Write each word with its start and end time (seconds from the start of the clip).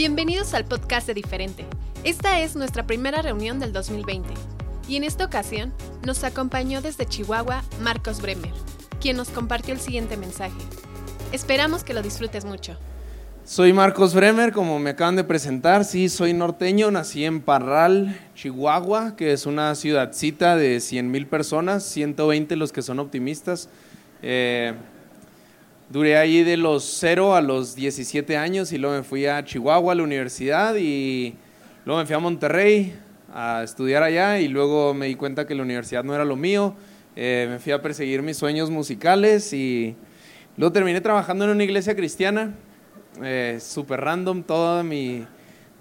Bienvenidos 0.00 0.54
al 0.54 0.64
podcast 0.64 1.06
de 1.06 1.12
Diferente. 1.12 1.66
Esta 2.04 2.40
es 2.40 2.56
nuestra 2.56 2.86
primera 2.86 3.20
reunión 3.20 3.60
del 3.60 3.74
2020 3.74 4.32
y 4.88 4.96
en 4.96 5.04
esta 5.04 5.26
ocasión 5.26 5.74
nos 6.06 6.24
acompañó 6.24 6.80
desde 6.80 7.04
Chihuahua 7.04 7.62
Marcos 7.82 8.22
Bremer, 8.22 8.50
quien 8.98 9.18
nos 9.18 9.28
compartió 9.28 9.74
el 9.74 9.78
siguiente 9.78 10.16
mensaje. 10.16 10.56
Esperamos 11.32 11.84
que 11.84 11.92
lo 11.92 12.00
disfrutes 12.00 12.46
mucho. 12.46 12.78
Soy 13.44 13.74
Marcos 13.74 14.14
Bremer, 14.14 14.52
como 14.52 14.78
me 14.78 14.88
acaban 14.88 15.16
de 15.16 15.24
presentar, 15.24 15.84
sí, 15.84 16.08
soy 16.08 16.32
norteño, 16.32 16.90
nací 16.90 17.26
en 17.26 17.42
Parral, 17.42 18.18
Chihuahua, 18.34 19.16
que 19.16 19.34
es 19.34 19.44
una 19.44 19.74
ciudadcita 19.74 20.56
de 20.56 20.80
100 20.80 21.10
mil 21.10 21.26
personas, 21.26 21.84
120 21.84 22.56
los 22.56 22.72
que 22.72 22.80
son 22.80 23.00
optimistas. 23.00 23.68
Eh, 24.22 24.72
Duré 25.90 26.16
ahí 26.16 26.44
de 26.44 26.56
los 26.56 26.84
0 27.00 27.34
a 27.34 27.40
los 27.40 27.74
17 27.74 28.36
años 28.36 28.70
y 28.70 28.78
luego 28.78 28.94
me 28.94 29.02
fui 29.02 29.26
a 29.26 29.44
Chihuahua, 29.44 29.90
a 29.90 29.96
la 29.96 30.04
universidad, 30.04 30.76
y 30.76 31.34
luego 31.84 31.98
me 31.98 32.06
fui 32.06 32.14
a 32.14 32.20
Monterrey 32.20 32.94
a 33.34 33.64
estudiar 33.64 34.04
allá 34.04 34.38
y 34.38 34.46
luego 34.46 34.94
me 34.94 35.06
di 35.06 35.16
cuenta 35.16 35.48
que 35.48 35.54
la 35.56 35.62
universidad 35.62 36.04
no 36.04 36.14
era 36.14 36.24
lo 36.24 36.36
mío. 36.36 36.76
Eh, 37.16 37.48
me 37.50 37.58
fui 37.58 37.72
a 37.72 37.82
perseguir 37.82 38.22
mis 38.22 38.36
sueños 38.36 38.70
musicales 38.70 39.52
y 39.52 39.96
luego 40.56 40.72
terminé 40.72 41.00
trabajando 41.00 41.44
en 41.46 41.50
una 41.50 41.64
iglesia 41.64 41.96
cristiana, 41.96 42.54
eh, 43.20 43.58
súper 43.60 44.00
random 44.00 44.44
toda 44.44 44.84
mi, 44.84 45.26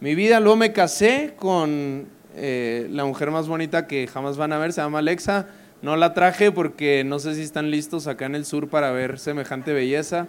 mi, 0.02 0.16
vida. 0.16 0.40
Luego 0.40 0.56
me 0.56 0.74
casé 0.74 1.36
con 1.38 2.08
eh, 2.36 2.88
la 2.90 3.06
mujer 3.06 3.30
más 3.30 3.48
bonita 3.48 3.86
que 3.86 4.08
jamás 4.08 4.38
van 4.38 4.54
a 4.54 4.58
ver, 4.58 4.74
se 4.74 4.82
llama 4.82 4.98
Alexa. 4.98 5.50
No 5.82 5.96
la 5.96 6.14
traje 6.14 6.52
porque 6.52 7.06
no 7.06 7.20
sé 7.20 7.36
si 7.36 7.42
están 7.42 7.72
listos 7.72 8.08
acá 8.08 8.26
en 8.26 8.36
el 8.36 8.46
sur 8.46 8.68
para 8.68 8.92
ver 8.92 9.18
semejante 9.18 9.72
belleza. 9.72 10.28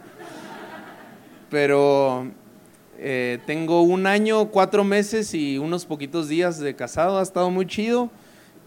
Pero 1.50 2.28
eh, 2.98 3.40
tengo 3.46 3.82
un 3.82 4.06
año, 4.06 4.46
cuatro 4.50 4.84
meses 4.84 5.34
y 5.34 5.58
unos 5.58 5.86
poquitos 5.86 6.28
días 6.28 6.60
de 6.60 6.76
casado. 6.76 7.18
Ha 7.18 7.22
estado 7.22 7.50
muy 7.50 7.66
chido. 7.66 8.10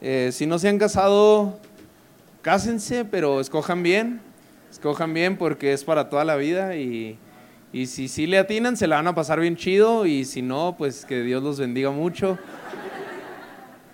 Eh, 0.02 0.32
si 0.34 0.46
no 0.46 0.60
se 0.60 0.68
han 0.68 0.78
casado, 0.78 1.58
cásense, 2.42 3.06
pero 3.06 3.40
escojan 3.40 3.82
bien. 3.82 4.20
Escojan 4.70 5.14
bien 5.14 5.38
porque 5.38 5.72
es 5.72 5.86
para 5.86 6.10
toda 6.10 6.26
la 6.26 6.36
vida 6.36 6.76
y, 6.76 7.18
y 7.72 7.86
si 7.86 8.10
sí 8.10 8.28
le 8.28 8.40
atinan, 8.40 8.76
se 8.76 8.88
la 8.88 8.98
van 8.98 9.08
a 9.08 9.16
pasar 9.16 9.40
bien 9.40 9.56
chido. 9.56 10.06
Y 10.06 10.26
si 10.26 10.42
no, 10.42 10.76
pues 10.78 11.06
que 11.06 11.22
Dios 11.22 11.42
los 11.42 11.60
bendiga 11.60 11.92
mucho. 11.92 12.38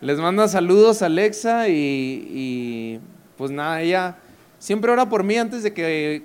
Les 0.01 0.17
manda 0.17 0.47
saludos 0.47 1.01
Alexa 1.01 1.67
y, 1.67 3.01
pues 3.35 3.51
nada, 3.51 3.81
ella 3.81 4.15
siempre 4.57 4.91
ora 4.91 5.09
por 5.09 5.25
mí 5.25 5.35
antes 5.35 5.61
de 5.61 5.73
que, 5.73 6.23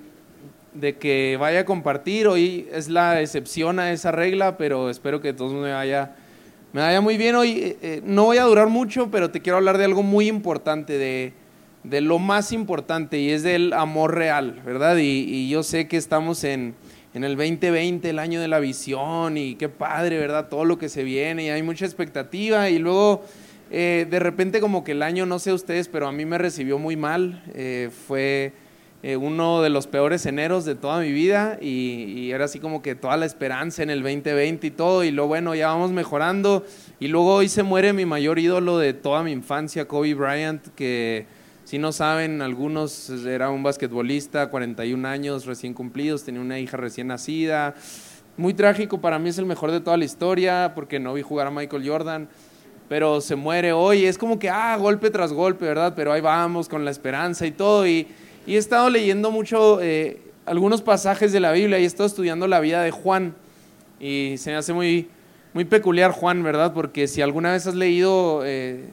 de 0.73 0.95
que 0.97 1.35
vaya 1.37 1.59
a 1.59 1.65
compartir. 1.65 2.27
Hoy 2.27 2.69
es 2.71 2.87
la 2.87 3.19
excepción 3.19 3.79
a 3.79 3.91
esa 3.91 4.13
regla, 4.13 4.55
pero 4.55 4.89
espero 4.89 5.19
que 5.19 5.33
todos 5.33 5.51
me 5.51 5.73
vaya, 5.73 6.15
me 6.71 6.79
vaya 6.79 7.01
muy 7.01 7.17
bien. 7.17 7.35
Hoy 7.35 7.51
eh, 7.51 7.77
eh, 7.81 8.01
no 8.05 8.23
voy 8.23 8.37
a 8.37 8.43
durar 8.43 8.69
mucho, 8.69 9.11
pero 9.11 9.29
te 9.29 9.41
quiero 9.41 9.57
hablar 9.57 9.77
de 9.77 9.83
algo 9.83 10.03
muy 10.03 10.29
importante, 10.29 10.97
de, 10.97 11.33
de 11.83 11.99
lo 11.99 12.17
más 12.17 12.53
importante, 12.53 13.19
y 13.19 13.31
es 13.31 13.43
del 13.43 13.73
amor 13.73 14.15
real, 14.15 14.61
¿verdad? 14.65 14.95
Y, 15.01 15.49
yo 15.49 15.63
sé 15.63 15.89
que 15.89 15.97
estamos 15.97 16.45
en, 16.45 16.75
en 17.13 17.25
el 17.25 17.35
2020, 17.35 18.09
el 18.09 18.19
año 18.19 18.39
de 18.39 18.47
la 18.47 18.59
visión, 18.59 19.37
y 19.37 19.55
qué 19.55 19.67
padre, 19.67 20.17
¿verdad? 20.17 20.47
Todo 20.47 20.63
lo 20.63 20.77
que 20.77 20.87
se 20.87 21.03
viene, 21.03 21.47
y 21.47 21.49
hay 21.49 21.61
mucha 21.61 21.83
expectativa, 21.83 22.69
y 22.69 22.79
luego 22.79 23.25
eh, 23.77 24.07
de 24.09 24.19
repente 24.19 24.61
como 24.61 24.85
que 24.85 24.93
el 24.93 25.03
año, 25.03 25.25
no 25.25 25.37
sé 25.37 25.51
ustedes, 25.51 25.89
pero 25.89 26.07
a 26.07 26.13
mí 26.13 26.23
me 26.23 26.37
recibió 26.37 26.79
muy 26.79 26.95
mal. 26.95 27.43
Eh, 27.53 27.89
fue 28.07 28.53
eh, 29.03 29.17
uno 29.17 29.61
de 29.61 29.69
los 29.69 29.85
peores 29.85 30.25
eneros 30.25 30.63
de 30.63 30.75
toda 30.75 31.01
mi 31.01 31.11
vida 31.11 31.57
y, 31.59 32.31
era 32.31 32.45
así 32.45 32.59
como 32.59 32.81
que 32.81 32.95
toda 32.95 33.17
la 33.17 33.25
esperanza 33.25 33.83
en 33.83 33.89
el 33.89 34.01
2020 34.01 34.65
y 34.65 34.71
todo. 34.71 35.03
Y 35.03 35.11
lo 35.11 35.27
bueno, 35.27 35.55
ya 35.55 35.67
vamos 35.67 35.91
mejorando. 35.91 36.65
Y 37.01 37.09
luego 37.09 37.33
hoy 37.35 37.49
se 37.49 37.63
muere 37.63 37.91
mi 37.91 38.05
mayor 38.05 38.39
ídolo 38.39 38.77
de 38.77 38.93
toda 38.93 39.23
mi 39.23 39.33
infancia, 39.33 39.89
Kobe 39.89 40.13
Bryant, 40.13 40.65
que 40.75 41.25
si 41.65 41.77
no 41.77 41.91
saben, 41.91 42.41
algunos 42.41 43.09
era 43.25 43.49
un 43.49 43.61
basquetbolista, 43.61 44.49
41 44.51 45.05
años 45.05 45.45
recién 45.45 45.73
cumplidos, 45.73 46.23
tenía 46.23 46.39
una 46.39 46.59
hija 46.59 46.77
recién 46.77 47.07
nacida. 47.07 47.75
Muy 48.37 48.53
trágico, 48.53 49.01
para 49.01 49.19
mí 49.19 49.27
es 49.27 49.37
el 49.37 49.45
mejor 49.45 49.71
de 49.71 49.81
toda 49.81 49.97
la 49.97 50.05
historia 50.05 50.71
porque 50.75 50.97
no 50.97 51.13
vi 51.13 51.23
jugar 51.23 51.47
a 51.47 51.51
Michael 51.51 51.85
Jordan 51.85 52.29
pero 52.87 53.21
se 53.21 53.35
muere 53.35 53.73
hoy. 53.73 54.05
Es 54.05 54.17
como 54.17 54.39
que, 54.39 54.49
ah, 54.49 54.75
golpe 54.77 55.09
tras 55.09 55.33
golpe, 55.33 55.65
¿verdad? 55.65 55.93
Pero 55.95 56.11
ahí 56.11 56.21
vamos 56.21 56.69
con 56.69 56.85
la 56.85 56.91
esperanza 56.91 57.45
y 57.45 57.51
todo. 57.51 57.87
Y, 57.87 58.07
he 58.47 58.57
estado 58.57 58.89
leyendo 58.89 59.31
mucho 59.31 59.81
eh, 59.81 60.21
algunos 60.45 60.83
pasajes 60.83 61.31
de 61.31 61.39
la 61.39 61.51
Biblia 61.51 61.79
y 61.79 61.83
he 61.83 61.87
estado 61.87 62.05
estudiando 62.05 62.47
la 62.47 62.59
vida 62.59 62.83
de 62.83 62.91
Juan. 62.91 63.33
Y 63.99 64.35
se 64.37 64.51
me 64.51 64.57
hace 64.57 64.73
muy, 64.73 65.09
muy 65.53 65.65
peculiar 65.65 66.11
Juan, 66.11 66.43
¿verdad? 66.43 66.73
Porque 66.73 67.07
si 67.07 67.21
alguna 67.21 67.51
vez 67.51 67.65
has 67.65 67.75
leído 67.75 68.41
eh, 68.45 68.89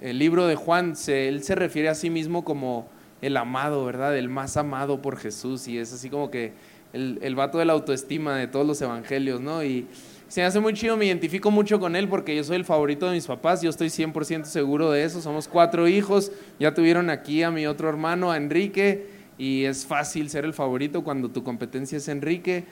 el 0.00 0.18
libro 0.18 0.46
de 0.46 0.54
Juan, 0.54 0.94
él 1.08 1.42
se 1.42 1.54
refiere 1.56 1.88
a 1.88 1.94
sí 1.94 2.10
mismo 2.10 2.44
como 2.44 2.88
el 3.22 3.36
amado, 3.36 3.84
¿verdad? 3.84 4.16
El 4.16 4.28
más 4.28 4.56
amado 4.56 5.02
por 5.02 5.16
Jesús. 5.16 5.66
Y 5.66 5.78
es 5.78 5.92
así 5.92 6.08
como 6.08 6.30
que 6.30 6.52
el, 6.92 7.18
el 7.22 7.34
vato 7.34 7.58
de 7.58 7.64
la 7.64 7.72
autoestima 7.72 8.36
de 8.36 8.46
todos 8.46 8.66
los 8.66 8.80
evangelios, 8.80 9.40
¿no? 9.40 9.64
Y, 9.64 9.88
se 10.30 10.40
me 10.40 10.46
hace 10.46 10.60
muy 10.60 10.74
chido, 10.74 10.96
me 10.96 11.06
identifico 11.06 11.50
mucho 11.50 11.80
con 11.80 11.96
él 11.96 12.08
porque 12.08 12.36
yo 12.36 12.44
soy 12.44 12.54
el 12.54 12.64
favorito 12.64 13.06
de 13.06 13.14
mis 13.14 13.26
papás, 13.26 13.62
yo 13.62 13.68
estoy 13.68 13.88
100% 13.88 14.44
seguro 14.44 14.92
de 14.92 15.02
eso, 15.02 15.20
somos 15.20 15.48
cuatro 15.48 15.88
hijos, 15.88 16.30
ya 16.60 16.72
tuvieron 16.72 17.10
aquí 17.10 17.42
a 17.42 17.50
mi 17.50 17.66
otro 17.66 17.88
hermano, 17.88 18.30
a 18.30 18.36
Enrique, 18.36 19.08
y 19.38 19.64
es 19.64 19.84
fácil 19.84 20.30
ser 20.30 20.44
el 20.44 20.54
favorito 20.54 21.02
cuando 21.02 21.30
tu 21.30 21.42
competencia 21.42 21.98
es 21.98 22.06
Enrique. 22.06 22.62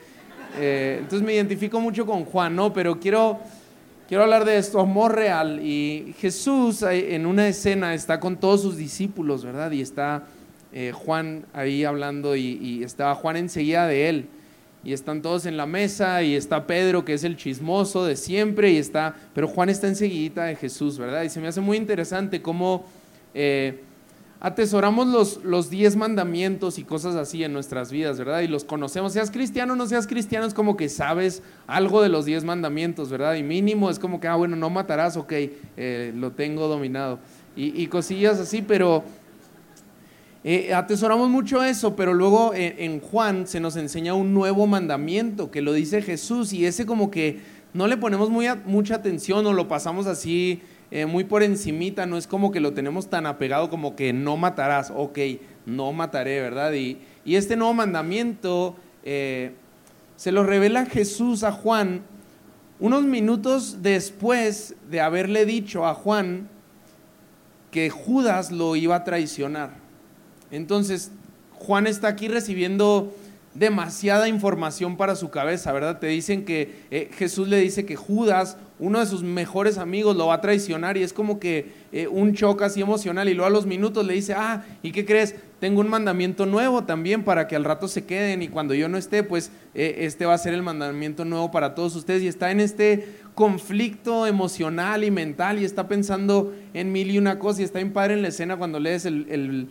Eh, 0.57 0.99
entonces 1.01 1.21
me 1.27 1.33
identifico 1.33 1.81
mucho 1.81 2.05
con 2.05 2.23
Juan, 2.23 2.55
¿no? 2.55 2.71
Pero 2.71 2.97
quiero, 2.97 3.39
quiero 4.07 4.23
hablar 4.23 4.45
de 4.45 4.57
esto, 4.57 4.79
amor 4.79 5.15
real. 5.15 5.59
Y 5.61 6.15
Jesús 6.17 6.81
en 6.83 7.25
una 7.25 7.45
escena 7.49 7.93
está 7.93 8.21
con 8.21 8.37
todos 8.37 8.61
sus 8.61 8.77
discípulos, 8.77 9.43
¿verdad? 9.43 9.69
Y 9.71 9.81
está 9.81 10.23
eh, 10.71 10.93
Juan 10.95 11.45
ahí 11.51 11.83
hablando 11.83 12.37
y, 12.37 12.57
y 12.61 12.83
estaba 12.83 13.15
Juan 13.15 13.35
enseguida 13.35 13.85
de 13.85 14.07
él 14.07 14.29
y 14.83 14.93
están 14.93 15.21
todos 15.21 15.45
en 15.45 15.57
la 15.57 15.65
mesa 15.65 16.23
y 16.23 16.35
está 16.35 16.65
Pedro 16.65 17.03
que 17.03 17.13
es 17.13 17.23
el 17.23 17.35
chismoso 17.35 18.05
de 18.05 18.15
siempre 18.15 18.71
y 18.71 18.77
está, 18.77 19.15
pero 19.33 19.47
Juan 19.47 19.69
está 19.69 19.87
enseguida 19.87 20.45
de 20.45 20.55
Jesús, 20.55 20.97
¿verdad? 20.97 21.23
Y 21.23 21.29
se 21.29 21.41
me 21.41 21.47
hace 21.47 21.61
muy 21.61 21.77
interesante 21.77 22.41
cómo 22.41 22.85
eh, 23.33 23.81
atesoramos 24.39 25.07
los, 25.07 25.43
los 25.43 25.69
diez 25.69 25.95
mandamientos 25.95 26.79
y 26.79 26.83
cosas 26.83 27.15
así 27.15 27.43
en 27.43 27.51
nuestras 27.51 27.91
vidas, 27.91 28.17
¿verdad? 28.17 28.39
Y 28.41 28.47
los 28.47 28.63
conocemos, 28.63 29.13
seas 29.13 29.31
cristiano 29.31 29.73
o 29.73 29.75
no 29.75 29.85
seas 29.85 30.07
cristiano, 30.07 30.45
es 30.45 30.53
como 30.53 30.77
que 30.77 30.87
sabes 30.87 31.43
algo 31.67 32.01
de 32.01 32.09
los 32.09 32.25
diez 32.25 32.45
mandamientos, 32.45 33.09
¿verdad? 33.09 33.35
Y 33.35 33.43
mínimo 33.43 33.89
es 33.89 33.99
como 33.99 34.19
que, 34.21 34.27
ah, 34.27 34.35
bueno, 34.35 34.55
no 34.55 34.69
matarás, 34.69 35.17
ok, 35.17 35.33
eh, 35.75 36.13
lo 36.15 36.31
tengo 36.31 36.67
dominado. 36.67 37.19
Y, 37.55 37.81
y 37.81 37.87
cosillas 37.87 38.39
así, 38.39 38.61
pero 38.61 39.03
eh, 40.43 40.73
atesoramos 40.73 41.29
mucho 41.29 41.63
eso, 41.63 41.95
pero 41.95 42.13
luego 42.13 42.53
en, 42.55 43.01
Juan 43.01 43.45
se 43.45 43.59
nos 43.59 43.75
enseña 43.75 44.13
un 44.13 44.33
nuevo 44.33 44.67
mandamiento 44.67 45.51
que 45.51 45.61
lo 45.61 45.73
dice 45.73 46.01
Jesús 46.01 46.53
y 46.53 46.65
ese 46.65 46.85
como 46.85 47.11
que 47.11 47.39
no 47.73 47.87
le 47.87 47.97
ponemos 47.97 48.29
mucha 48.29 48.95
atención 48.95 49.45
o 49.45 49.53
lo 49.53 49.67
pasamos 49.67 50.07
así 50.07 50.61
eh, 50.91 51.05
muy 51.05 51.23
por 51.23 51.43
encimita, 51.43 52.05
no 52.05 52.17
es 52.17 52.25
como 52.25 52.51
que 52.51 52.59
lo 52.61 52.73
tenemos 52.73 53.09
tan 53.09 53.25
apegado 53.25 53.69
como 53.69 53.95
que 53.95 54.13
no 54.13 54.37
matarás, 54.37 54.91
ok, 54.95 55.19
no 55.65 55.91
mataré, 55.91 56.41
¿verdad? 56.41 56.73
Y, 56.73 56.99
este 57.25 57.55
nuevo 57.55 57.75
mandamiento 57.75 58.75
eh, 59.03 59.51
se 60.15 60.31
lo 60.31 60.43
revela 60.43 60.87
Jesús 60.87 61.43
a 61.43 61.51
Juan 61.51 62.01
unos 62.79 63.03
minutos 63.03 63.83
después 63.83 64.75
de 64.89 65.01
haberle 65.01 65.45
dicho 65.45 65.85
a 65.85 65.93
Juan 65.93 66.49
que 67.69 67.91
Judas 67.91 68.51
lo 68.51 68.75
iba 68.75 68.95
a 68.95 69.03
traicionar. 69.03 69.78
Entonces, 70.51 71.11
Juan 71.53 71.87
está 71.87 72.07
aquí 72.07 72.27
recibiendo 72.27 73.13
demasiada 73.53 74.29
información 74.29 74.95
para 74.95 75.15
su 75.15 75.29
cabeza, 75.29 75.71
¿verdad? 75.71 75.99
Te 75.99 76.07
dicen 76.07 76.45
que 76.45 76.83
eh, 76.91 77.09
Jesús 77.13 77.47
le 77.47 77.59
dice 77.59 77.85
que 77.85 77.95
Judas, 77.95 78.57
uno 78.77 78.99
de 78.99 79.05
sus 79.05 79.23
mejores 79.23 79.77
amigos, 79.77 80.15
lo 80.15 80.27
va 80.27 80.35
a 80.35 80.41
traicionar 80.41 80.97
y 80.97 81.03
es 81.03 81.13
como 81.13 81.39
que 81.39 81.71
eh, 81.91 82.07
un 82.07 82.33
choque 82.35 82.63
así 82.63 82.79
emocional 82.79 83.27
y 83.27 83.33
luego 83.33 83.47
a 83.47 83.49
los 83.49 83.65
minutos 83.65 84.05
le 84.05 84.13
dice, 84.13 84.33
ah, 84.33 84.63
¿y 84.83 84.91
qué 84.91 85.03
crees? 85.03 85.35
Tengo 85.59 85.81
un 85.81 85.89
mandamiento 85.89 86.45
nuevo 86.45 86.85
también 86.85 87.23
para 87.23 87.47
que 87.47 87.55
al 87.55 87.65
rato 87.65 87.87
se 87.87 88.05
queden 88.05 88.43
y 88.43 88.47
cuando 88.47 88.75
yo 88.75 88.87
no 88.87 88.97
esté, 88.97 89.23
pues 89.23 89.51
eh, 89.73 89.95
este 89.99 90.25
va 90.25 90.35
a 90.35 90.37
ser 90.37 90.53
el 90.53 90.61
mandamiento 90.61 91.25
nuevo 91.25 91.51
para 91.51 91.75
todos 91.75 91.95
ustedes 91.95 92.21
y 92.23 92.27
está 92.27 92.51
en 92.51 92.59
este 92.61 93.17
conflicto 93.35 94.27
emocional 94.27 95.03
y 95.03 95.11
mental 95.11 95.59
y 95.59 95.65
está 95.65 95.87
pensando 95.87 96.53
en 96.73 96.91
mil 96.91 97.09
y 97.09 97.17
una 97.17 97.39
cosa 97.39 97.61
y 97.61 97.65
está 97.65 97.79
en 97.79 97.91
padre 97.91 98.13
en 98.13 98.21
la 98.21 98.29
escena 98.29 98.57
cuando 98.57 98.79
lees 98.79 99.05
el 99.05 99.25
el 99.29 99.69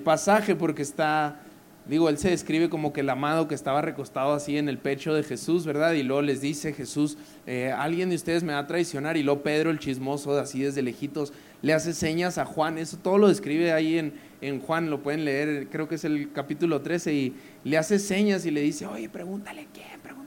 pasaje 0.00 0.54
porque 0.56 0.82
está, 0.82 1.40
digo, 1.86 2.08
él 2.08 2.18
se 2.18 2.30
describe 2.30 2.68
como 2.68 2.92
que 2.92 3.00
el 3.00 3.10
amado 3.10 3.48
que 3.48 3.54
estaba 3.54 3.82
recostado 3.82 4.32
así 4.32 4.58
en 4.58 4.68
el 4.68 4.78
pecho 4.78 5.14
de 5.14 5.22
Jesús, 5.22 5.64
¿verdad? 5.66 5.92
Y 5.92 6.02
luego 6.02 6.22
les 6.22 6.40
dice 6.40 6.72
Jesús, 6.72 7.16
eh, 7.46 7.72
alguien 7.72 8.10
de 8.10 8.16
ustedes 8.16 8.42
me 8.42 8.52
va 8.52 8.60
a 8.60 8.66
traicionar 8.66 9.16
y 9.16 9.22
luego 9.22 9.42
Pedro 9.42 9.70
el 9.70 9.78
chismoso, 9.78 10.38
así 10.38 10.60
desde 10.60 10.82
lejitos, 10.82 11.32
le 11.62 11.72
hace 11.72 11.92
señas 11.92 12.38
a 12.38 12.44
Juan, 12.44 12.78
eso 12.78 12.98
todo 12.98 13.18
lo 13.18 13.28
describe 13.28 13.72
ahí 13.72 13.98
en, 13.98 14.14
en 14.40 14.60
Juan, 14.60 14.90
lo 14.90 15.02
pueden 15.02 15.24
leer, 15.24 15.68
creo 15.70 15.88
que 15.88 15.96
es 15.96 16.04
el 16.04 16.32
capítulo 16.32 16.80
13, 16.80 17.12
y 17.14 17.34
le 17.64 17.76
hace 17.78 17.98
señas 17.98 18.46
y 18.46 18.50
le 18.50 18.60
dice, 18.60 18.86
oye, 18.86 19.08
pregúntale 19.08 19.66
quién, 19.72 20.00
pregúntale 20.02 20.19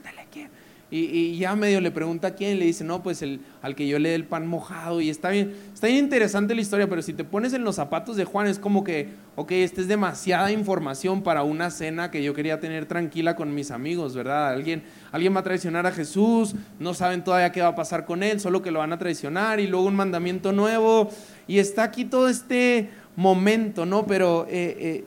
y, 0.96 1.36
ya 1.38 1.56
medio 1.56 1.80
le 1.80 1.90
pregunta 1.90 2.28
a 2.28 2.34
quién, 2.36 2.60
le 2.60 2.66
dice, 2.66 2.84
no, 2.84 3.02
pues 3.02 3.20
el, 3.22 3.40
al 3.62 3.74
que 3.74 3.88
yo 3.88 3.98
le 3.98 4.10
dé 4.10 4.14
el 4.14 4.26
pan 4.26 4.46
mojado. 4.46 5.00
Y 5.00 5.10
está 5.10 5.30
bien, 5.30 5.52
está 5.72 5.88
bien 5.88 5.98
interesante 5.98 6.54
la 6.54 6.60
historia, 6.60 6.88
pero 6.88 7.02
si 7.02 7.12
te 7.12 7.24
pones 7.24 7.52
en 7.52 7.64
los 7.64 7.74
zapatos 7.74 8.16
de 8.16 8.24
Juan, 8.24 8.46
es 8.46 8.60
como 8.60 8.84
que, 8.84 9.08
ok, 9.34 9.50
esta 9.52 9.80
es 9.80 9.88
demasiada 9.88 10.52
información 10.52 11.22
para 11.22 11.42
una 11.42 11.70
cena 11.70 12.12
que 12.12 12.22
yo 12.22 12.32
quería 12.32 12.60
tener 12.60 12.86
tranquila 12.86 13.34
con 13.34 13.52
mis 13.56 13.72
amigos, 13.72 14.14
¿verdad? 14.14 14.50
Alguien, 14.50 14.84
alguien 15.10 15.34
va 15.34 15.40
a 15.40 15.42
traicionar 15.42 15.84
a 15.84 15.90
Jesús, 15.90 16.54
no 16.78 16.94
saben 16.94 17.24
todavía 17.24 17.50
qué 17.50 17.60
va 17.60 17.68
a 17.68 17.74
pasar 17.74 18.04
con 18.04 18.22
él, 18.22 18.38
solo 18.38 18.62
que 18.62 18.70
lo 18.70 18.78
van 18.78 18.92
a 18.92 18.98
traicionar 18.98 19.58
y 19.58 19.66
luego 19.66 19.86
un 19.86 19.96
mandamiento 19.96 20.52
nuevo. 20.52 21.10
Y 21.48 21.58
está 21.58 21.82
aquí 21.82 22.04
todo 22.04 22.28
este 22.28 22.90
momento, 23.16 23.84
¿no? 23.84 24.06
Pero 24.06 24.46
eh, 24.48 24.76
eh, 24.78 25.04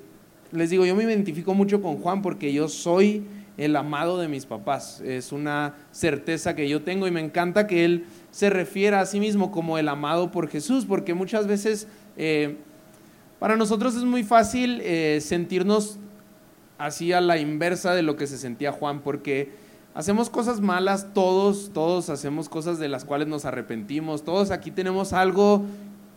les 0.51 0.69
digo, 0.69 0.85
yo 0.85 0.95
me 0.95 1.03
identifico 1.03 1.53
mucho 1.53 1.81
con 1.81 1.95
Juan 1.95 2.21
porque 2.21 2.51
yo 2.51 2.67
soy 2.67 3.23
el 3.57 3.75
amado 3.75 4.19
de 4.19 4.27
mis 4.27 4.45
papás. 4.45 5.01
Es 5.01 5.31
una 5.31 5.73
certeza 5.91 6.55
que 6.55 6.69
yo 6.69 6.83
tengo 6.83 7.07
y 7.07 7.11
me 7.11 7.19
encanta 7.19 7.67
que 7.67 7.83
él 7.85 8.05
se 8.31 8.49
refiera 8.49 9.01
a 9.01 9.05
sí 9.05 9.19
mismo 9.19 9.51
como 9.51 9.77
el 9.77 9.89
amado 9.89 10.31
por 10.31 10.47
Jesús, 10.47 10.85
porque 10.85 11.13
muchas 11.13 11.47
veces 11.47 11.87
eh, 12.15 12.57
para 13.39 13.55
nosotros 13.55 13.95
es 13.95 14.03
muy 14.03 14.23
fácil 14.23 14.79
eh, 14.83 15.19
sentirnos 15.21 15.97
así 16.77 17.13
a 17.13 17.21
la 17.21 17.37
inversa 17.37 17.93
de 17.95 18.03
lo 18.03 18.15
que 18.15 18.27
se 18.27 18.37
sentía 18.37 18.71
Juan, 18.71 19.01
porque 19.01 19.51
hacemos 19.95 20.29
cosas 20.29 20.61
malas, 20.61 21.13
todos, 21.13 21.71
todos 21.73 22.09
hacemos 22.09 22.49
cosas 22.49 22.77
de 22.77 22.87
las 22.87 23.05
cuales 23.05 23.27
nos 23.27 23.45
arrepentimos, 23.45 24.23
todos 24.23 24.51
aquí 24.51 24.69
tenemos 24.69 25.13
algo 25.13 25.65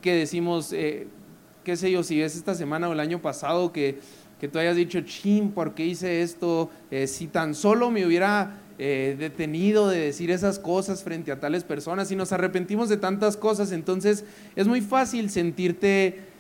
que 0.03 0.15
decimos, 0.15 0.73
eh, 0.73 1.09
qué 1.65 1.77
sé 1.77 1.91
yo, 1.91 2.03
si 2.03 2.21
es 2.21 2.37
esta 2.37 2.55
semana 2.55 2.89
o 2.89 2.93
el 2.93 3.01
año 3.01 3.23
pasado 3.23 3.73
que 3.73 4.01
que 4.41 4.49
tú 4.49 4.59
hayas 4.59 4.75
dicho, 4.75 5.03
chin, 5.03 5.51
¿por 5.51 5.75
qué 5.75 5.85
hice 5.85 6.23
esto? 6.23 6.71
Eh, 6.91 7.07
si 7.07 7.27
tan 7.27 7.55
solo 7.55 7.91
me 7.91 8.07
hubiera 8.07 8.59
eh, 8.79 9.15
detenido 9.19 9.89
de 9.89 9.99
decir 9.99 10.31
esas 10.31 10.59
cosas 10.59 11.05
frente 11.05 11.31
a 11.31 11.39
tales 11.39 11.63
personas 11.63 12.11
y 12.11 12.17
nos 12.17 12.33
arrepentimos 12.33 12.89
de 12.89 12.97
tantas 12.97 13.37
cosas, 13.37 13.71
entonces 13.71 14.25
es 14.57 14.67
muy 14.67 14.81
fácil 14.81 15.29
sentirte 15.29 16.31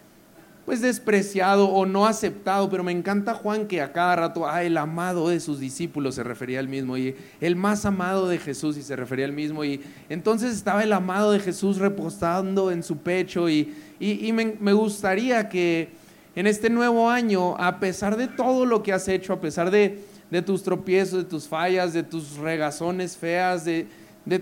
pues 0.65 0.81
despreciado 0.81 1.69
o 1.69 1.85
no 1.85 2.07
aceptado, 2.07 2.71
pero 2.71 2.85
me 2.85 2.93
encanta 2.93 3.35
Juan 3.35 3.67
que 3.67 3.83
a 3.83 3.93
cada 3.93 4.15
rato, 4.15 4.47
ah, 4.49 4.63
el 4.63 4.77
amado 4.77 5.29
de 5.29 5.41
sus 5.41 5.59
discípulos 5.59 6.15
se 6.15 6.23
refería 6.23 6.61
al 6.61 6.69
mismo, 6.69 6.97
y 6.97 7.17
el 7.41 7.57
más 7.57 7.85
amado 7.85 8.29
de 8.29 8.39
Jesús 8.39 8.77
y 8.77 8.83
se 8.83 8.95
refería 8.95 9.25
al 9.25 9.33
mismo, 9.33 9.65
y 9.65 9.81
entonces 10.09 10.55
estaba 10.55 10.85
el 10.85 10.93
amado 10.93 11.33
de 11.33 11.41
Jesús 11.41 11.79
reposando 11.79 12.71
en 12.71 12.83
su 12.85 12.99
pecho, 12.99 13.49
y, 13.49 13.75
y, 13.99 14.33
me 14.33 14.73
gustaría 14.73 15.49
que 15.49 16.00
en 16.35 16.47
este 16.47 16.71
nuevo 16.71 17.11
año, 17.11 17.57
a 17.59 17.81
pesar 17.81 18.17
de 18.17 18.29
todo 18.29 18.65
lo 18.65 18.83
que 18.83 18.93
has 18.93 19.09
hecho, 19.09 19.33
a 19.33 19.41
pesar 19.41 19.71
de, 19.71 19.99
tus 20.47 20.63
tropiezos, 20.63 21.25
de 21.25 21.29
tus 21.29 21.49
fallas, 21.49 21.93
de 21.93 22.03
tus 22.03 22.37
regazones 22.37 23.17
feas, 23.17 23.65
de, 23.65 23.89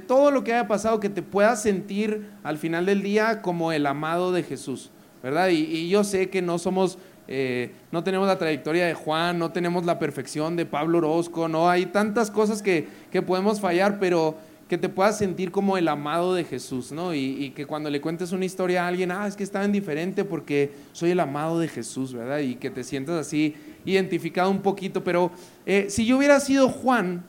todo 0.07 0.31
lo 0.31 0.45
que 0.45 0.53
haya 0.53 0.69
pasado, 0.69 1.01
que 1.01 1.09
te 1.09 1.23
puedas 1.23 1.63
sentir 1.63 2.29
al 2.43 2.59
final 2.59 2.85
del 2.85 3.03
día 3.03 3.41
como 3.41 3.73
el 3.73 3.87
amado 3.87 4.33
de 4.33 4.43
Jesús, 4.43 4.91
¿verdad? 5.23 5.49
Y, 5.49 5.89
yo 5.89 6.05
sé 6.05 6.29
que 6.29 6.43
no 6.43 6.59
somos, 6.59 6.99
eh, 7.27 7.73
no 7.91 8.05
tenemos 8.05 8.27
la 8.27 8.37
trayectoria 8.37 8.87
de 8.87 8.93
Juan, 8.93 9.39
no 9.39 9.51
tenemos 9.51 9.87
la 9.87 9.99
perfección 9.99 10.57
de 10.57 10.67
Pablo 10.67 10.99
Orozco, 10.99 11.49
no, 11.49 11.71
hay 11.71 11.87
tantas 11.87 12.31
cosas 12.31 12.61
que, 12.61 12.87
que 13.11 13.23
podemos 13.23 13.61
fallar, 13.61 13.99
pero 13.99 14.37
que 14.69 14.77
te 14.77 14.91
puedas 14.91 15.17
sentir 15.17 15.51
como 15.51 15.79
el 15.79 15.89
amado 15.89 16.35
de 16.35 16.45
Jesús, 16.45 16.93
¿no? 16.93 17.15
Y, 17.15 17.51
que 17.57 17.65
cuando 17.65 17.89
le 17.89 18.03
cuentes 18.03 18.33
una 18.33 18.45
historia 18.45 18.85
a 18.85 18.89
alguien, 18.89 19.11
ah, 19.11 19.27
es 19.27 19.35
que 19.35 19.43
estaba 19.43 19.65
indiferente 19.65 20.25
porque 20.25 20.73
soy 20.93 21.13
el 21.13 21.21
amado 21.21 21.59
de 21.59 21.69
Jesús, 21.69 22.13
¿verdad? 22.13 22.41
Y 22.41 22.57
que 22.57 22.69
te 22.69 22.85
sientas 22.85 23.17
así 23.17 23.55
identificado 23.87 24.51
un 24.51 24.61
poquito. 24.61 25.03
Pero 25.03 25.33
eh, 25.65 25.87
si 25.89 26.05
yo 26.05 26.19
hubiera 26.19 26.39
sido 26.39 26.69
Juan 26.69 27.25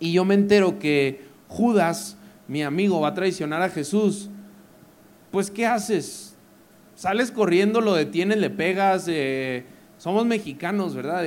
y 0.00 0.12
yo 0.12 0.24
me 0.24 0.34
entero 0.34 0.78
que 0.78 1.20
Judas, 1.48 2.16
mi 2.48 2.62
amigo, 2.62 3.00
va 3.00 3.08
a 3.08 3.14
traicionar 3.14 3.60
a 3.60 3.68
Jesús, 3.68 4.30
pues 5.30 5.50
¿qué 5.50 5.66
haces? 5.66 6.34
Sales 6.94 7.30
corriendo, 7.30 7.82
lo 7.82 7.94
detienes, 7.94 8.38
le 8.38 8.48
pegas. 8.48 9.04
Eh, 9.06 9.64
somos 9.98 10.24
mexicanos, 10.24 10.94
¿verdad? 10.94 11.26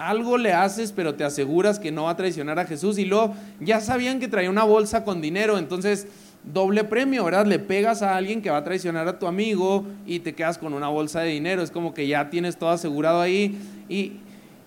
Algo 0.00 0.38
le 0.38 0.54
haces, 0.54 0.92
pero 0.92 1.14
te 1.14 1.24
aseguras 1.24 1.78
que 1.78 1.92
no 1.92 2.04
va 2.04 2.10
a 2.10 2.16
traicionar 2.16 2.58
a 2.58 2.64
Jesús. 2.64 2.98
Y 2.98 3.04
luego 3.04 3.34
ya 3.60 3.80
sabían 3.80 4.18
que 4.18 4.28
traía 4.28 4.48
una 4.50 4.64
bolsa 4.64 5.04
con 5.04 5.20
dinero, 5.20 5.58
entonces 5.58 6.08
doble 6.42 6.84
premio, 6.84 7.22
¿verdad? 7.24 7.46
Le 7.46 7.58
pegas 7.58 8.00
a 8.00 8.16
alguien 8.16 8.40
que 8.40 8.48
va 8.48 8.56
a 8.56 8.64
traicionar 8.64 9.06
a 9.06 9.18
tu 9.18 9.26
amigo 9.26 9.84
y 10.06 10.20
te 10.20 10.34
quedas 10.34 10.56
con 10.56 10.72
una 10.72 10.88
bolsa 10.88 11.20
de 11.20 11.28
dinero. 11.28 11.62
Es 11.62 11.70
como 11.70 11.92
que 11.92 12.06
ya 12.06 12.30
tienes 12.30 12.56
todo 12.56 12.70
asegurado 12.70 13.20
ahí. 13.20 13.58
Y, 13.90 14.14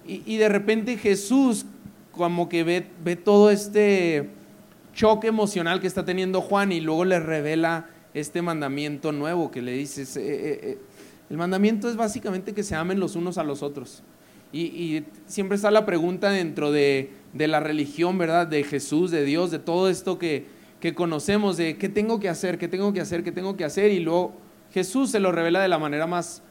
y, 0.05 0.37
de 0.37 0.49
repente 0.49 0.97
Jesús 0.97 1.65
como 2.11 2.47
que 2.47 2.63
ve, 2.63 2.85
ve 3.03 3.15
todo 3.15 3.49
este 3.49 4.29
choque 4.93 5.27
emocional 5.27 5.81
que 5.81 5.87
está 5.87 6.05
teniendo 6.05 6.41
Juan 6.41 6.71
y 6.71 6.79
luego 6.79 7.05
le 7.05 7.19
revela 7.19 7.87
este 8.13 8.43
mandamiento 8.43 9.11
nuevo 9.11 9.49
que 9.49 9.63
le 9.63 9.71
dices. 9.71 10.15
Eh, 10.15 10.21
eh, 10.21 10.59
eh, 10.61 10.77
el 11.31 11.37
mandamiento 11.37 11.89
es 11.89 11.95
básicamente 11.95 12.53
que 12.53 12.61
se 12.61 12.75
amen 12.75 12.99
los 12.99 13.15
unos 13.15 13.39
a 13.39 13.43
los 13.43 13.63
otros. 13.63 14.03
Y, 14.53 15.03
siempre 15.25 15.55
está 15.55 15.71
la 15.71 15.85
pregunta 15.85 16.29
dentro 16.29 16.71
de, 16.71 17.11
la 17.33 17.59
religión, 17.59 18.17
¿verdad? 18.19 18.45
De 18.45 18.63
Jesús, 18.63 19.09
de 19.09 19.25
Dios, 19.25 19.49
de 19.49 19.59
todo 19.59 19.89
esto 19.89 20.19
que, 20.19 20.45
que 20.79 20.93
conocemos, 20.93 21.57
de 21.57 21.77
qué 21.77 21.89
tengo 21.89 22.19
que 22.19 22.29
hacer, 22.29 22.59
qué 22.59 22.67
tengo 22.67 22.93
que 22.93 23.01
hacer, 23.01 23.23
qué 23.23 23.31
tengo 23.31 23.57
que 23.57 23.65
hacer. 23.65 23.91
Y 23.91 23.99
luego 23.99 24.33
Jesús 24.71 25.09
se 25.09 25.19
lo 25.19 25.31
revela 25.31 25.59
de 25.59 25.67
la 25.67 25.79
manera 25.79 26.05
más, 26.05 26.43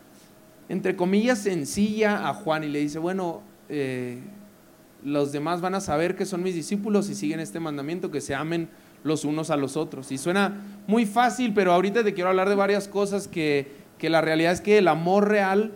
entre 0.68 0.96
comillas, 0.96 1.38
sencilla 1.38 2.28
a 2.28 2.34
Juan 2.34 2.64
y 2.64 2.68
le 2.68 2.80
dice, 2.80 2.98
bueno, 2.98 3.42
eh, 3.68 4.18
los 5.04 5.30
demás 5.30 5.60
van 5.60 5.76
a 5.76 5.80
saber 5.80 6.16
que 6.16 6.26
son 6.26 6.42
mis 6.42 6.54
discípulos 6.54 7.08
y 7.08 7.14
siguen 7.14 7.38
este 7.38 7.60
mandamiento, 7.60 8.10
que 8.10 8.20
se 8.20 8.34
amen 8.34 8.68
los 9.04 9.24
unos 9.24 9.50
a 9.50 9.56
los 9.56 9.76
otros. 9.76 10.10
Y 10.10 10.18
suena 10.18 10.60
muy 10.88 11.06
fácil, 11.06 11.54
pero 11.54 11.72
ahorita 11.72 12.02
te 12.02 12.14
quiero 12.14 12.30
hablar 12.30 12.48
de 12.48 12.56
varias 12.56 12.88
cosas 12.88 13.28
que, 13.28 13.70
que 13.98 14.10
la 14.10 14.20
realidad 14.20 14.52
es 14.52 14.60
que 14.60 14.78
el 14.78 14.88
amor 14.88 15.28
real 15.28 15.72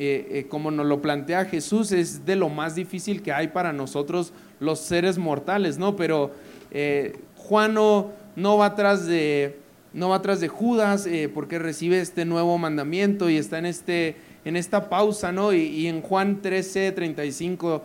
eh, 0.00 0.28
eh, 0.30 0.46
como 0.48 0.70
nos 0.70 0.86
lo 0.86 1.02
plantea 1.02 1.44
Jesús, 1.44 1.90
es 1.90 2.24
de 2.24 2.36
lo 2.36 2.48
más 2.48 2.76
difícil 2.76 3.20
que 3.20 3.32
hay 3.32 3.48
para 3.48 3.72
nosotros 3.72 4.32
los 4.60 4.78
seres 4.78 5.18
mortales, 5.18 5.76
¿no? 5.76 5.96
Pero 5.96 6.30
eh, 6.70 7.18
Juan 7.34 7.74
no, 7.74 8.12
va 8.56 8.66
atrás 8.66 9.06
de, 9.06 9.58
no 9.92 10.10
va 10.10 10.16
atrás 10.16 10.38
de 10.38 10.46
Judas 10.46 11.08
porque 11.34 11.58
recibe 11.58 12.00
este 12.00 12.24
nuevo 12.24 12.56
mandamiento 12.58 13.28
y 13.28 13.38
está 13.38 13.58
en, 13.58 13.66
este, 13.66 14.14
en 14.44 14.54
esta 14.54 14.88
pausa, 14.88 15.32
¿no? 15.32 15.52
Y, 15.52 15.62
y 15.62 15.88
en 15.88 16.00
Juan 16.00 16.42
13, 16.42 16.92
35 16.92 17.82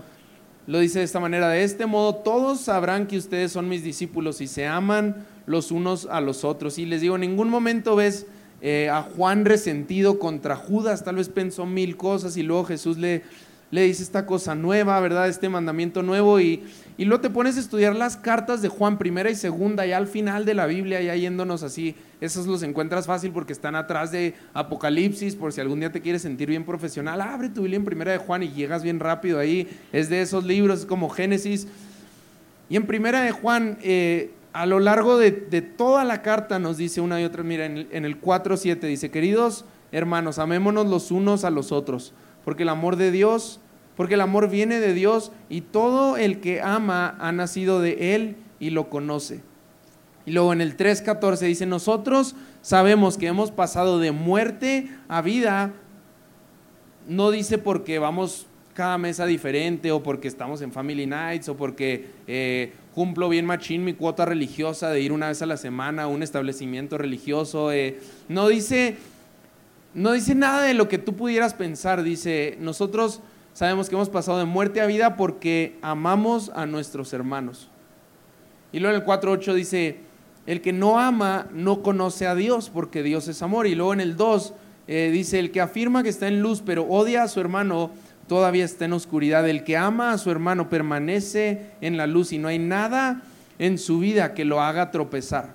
lo 0.68 0.80
dice 0.80 1.00
de 1.00 1.06
esta 1.06 1.19
manera, 1.19 1.50
de 1.50 1.63
este 1.63 1.88
modo 1.88 2.16
todos 2.16 2.62
sabrán 2.62 3.07
que 3.07 3.18
ustedes 3.18 3.51
son 3.51 3.68
mis 3.68 3.83
discípulos 3.83 4.39
y 4.39 4.45
se 4.45 4.68
aman 4.68 5.25
los 5.47 5.71
unos 5.71 6.06
a 6.06 6.21
los 6.21 6.44
otros. 6.44 6.78
Y 6.78 6.85
les 6.85 7.02
digo, 7.02 7.16
en 7.16 7.21
ningún 7.21 7.49
momento 7.49 7.95
ves 7.95 8.28
eh, 8.65 8.89
a 8.89 9.01
Juan 9.01 9.43
resentido 9.43 10.19
contra 10.19 10.55
Judas, 10.55 11.03
tal 11.03 11.17
vez 11.17 11.27
pensó 11.27 11.65
mil 11.65 11.97
cosas 11.97 12.37
y 12.37 12.43
luego 12.43 12.63
Jesús 12.63 12.97
le, 12.97 13.21
le 13.71 13.81
dice 13.81 14.03
esta 14.03 14.25
cosa 14.25 14.55
nueva, 14.55 14.97
¿verdad? 15.01 15.27
Este 15.27 15.49
mandamiento 15.49 16.01
nuevo 16.01 16.39
y, 16.39 16.63
y 16.97 17.03
luego 17.03 17.19
te 17.19 17.29
pones 17.29 17.57
a 17.57 17.59
estudiar 17.59 17.93
las 17.93 18.15
cartas 18.15 18.61
de 18.61 18.69
Juan, 18.69 18.97
primera 18.97 19.29
y 19.29 19.35
segunda, 19.35 19.85
ya 19.85 19.97
al 19.97 20.07
final 20.07 20.45
de 20.45 20.53
la 20.53 20.65
Biblia, 20.65 21.01
ya 21.01 21.13
yéndonos 21.13 21.61
así, 21.61 21.93
esos 22.21 22.47
los 22.47 22.63
encuentras 22.63 23.05
fácil 23.05 23.33
porque 23.33 23.51
están 23.51 23.75
atrás 23.75 24.13
de 24.13 24.33
Apocalipsis, 24.53 25.35
por 25.35 25.51
si 25.51 25.59
algún 25.59 25.81
día 25.81 25.91
te 25.91 25.99
quieres 25.99 26.21
sentir 26.21 26.47
bien 26.47 26.63
profesional, 26.63 27.19
abre 27.19 27.49
tu 27.49 27.63
Biblia 27.63 27.75
en 27.75 27.83
primera 27.83 28.13
de 28.13 28.17
Juan 28.17 28.43
y 28.43 28.53
llegas 28.53 28.81
bien 28.81 29.01
rápido 29.01 29.39
ahí, 29.39 29.67
es 29.91 30.07
de 30.07 30.21
esos 30.21 30.45
libros 30.45 30.85
como 30.85 31.09
Génesis. 31.09 31.67
Y 32.69 32.77
en 32.77 32.87
primera 32.87 33.23
de 33.23 33.31
Juan, 33.31 33.77
eh, 33.81 34.31
a 34.54 34.66
lo 34.66 34.80
largo 34.80 35.18
de, 35.18 35.31
toda 35.31 36.04
la 36.04 36.22
carta 36.22 36.60
nos 36.60 36.78
dice 36.78 37.02
una 37.02 37.19
y 37.19 37.26
otra, 37.26 37.44
mira, 37.44 37.66
en 37.66 37.78
el, 37.78 37.88
en 37.92 38.06
el 38.06 38.22
4.7 38.22 38.80
dice, 38.81 39.12
queridos 39.12 39.66
hermanos, 39.92 40.40
amémonos 40.40 40.88
los 40.88 41.12
unos 41.12 41.44
a 41.44 41.52
los 41.52 41.72
otros, 41.72 42.14
porque 42.44 42.64
el 42.64 42.69
amor 42.69 42.95
de 42.95 43.12
Dios, 43.12 43.60
porque 43.95 44.16
el 44.16 44.22
amor 44.22 44.50
viene 44.50 44.80
de 44.80 44.94
Dios 44.94 45.31
y 45.50 45.62
todo 45.62 46.18
el 46.18 46.40
que 46.40 46.62
ama 46.62 47.16
ha 47.19 47.31
nacido 47.31 47.80
de 47.80 48.16
Él 48.16 48.36
y 48.60 48.72
lo 48.72 48.90
conoce. 48.90 49.42
Y 50.26 50.31
luego 50.31 50.54
en 50.54 50.62
el 50.62 50.78
3.14 50.78 51.40
dice, 51.40 51.66
nosotros 51.66 52.36
sabemos 52.62 53.18
que 53.18 53.28
hemos 53.28 53.52
pasado 53.52 54.00
de 54.00 54.12
muerte 54.12 54.90
a 55.07 55.22
vida, 55.22 55.74
no 57.07 57.30
dice 57.31 57.57
porque 57.57 58.00
vamos 58.00 58.48
cada 58.74 58.98
mesa 58.98 59.26
diferente 59.26 59.92
o 59.92 60.02
porque 60.02 60.28
estamos 60.28 60.62
en 60.62 60.72
Family 60.72 61.06
Nights 61.06 61.50
o 61.50 61.57
porque 61.57 62.10
eh, 62.26 62.74
cumplo 62.94 63.28
bien 63.30 63.45
machín 63.45 63.83
mi 63.83 63.94
cuota 63.94 64.26
religiosa 64.26 64.90
de 64.90 65.02
ir 65.02 65.12
una 65.12 65.28
vez 65.28 65.42
a 65.42 65.45
la 65.45 65.57
semana 65.57 66.04
a 66.04 66.07
un 66.07 66.23
establecimiento 66.23 66.97
religioso. 66.97 67.71
Eh, 67.71 68.00
no, 68.30 68.47
dice, 68.47 68.97
no 69.94 70.12
dice 70.12 70.35
nada 70.35 70.64
de 70.64 70.73
lo 70.73 70.88
que 70.88 71.00
tú 71.00 71.16
pudieras 71.16 71.54
pensar. 71.54 72.04
Dice, 72.04 72.57
nosotros 72.59 73.21
sabemos 73.54 73.90
que 73.90 73.95
hemos 73.95 74.09
pasado 74.09 74.38
de 74.38 74.45
muerte 74.45 74.81
a 74.81 74.85
vida 74.85 75.18
porque 75.18 75.78
amamos 75.81 76.52
a 76.56 76.66
nuestros 76.66 77.14
hermanos. 77.14 77.69
Y 78.71 78.80
luego 78.80 78.95
en 78.95 79.02
el 79.02 79.07
4.8 79.07 79.54
dice, 79.54 79.97
el 80.45 80.62
que 80.62 80.73
no 80.73 81.00
ama 81.00 81.47
no 81.54 81.81
conoce 81.81 82.28
a 82.28 82.35
Dios 82.35 82.69
porque 82.69 83.04
Dios 83.04 83.28
es 83.28 83.42
amor. 83.42 83.68
Y 83.68 83.76
luego 83.76 83.94
en 83.94 84.02
el 84.02 84.16
2 84.16 84.54
eh, 84.88 85.09
dice, 85.12 85.40
el 85.40 85.52
que 85.52 85.62
afirma 85.62 86.04
que 86.04 86.09
está 86.09 86.28
en 86.28 86.42
luz 86.42 86.62
pero 86.66 86.83
odia 86.83 87.23
a 87.23 87.28
su 87.28 87.40
hermano, 87.40 87.92
todavía 88.27 88.65
está 88.65 88.85
en 88.85 88.94
oscuridad. 88.94 89.47
El 89.47 89.63
que 89.63 89.77
ama 89.77 90.11
a 90.11 90.18
su 90.18 90.31
hermano 90.31 90.69
permanece 90.69 91.71
en 91.81 91.97
la 91.97 92.07
luz 92.07 92.33
y 92.33 92.37
no 92.37 92.47
hay 92.47 92.59
nada 92.59 93.21
en 93.59 93.77
su 93.77 93.99
vida 93.99 94.33
que 94.33 94.45
lo 94.45 94.61
haga 94.61 94.92
tropezar. 94.92 95.53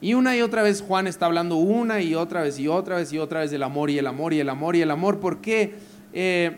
Y 0.00 0.14
una 0.14 0.34
y 0.36 0.40
otra 0.40 0.62
vez 0.62 0.80
Juan 0.80 1.06
está 1.06 1.26
hablando 1.26 1.56
una 1.56 2.00
y 2.00 2.14
otra 2.14 2.42
vez 2.42 2.58
y 2.58 2.68
otra 2.68 2.96
vez 2.96 3.12
y 3.12 3.18
otra 3.18 3.40
vez 3.40 3.50
del 3.50 3.62
amor 3.62 3.90
y 3.90 3.98
el 3.98 4.06
amor 4.06 4.32
y 4.32 4.40
el 4.40 4.48
amor 4.48 4.76
y 4.76 4.82
el 4.82 4.90
amor. 4.90 5.20
¿Por 5.20 5.42
qué? 5.42 5.74
Eh, 6.14 6.56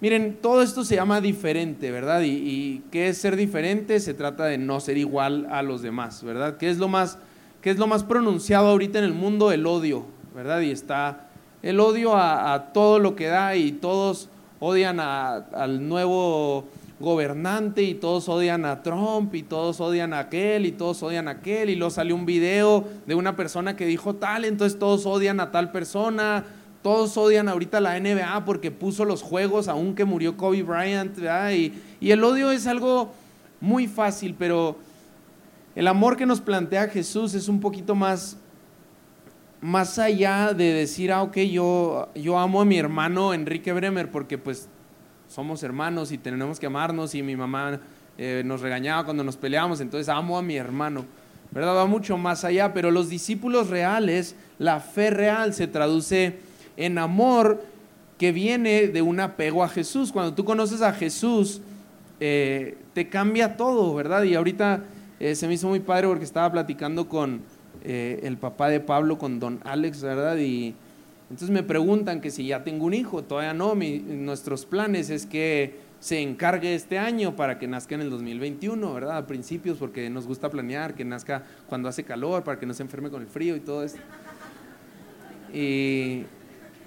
miren, 0.00 0.38
todo 0.40 0.62
esto 0.62 0.82
se 0.82 0.94
llama 0.94 1.20
diferente, 1.20 1.90
¿verdad? 1.90 2.22
Y, 2.22 2.30
y, 2.30 2.82
¿qué 2.90 3.08
es 3.08 3.18
ser 3.18 3.36
diferente? 3.36 4.00
Se 4.00 4.14
trata 4.14 4.46
de 4.46 4.56
no 4.56 4.80
ser 4.80 4.96
igual 4.96 5.46
a 5.50 5.62
los 5.62 5.82
demás, 5.82 6.22
¿verdad? 6.22 6.56
¿Qué 6.56 6.70
es 6.70 6.78
lo 6.78 6.88
más, 6.88 7.18
qué 7.60 7.70
es 7.70 7.78
lo 7.78 7.86
más 7.86 8.04
pronunciado 8.04 8.68
ahorita 8.68 9.00
en 9.00 9.04
el 9.04 9.12
mundo? 9.12 9.52
El 9.52 9.66
odio, 9.66 10.06
¿verdad? 10.34 10.62
Y 10.62 10.70
está 10.70 11.25
el 11.66 11.80
odio 11.80 12.14
a, 12.14 12.70
todo 12.72 13.00
lo 13.00 13.16
que 13.16 13.26
da 13.26 13.56
y 13.56 13.72
todos 13.72 14.28
odian 14.60 15.00
al 15.00 15.88
nuevo 15.88 16.66
gobernante 17.00 17.82
y 17.82 17.94
todos 17.94 18.28
odian 18.28 18.64
a 18.64 18.84
Trump 18.84 19.34
y 19.34 19.42
todos 19.42 19.80
odian 19.80 20.14
a 20.14 20.20
aquel 20.20 20.64
y 20.64 20.70
todos 20.70 21.02
odian 21.02 21.26
a 21.26 21.32
aquel. 21.32 21.68
Y 21.70 21.74
luego 21.74 21.90
salió 21.90 22.14
un 22.14 22.24
video 22.24 22.84
de 23.04 23.16
una 23.16 23.34
persona 23.34 23.74
que 23.74 23.84
dijo 23.84 24.14
tal, 24.14 24.44
entonces 24.44 24.78
todos 24.78 25.06
odian 25.06 25.40
a 25.40 25.50
tal 25.50 25.72
persona, 25.72 26.44
todos 26.84 27.16
odian 27.16 27.48
ahorita 27.48 27.80
la 27.80 27.98
NBA 27.98 28.44
porque 28.44 28.70
puso 28.70 29.04
los 29.04 29.22
juegos 29.22 29.66
aunque 29.66 30.04
murió 30.04 30.36
Kobe 30.36 30.62
Bryant, 30.62 31.18
Y, 31.52 31.72
y 31.98 32.12
el 32.12 32.22
odio 32.22 32.52
es 32.52 32.68
algo 32.68 33.10
muy 33.60 33.88
fácil, 33.88 34.36
pero 34.38 34.76
el 35.74 35.88
amor 35.88 36.16
que 36.16 36.26
nos 36.26 36.40
plantea 36.40 36.86
Jesús 36.86 37.34
es 37.34 37.48
un 37.48 37.58
poquito 37.58 37.96
más 37.96 38.36
más 39.66 39.98
allá 39.98 40.54
de 40.54 40.72
decir, 40.72 41.10
ah, 41.10 41.22
ok, 41.24 41.38
yo, 41.38 42.08
yo 42.14 42.38
amo 42.38 42.60
a 42.60 42.64
mi 42.64 42.78
hermano 42.78 43.34
Enrique 43.34 43.72
Bremer 43.72 44.12
porque 44.12 44.38
pues 44.38 44.68
somos 45.26 45.64
hermanos 45.64 46.12
y 46.12 46.18
tenemos 46.18 46.60
que 46.60 46.66
amarnos 46.66 47.16
y 47.16 47.22
mi 47.24 47.34
mamá 47.34 47.80
eh, 48.16 48.42
nos 48.44 48.60
regañaba 48.60 49.04
cuando 49.04 49.24
nos 49.24 49.36
peleábamos, 49.36 49.80
entonces 49.80 50.08
amo 50.08 50.38
a 50.38 50.42
mi 50.42 50.54
hermano. 50.54 51.04
¿Verdad? 51.50 51.74
Va 51.74 51.86
mucho 51.86 52.16
más 52.16 52.44
allá, 52.44 52.72
pero 52.74 52.92
los 52.92 53.08
discípulos 53.08 53.68
reales, 53.68 54.36
la 54.60 54.78
fe 54.78 55.10
real 55.10 55.52
se 55.52 55.66
traduce 55.66 56.38
en 56.76 56.98
amor 56.98 57.64
que 58.18 58.30
viene 58.30 58.86
de 58.86 59.02
un 59.02 59.18
apego 59.18 59.64
a 59.64 59.68
Jesús. 59.68 60.12
Cuando 60.12 60.32
tú 60.32 60.44
conoces 60.44 60.80
a 60.80 60.92
Jesús, 60.92 61.60
eh, 62.20 62.78
te 62.94 63.08
cambia 63.08 63.56
todo, 63.56 63.92
¿verdad? 63.96 64.22
Y 64.22 64.36
ahorita 64.36 64.84
eh, 65.18 65.34
se 65.34 65.48
me 65.48 65.54
hizo 65.54 65.68
muy 65.68 65.80
padre 65.80 66.06
porque 66.06 66.24
estaba 66.24 66.52
platicando 66.52 67.08
con, 67.08 67.42
eh, 67.88 68.18
el 68.24 68.36
papá 68.36 68.68
de 68.68 68.80
Pablo 68.80 69.16
con 69.16 69.38
don 69.38 69.60
Alex, 69.62 70.02
¿verdad? 70.02 70.36
Y 70.38 70.74
entonces 71.30 71.50
me 71.50 71.62
preguntan 71.62 72.20
que 72.20 72.32
si 72.32 72.48
ya 72.48 72.64
tengo 72.64 72.84
un 72.84 72.94
hijo, 72.94 73.22
todavía 73.22 73.54
no, 73.54 73.76
nuestros 73.76 74.66
planes 74.66 75.08
es 75.08 75.24
que 75.24 75.78
se 76.00 76.20
encargue 76.20 76.74
este 76.74 76.98
año 76.98 77.36
para 77.36 77.60
que 77.60 77.68
nazca 77.68 77.94
en 77.94 78.00
el 78.00 78.10
2021, 78.10 78.92
¿verdad? 78.92 79.18
A 79.18 79.26
principios, 79.28 79.78
porque 79.78 80.10
nos 80.10 80.26
gusta 80.26 80.50
planear, 80.50 80.96
que 80.96 81.04
nazca 81.04 81.44
cuando 81.68 81.88
hace 81.88 82.02
calor, 82.02 82.42
para 82.42 82.58
que 82.58 82.66
no 82.66 82.74
se 82.74 82.82
enferme 82.82 83.08
con 83.08 83.22
el 83.22 83.28
frío 83.28 83.54
y 83.54 83.60
todo 83.60 83.84
eso. 83.84 83.98
Y, 85.54 86.24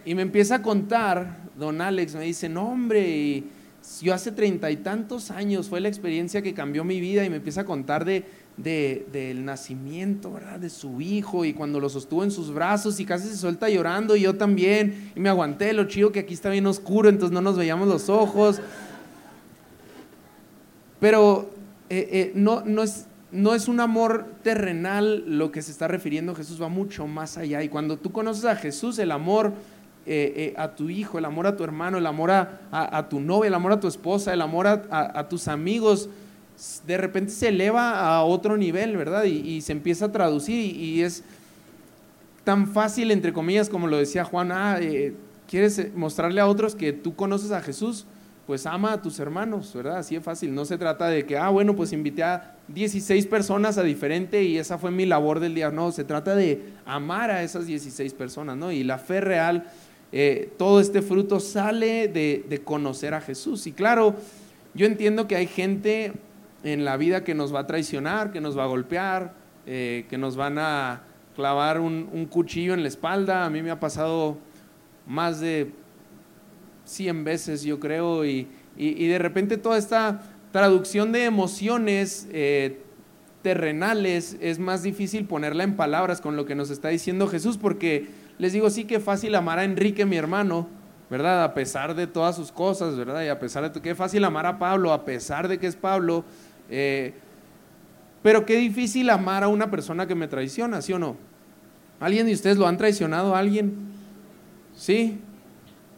y 0.03 0.15
me 0.15 0.21
empieza 0.21 0.55
a 0.55 0.61
contar, 0.61 1.37
don 1.57 1.79
Alex 1.79 2.13
me 2.13 2.25
dice, 2.25 2.49
no 2.49 2.69
hombre, 2.69 3.45
yo 4.01 4.13
hace 4.13 4.33
treinta 4.33 4.69
y 4.69 4.75
tantos 4.77 5.31
años 5.31 5.69
fue 5.69 5.79
la 5.79 5.87
experiencia 5.87 6.41
que 6.41 6.53
cambió 6.53 6.83
mi 6.83 6.99
vida 6.99 7.23
y 7.23 7.29
me 7.29 7.37
empieza 7.37 7.61
a 7.61 7.65
contar 7.65 8.05
de 8.05 8.25
del 8.63 9.45
nacimiento, 9.45 10.33
¿verdad? 10.33 10.59
De 10.59 10.69
su 10.69 10.99
hijo 10.99 11.45
y 11.45 11.53
cuando 11.53 11.79
lo 11.79 11.89
sostuvo 11.89 12.23
en 12.23 12.31
sus 12.31 12.53
brazos 12.53 12.99
y 12.99 13.05
casi 13.05 13.27
se 13.27 13.37
suelta 13.37 13.69
llorando 13.69 14.15
y 14.15 14.21
yo 14.21 14.35
también 14.35 15.11
y 15.15 15.19
me 15.19 15.29
aguanté, 15.29 15.71
lo 15.71 15.85
chido 15.85 16.11
que 16.11 16.19
aquí 16.19 16.33
está 16.33 16.49
bien 16.49 16.67
oscuro, 16.67 17.07
entonces 17.07 17.33
no 17.33 17.41
nos 17.41 17.57
veíamos 17.57 17.87
los 17.87 18.09
ojos. 18.09 18.59
Pero 20.99 21.49
eh, 21.89 22.09
eh, 22.11 22.31
no, 22.35 22.61
no, 22.65 22.83
es, 22.83 23.05
no 23.31 23.55
es 23.55 23.69
un 23.69 23.79
amor 23.79 24.25
terrenal 24.43 25.23
lo 25.25 25.51
que 25.51 25.61
se 25.61 25.71
está 25.71 25.87
refiriendo 25.87 26.35
Jesús, 26.35 26.61
va 26.61 26.67
mucho 26.67 27.07
más 27.07 27.37
allá. 27.37 27.63
Y 27.63 27.69
cuando 27.69 27.95
tú 27.97 28.11
conoces 28.11 28.43
a 28.43 28.57
Jesús, 28.57 28.99
el 28.99 29.11
amor 29.11 29.53
eh, 30.05 30.53
a 30.57 30.75
tu 30.75 30.89
hijo, 30.89 31.17
el 31.17 31.23
amor 31.23 31.47
a 31.47 31.55
tu 31.55 31.63
hermano, 31.63 31.97
el 31.97 32.05
amor 32.05 32.31
a, 32.31 33.07
tu 33.09 33.21
novia, 33.21 33.47
el 33.47 33.53
amor 33.53 33.71
a 33.71 33.79
tu 33.79 33.87
esposa, 33.87 34.33
el 34.33 34.41
amor 34.41 34.67
a 34.67 35.29
tus 35.29 35.47
amigos, 35.47 36.09
de 36.85 36.97
repente 36.97 37.31
se 37.31 37.49
eleva 37.49 37.99
a 37.99 38.23
otro 38.23 38.57
nivel, 38.57 38.97
¿verdad? 38.97 39.23
Y, 39.23 39.61
se 39.61 39.71
empieza 39.71 40.05
a 40.05 40.11
traducir 40.11 40.75
y, 40.75 41.01
es 41.01 41.23
tan 42.43 42.67
fácil, 42.67 43.11
entre 43.11 43.31
comillas, 43.31 43.69
como 43.69 43.87
lo 43.87 43.97
decía 43.97 44.25
Juan, 44.25 44.51
ah, 44.51 44.77
eh, 44.81 45.13
¿quieres 45.47 45.93
mostrarle 45.95 46.41
a 46.41 46.47
otros 46.47 46.75
que 46.75 46.91
tú 46.93 47.15
conoces 47.15 47.51
a 47.51 47.61
Jesús? 47.61 48.05
Pues 48.45 48.65
ama 48.65 48.93
a 48.93 49.01
tus 49.01 49.19
hermanos, 49.19 49.71
¿verdad? 49.75 49.97
Así 49.99 50.15
es 50.15 50.23
fácil. 50.23 50.55
No 50.55 50.65
se 50.65 50.77
trata 50.77 51.07
de 51.07 51.25
que, 51.25 51.37
ah, 51.37 51.49
bueno, 51.49 51.75
pues 51.75 51.93
invité 51.93 52.23
a 52.23 52.55
16 52.67 53.27
personas 53.27 53.77
a 53.77 53.83
diferente 53.83 54.43
y 54.43 54.57
esa 54.57 54.79
fue 54.79 54.89
mi 54.89 55.05
labor 55.05 55.39
del 55.39 55.53
día. 55.53 55.69
No, 55.69 55.91
se 55.91 56.03
trata 56.03 56.35
de 56.35 56.63
amar 56.85 57.29
a 57.29 57.43
esas 57.43 57.67
16 57.67 58.13
personas, 58.15 58.57
¿no? 58.57 58.71
Y 58.71 58.83
la 58.83 58.97
fe 58.97 59.21
real, 59.21 59.69
eh, 60.11 60.51
todo 60.57 60.79
este 60.79 61.03
fruto 61.03 61.39
sale 61.39 62.07
de, 62.07 62.43
de 62.49 62.59
conocer 62.59 63.13
a 63.13 63.21
Jesús. 63.21 63.67
Y 63.67 63.71
claro, 63.71 64.15
yo 64.73 64.87
entiendo 64.87 65.27
que 65.27 65.35
hay 65.35 65.45
gente 65.45 66.13
en 66.63 66.85
la 66.85 66.97
vida 66.97 67.23
que 67.23 67.35
nos 67.35 67.53
va 67.53 67.61
a 67.61 67.67
traicionar, 67.67 68.31
que 68.31 68.41
nos 68.41 68.57
va 68.57 68.63
a 68.63 68.67
golpear, 68.67 69.33
eh, 69.65 70.05
que 70.09 70.17
nos 70.17 70.35
van 70.35 70.57
a 70.59 71.03
clavar 71.35 71.79
un, 71.79 72.27
cuchillo 72.29 72.73
en 72.73 72.81
la 72.81 72.87
espalda. 72.87 73.45
A 73.45 73.49
mí 73.49 73.61
me 73.61 73.71
ha 73.71 73.79
pasado 73.79 74.37
más 75.07 75.39
de 75.39 75.71
100 76.85 77.23
veces, 77.23 77.63
yo 77.63 77.79
creo, 77.79 78.25
y, 78.25 78.47
de 78.75 79.19
repente 79.19 79.57
toda 79.57 79.77
esta 79.77 80.21
traducción 80.51 81.11
de 81.11 81.25
emociones 81.25 82.27
eh, 82.31 82.81
terrenales 83.41 84.37
es 84.41 84.57
más 84.57 84.83
difícil 84.83 85.25
ponerla 85.25 85.63
en 85.63 85.75
palabras 85.75 86.21
con 86.21 86.35
lo 86.35 86.45
que 86.45 86.55
nos 86.55 86.69
está 86.69 86.89
diciendo 86.89 87.27
Jesús, 87.27 87.57
porque 87.57 88.07
les 88.37 88.53
digo, 88.53 88.69
sí 88.69 88.85
que 88.85 88.99
fácil 88.99 89.35
amar 89.35 89.59
a 89.59 89.63
Enrique, 89.65 90.05
mi 90.05 90.17
hermano, 90.17 90.67
¿verdad? 91.09 91.43
A 91.43 91.53
pesar 91.53 91.95
de 91.95 92.07
todas 92.07 92.35
sus 92.35 92.51
cosas, 92.51 92.95
¿verdad? 92.95 93.23
Y 93.23 93.27
a 93.27 93.39
pesar 93.39 93.71
de 93.71 93.81
que 93.81 93.95
fácil 93.95 94.23
amar 94.23 94.45
a 94.45 94.59
Pablo, 94.59 94.93
a 94.93 95.05
pesar 95.05 95.47
de 95.47 95.57
que 95.57 95.67
es 95.67 95.75
Pablo, 95.75 96.23
eh, 96.69 97.13
pero 98.21 98.45
qué 98.45 98.57
difícil 98.57 99.09
amar 99.09 99.43
a 99.43 99.47
una 99.47 99.71
persona 99.71 100.07
que 100.07 100.15
me 100.15 100.27
traiciona, 100.27 100.81
¿sí 100.81 100.93
o 100.93 100.99
no? 100.99 101.15
¿Alguien 101.99 102.25
de 102.25 102.33
ustedes 102.33 102.57
lo 102.57 102.67
han 102.67 102.77
traicionado 102.77 103.35
a 103.35 103.39
alguien? 103.39 103.75
¿Sí? 104.75 105.19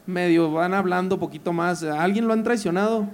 Medio 0.06 0.52
van 0.52 0.74
hablando 0.74 1.20
poquito 1.20 1.54
más. 1.54 1.84
alguien 1.84 2.28
lo 2.28 2.34
han 2.34 2.44
traicionado? 2.44 3.08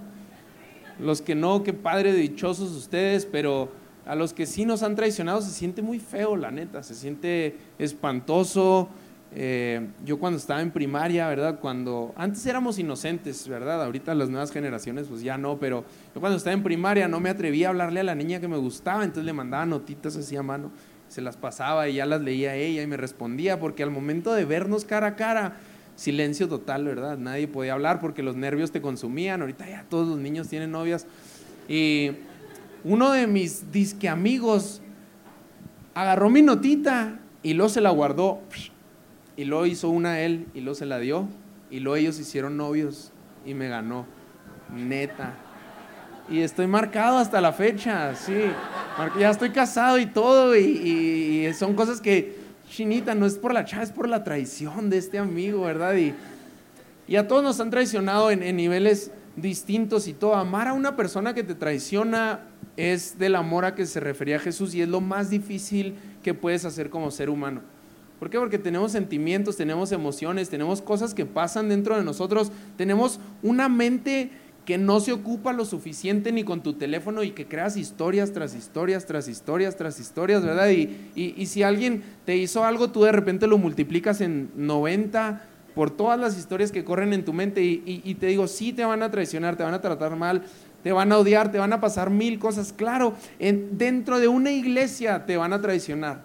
Los 1.00 1.22
que 1.22 1.36
no, 1.36 1.64
qué 1.64 1.74
padre, 1.74 2.14
dichosos 2.14 2.72
ustedes, 2.72 3.26
pero 3.26 3.72
a 4.06 4.16
los 4.16 4.34
que 4.34 4.46
sí 4.46 4.66
nos 4.66 4.84
han 4.84 4.96
traicionado 4.96 5.42
se 5.42 5.52
siente 5.52 5.82
muy 5.82 6.00
feo, 6.00 6.36
la 6.36 6.50
neta, 6.50 6.82
se 6.82 6.96
siente 6.96 7.58
espantoso. 7.78 8.90
Eh, 9.36 9.88
yo 10.06 10.20
cuando 10.20 10.38
estaba 10.38 10.62
en 10.62 10.72
primaria, 10.72 11.28
¿verdad? 11.28 11.60
Cuando 11.60 12.14
antes 12.16 12.46
éramos 12.46 12.80
inocentes, 12.80 13.48
¿verdad? 13.48 13.84
Ahorita 13.84 14.16
las 14.16 14.30
nuevas 14.30 14.52
generaciones 14.52 15.08
pues 15.08 15.22
ya 15.22 15.38
no, 15.38 15.58
pero 15.60 15.84
yo 16.16 16.22
cuando 16.22 16.38
estaba 16.38 16.54
en 16.54 16.64
primaria 16.64 17.08
no 17.08 17.20
me 17.20 17.30
atrevía 17.30 17.68
a 17.68 17.70
hablarle 17.72 18.00
a 18.00 18.04
la 18.04 18.16
niña 18.16 18.40
que 18.40 18.48
me 18.48 18.58
gustaba, 18.58 19.04
entonces 19.04 19.26
le 19.26 19.34
mandaba 19.34 19.66
notitas 19.66 20.16
así 20.16 20.36
a 20.38 20.44
mano, 20.44 20.72
se 21.10 21.22
las 21.22 21.36
pasaba 21.38 21.90
y 21.90 21.96
ya 21.96 22.06
las 22.06 22.22
leía 22.22 22.56
ella 22.56 22.82
y 22.82 22.88
me 22.88 22.98
respondía, 22.98 23.60
porque 23.60 23.84
al 23.84 23.92
momento 23.92 24.34
de 24.34 24.46
vernos 24.46 24.86
cara 24.86 25.08
a 25.08 25.16
cara, 25.16 25.58
silencio 25.96 26.48
total, 26.48 26.86
¿verdad? 26.86 27.18
Nadie 27.18 27.48
podía 27.48 27.74
hablar 27.74 28.00
porque 28.00 28.24
los 28.24 28.36
nervios 28.36 28.72
te 28.72 28.82
consumían, 28.82 29.42
ahorita 29.42 29.68
ya 29.70 29.86
todos 29.90 30.08
los 30.08 30.18
niños 30.20 30.48
tienen 30.48 30.72
novias. 30.72 31.06
Y 31.68 32.12
uno 32.84 33.12
de 33.12 33.28
mis 33.28 33.72
disque 33.72 34.08
amigos 34.08 34.82
agarró 35.94 36.30
mi 36.30 36.42
notita 36.42 37.20
y 37.44 37.54
luego 37.54 37.70
se 37.70 37.82
la 37.82 37.90
guardó 37.90 38.40
y 39.38 39.46
luego 39.46 39.68
hizo 39.68 39.90
una 39.90 40.20
él 40.20 40.48
y 40.54 40.62
luego 40.62 40.76
se 40.76 40.88
la 40.88 41.00
dio. 41.00 41.30
Y 41.70 41.80
luego 41.80 41.96
ellos 41.96 42.20
hicieron 42.20 42.58
novios 42.58 43.12
y 43.46 43.54
me 43.54 43.70
ganó. 43.70 44.06
Neta. 44.74 45.36
Y 46.30 46.42
estoy 46.42 46.68
marcado 46.68 47.20
hasta 47.20 47.40
la 47.40 47.54
fecha, 47.54 48.16
sí. 48.16 48.36
Ya 49.18 49.30
estoy 49.30 49.52
casado 49.52 50.00
y 50.00 50.08
todo. 50.08 50.58
Y, 50.58 51.54
son 51.54 51.76
cosas 51.76 52.02
que, 52.02 52.36
chinita, 52.70 53.16
no 53.16 53.26
es 53.26 53.38
por 53.38 53.54
la 53.54 53.64
chava, 53.64 53.84
es 53.84 53.92
por 53.92 54.10
la 54.10 54.24
traición 54.24 54.90
de 54.90 54.98
este 54.98 55.20
amigo, 55.20 55.62
¿verdad? 55.62 55.96
Y, 55.96 56.14
y 57.08 57.16
a 57.16 57.28
todos 57.28 57.44
nos 57.44 57.60
han 57.60 57.70
traicionado 57.70 58.32
en, 58.32 58.44
en 58.44 58.58
niveles 58.58 59.12
distintos 59.36 60.08
y 60.08 60.14
todo. 60.14 60.36
Amar 60.36 60.68
a 60.68 60.74
una 60.74 60.96
persona 60.96 61.34
que 61.34 61.44
te 61.44 61.54
traiciona 61.54 62.42
es 62.76 63.18
del 63.20 63.36
amor 63.36 63.66
a 63.66 63.76
que 63.76 63.86
se 63.86 64.00
refería 64.00 64.40
Jesús 64.40 64.74
y 64.74 64.82
es 64.82 64.90
lo 64.90 65.00
más 65.00 65.30
difícil 65.30 65.96
que 66.24 66.34
puedes 66.34 66.66
hacer 66.66 66.90
como 66.90 67.12
ser 67.12 67.30
humano. 67.30 67.62
¿Por 68.20 68.30
qué? 68.30 68.40
Porque 68.40 68.58
tenemos 68.58 68.92
sentimientos, 68.92 69.58
tenemos 69.58 69.92
emociones, 69.92 70.50
tenemos 70.50 70.82
cosas 70.82 71.14
que 71.14 71.26
pasan 71.26 71.70
dentro 71.70 71.96
de 71.96 72.04
nosotros, 72.04 72.52
tenemos 72.76 73.20
una 73.44 73.70
mente 73.70 74.32
que 74.68 74.78
no 74.78 75.00
se 75.00 75.14
ocupa 75.14 75.54
lo 75.54 75.64
suficiente 75.64 76.34
ni 76.34 76.44
con 76.44 76.62
tu 76.62 76.74
teléfono 76.74 77.24
y 77.24 77.32
que 77.32 77.46
creas 77.46 77.78
historias 77.78 78.34
tras 78.34 78.54
historias, 78.54 79.06
tras 79.06 79.30
historias, 79.30 79.78
tras 79.78 79.98
historias, 79.98 80.44
¿verdad? 80.44 80.70
Y, 80.70 81.46
si 81.46 81.64
alguien 81.64 82.04
te 82.26 82.36
hizo 82.36 82.66
algo, 82.66 82.90
tú 82.90 83.04
de 83.04 83.14
repente 83.14 83.48
lo 83.48 83.58
multiplicas 83.58 84.20
en 84.20 84.50
90 84.58 85.42
por 85.74 85.90
todas 85.90 86.20
las 86.20 86.38
historias 86.38 86.74
que 86.74 86.84
corren 86.84 87.14
en 87.14 87.24
tu 87.24 87.32
mente 87.32 87.64
y, 87.64 87.82
y 87.86 88.16
te 88.16 88.26
digo, 88.26 88.48
sí 88.48 88.74
te 88.74 88.84
van 88.84 89.04
a 89.04 89.10
traicionar, 89.10 89.56
te 89.56 89.64
van 89.64 89.74
a 89.74 89.80
tratar 89.80 90.18
mal, 90.18 90.42
te 90.84 90.92
van 90.92 91.14
a 91.14 91.18
odiar, 91.18 91.52
te 91.52 91.60
van 91.60 91.72
a 91.72 91.80
pasar 91.80 92.10
mil 92.10 92.38
cosas. 92.38 92.74
Claro, 92.74 93.14
dentro 93.40 94.20
de 94.20 94.28
una 94.28 94.52
iglesia 94.52 95.26
te 95.26 95.38
van 95.38 95.54
a 95.54 95.62
traicionar, 95.62 96.24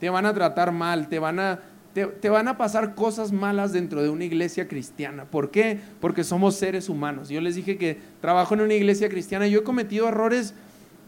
te 0.00 0.10
van 0.10 0.26
a 0.26 0.34
tratar 0.34 0.72
mal, 0.72 1.08
te 1.08 1.18
van 1.18 1.38
a, 1.38 1.60
te, 1.94 2.28
van 2.28 2.48
a 2.48 2.56
pasar 2.56 2.94
cosas 2.94 3.32
malas 3.32 3.72
dentro 3.72 4.02
de 4.02 4.08
una 4.08 4.24
iglesia 4.24 4.66
cristiana. 4.66 5.24
¿Por 5.24 5.50
qué? 5.50 5.78
Porque 6.00 6.24
somos 6.24 6.56
seres 6.56 6.88
humanos. 6.88 7.28
Yo 7.28 7.40
les 7.40 7.54
dije 7.54 7.78
que 7.78 7.98
trabajo 8.20 8.54
en 8.54 8.62
una 8.62 8.74
iglesia 8.74 9.08
cristiana 9.08 9.46
y 9.46 9.52
yo 9.52 9.60
he 9.60 9.64
cometido 9.64 10.08
errores 10.08 10.54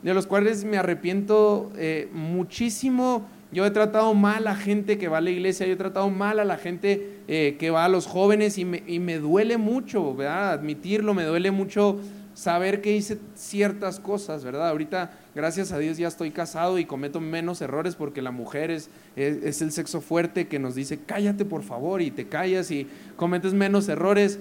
de 0.03 0.15
los 0.15 0.27
cuales 0.27 0.65
me 0.65 0.79
arrepiento 0.79 1.73
eh, 1.77 2.09
muchísimo. 2.13 3.27
Yo 3.53 3.65
he 3.65 3.71
tratado 3.71 4.13
mal 4.15 4.47
a 4.49 4.57
gente 4.57 4.99
que 4.99 5.09
va 5.09 5.19
a 5.19 5.21
la 5.21 5.31
iglesia, 5.31 5.67
yo 5.67 5.75
he 5.75 5.77
tratado 5.77 6.11
mal 6.11 6.41
a 6.41 6.45
la 6.45 6.59
gente 6.59 7.21
eh, 7.29 7.57
que 7.59 7.71
va 7.71 7.85
a 7.85 7.89
los 7.89 8.07
jóvenes 8.07 8.59
y 8.59 8.65
me, 8.65 8.83
y 8.87 8.99
me 8.99 9.19
duele 9.19 9.57
mucho, 9.57 10.15
¿verdad? 10.15 10.51
Admitirlo, 10.53 11.15
me 11.15 11.25
duele 11.25 11.51
mucho 11.53 12.01
saber 12.37 12.83
que 12.83 12.95
hice 12.95 13.19
ciertas 13.35 13.99
cosas, 13.99 14.45
¿verdad? 14.45 14.69
Ahorita, 14.69 15.11
gracias 15.35 15.73
a 15.73 15.79
Dios, 15.79 15.97
ya 15.97 16.07
estoy 16.07 16.33
casado 16.33 16.79
y 16.79 16.85
cometo 16.85 17.19
menos 17.19 17.63
errores 17.63 17.95
porque 17.95 18.21
la 18.21 18.31
mujer 18.31 18.71
es, 18.71 18.91
es, 19.17 19.63
el 19.63 19.73
sexo 19.73 20.03
fuerte 20.03 20.47
que 20.47 20.59
nos 20.59 20.75
dice, 20.75 20.99
cállate 21.07 21.47
por 21.47 21.63
favor, 21.63 22.03
y 22.03 22.11
te 22.11 22.29
callas 22.29 22.71
y 22.71 22.89
cometes 23.17 23.55
menos 23.55 23.89
errores. 23.89 24.39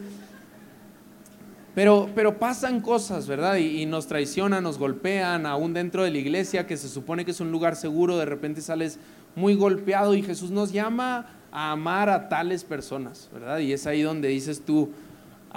Pero, 1.75 2.09
pero 2.15 2.39
pasan 2.39 2.81
cosas, 2.81 3.27
¿verdad? 3.27 3.57
Y, 3.57 3.85
nos 3.85 4.07
traicionan, 4.07 4.63
nos 4.63 4.79
golpean, 4.79 5.45
aún 5.45 5.73
dentro 5.73 6.03
de 6.03 6.11
la 6.11 6.17
iglesia, 6.17 6.65
que 6.65 6.77
se 6.77 6.87
supone 6.89 7.25
que 7.25 7.31
es 7.31 7.39
un 7.41 7.51
lugar 7.51 7.75
seguro, 7.75 8.17
de 8.17 8.25
repente 8.25 8.61
sales 8.61 8.97
muy 9.35 9.55
golpeado 9.55 10.15
y 10.15 10.23
Jesús 10.23 10.51
nos 10.51 10.71
llama 10.71 11.27
a 11.51 11.71
amar 11.71 12.09
a 12.09 12.29
tales 12.29 12.63
personas, 12.63 13.29
¿verdad? 13.33 13.59
Y 13.59 13.73
es 13.73 13.85
ahí 13.85 14.01
donde 14.01 14.29
dices 14.29 14.63
tú, 14.65 14.89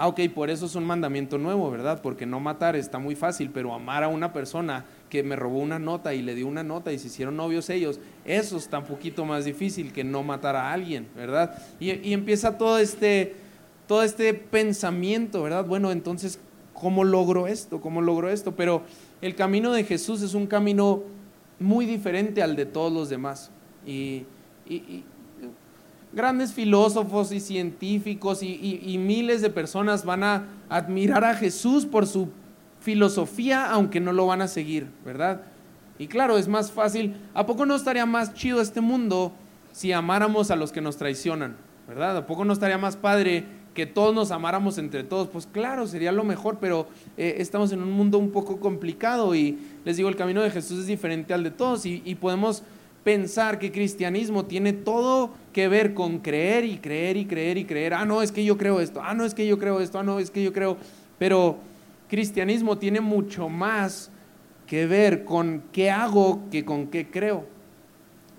Ah, 0.01 0.07
ok, 0.07 0.21
por 0.33 0.49
eso 0.49 0.67
es 0.67 0.77
un 0.77 0.85
mandamiento 0.85 1.39
nuevo, 1.39 1.69
¿verdad? 1.73 2.01
Porque 2.01 2.25
no 2.25 2.39
matar 2.39 2.77
está 2.77 3.01
muy 3.01 3.17
fácil, 3.17 3.51
pero 3.53 3.75
amar 3.75 4.05
a 4.05 4.09
una 4.09 4.33
persona 4.33 4.85
que 5.11 5.25
me 5.25 5.35
robó 5.35 5.59
una 5.59 5.81
nota 5.81 6.15
y 6.15 6.23
le 6.23 6.37
dio 6.37 6.47
una 6.47 6.63
nota 6.63 6.93
y 6.93 7.01
se 7.01 7.09
hicieron 7.09 7.37
novios 7.37 7.69
ellos, 7.69 7.99
eso 8.25 8.59
está 8.59 8.79
un 8.79 8.85
poquito 8.85 9.25
más 9.25 9.45
difícil 9.45 9.93
que 9.93 10.05
no 10.05 10.23
matar 10.23 10.55
a 10.55 10.73
alguien, 10.73 11.09
¿verdad? 11.17 11.61
Y, 11.81 12.13
empieza 12.13 12.57
todo 12.57 12.79
este, 12.79 13.35
todo 13.89 14.05
este 14.05 14.33
pensamiento, 14.35 15.43
¿verdad? 15.43 15.65
Bueno, 15.65 15.91
entonces, 15.91 16.39
¿cómo 16.73 17.03
logro 17.03 17.49
esto? 17.49 17.81
¿Cómo 17.81 18.01
logro 18.01 18.31
esto? 18.31 18.55
Pero 18.55 18.83
el 19.21 19.35
camino 19.35 19.73
de 19.73 19.83
Jesús 19.83 20.23
es 20.23 20.35
un 20.35 20.47
camino 20.47 21.03
muy 21.59 21.87
diferente 21.87 22.41
al 22.41 22.55
de 22.55 22.67
todos 22.67 22.93
los 22.93 23.09
demás. 23.09 23.51
y, 23.85 24.27
y 24.69 25.03
grandes 26.13 26.53
filósofos 26.53 27.33
y 27.33 27.41
científicos 27.41 28.43
y, 28.43 28.99
miles 28.99 29.43
de 29.43 29.51
personas 29.51 30.05
van 30.05 30.25
a 30.25 30.47
admirar 30.69 31.25
a 31.25 31.35
Jesús 31.35 31.87
por 31.87 32.07
su 32.07 32.29
filosofía, 32.81 33.71
aunque 33.71 34.01
no 34.01 34.13
lo 34.13 34.27
van 34.27 34.43
a 34.43 34.49
seguir, 34.49 34.89
¿verdad? 35.05 35.43
Y 35.99 36.07
claro, 36.07 36.39
es 36.39 36.49
más 36.49 36.71
fácil. 36.71 37.17
¿A 37.35 37.45
poco 37.45 37.67
no 37.67 37.75
estaría 37.75 38.07
más 38.07 38.33
chido 38.35 38.61
este 38.61 38.81
mundo 38.81 39.33
si 39.73 39.93
amáramos 39.93 40.51
a 40.51 40.57
los 40.57 40.73
que 40.73 40.81
nos 40.81 40.97
traicionan, 40.97 41.57
¿verdad? 41.87 42.17
¿A 42.17 42.27
poco 42.27 42.45
no 42.45 42.53
estaría 42.53 42.79
más 42.79 42.97
padre 42.97 43.45
que 43.79 43.87
todos 43.87 44.13
nos 44.13 44.33
amáramos 44.33 44.77
entre 44.77 45.05
todos? 45.05 45.29
Pues 45.29 45.47
claro, 45.47 45.87
sería 45.87 46.11
lo 46.11 46.25
mejor, 46.25 46.59
pero 46.61 46.89
eh, 47.17 47.37
estamos 47.39 47.71
en 47.71 47.81
un 47.81 47.93
mundo 47.93 48.19
un 48.19 48.33
poco 48.33 48.59
complicado 48.59 49.37
y 49.37 49.57
les 49.85 49.97
digo, 49.97 50.09
el 50.09 50.17
camino 50.17 50.43
de 50.43 50.51
Jesús 50.51 50.81
es 50.81 50.87
diferente 50.89 51.33
al 51.33 51.45
de 51.45 51.53
todos 51.53 51.87
y, 51.87 52.17
podemos 52.17 52.65
pensar 53.05 53.61
que 53.61 53.71
cristianismo 53.71 54.47
tiene 54.47 54.73
todo 54.73 55.31
que 55.53 55.69
ver 55.69 55.95
con 55.95 56.19
creer 56.19 56.65
y 56.65 56.79
creer 56.79 57.17
y 57.19 57.27
creer 57.27 57.57
y 57.57 57.65
creer. 57.67 57.95
Ah, 57.95 58.05
no, 58.05 58.21
es 58.21 58.33
que 58.33 58.45
yo 58.45 58.59
creo 58.59 58.81
esto. 58.81 59.01
Ah, 59.01 59.15
no, 59.15 59.25
es 59.25 59.33
que 59.33 59.47
yo 59.47 59.61
creo 59.61 59.79
esto. 59.79 60.01
Ah, 60.01 60.03
no, 60.03 60.19
es 60.19 60.33
que 60.33 60.43
yo 60.43 60.53
creo. 60.53 60.77
Pero 61.17 61.59
cristianismo 62.09 62.79
tiene 62.79 63.01
mucho 63.01 63.49
más 63.49 64.11
que 64.67 64.89
ver 64.89 65.25
con 65.25 65.63
qué 65.71 65.93
hago 65.93 66.41
que 66.51 66.65
con 66.65 66.89
qué 66.89 67.07
creo. 67.09 67.47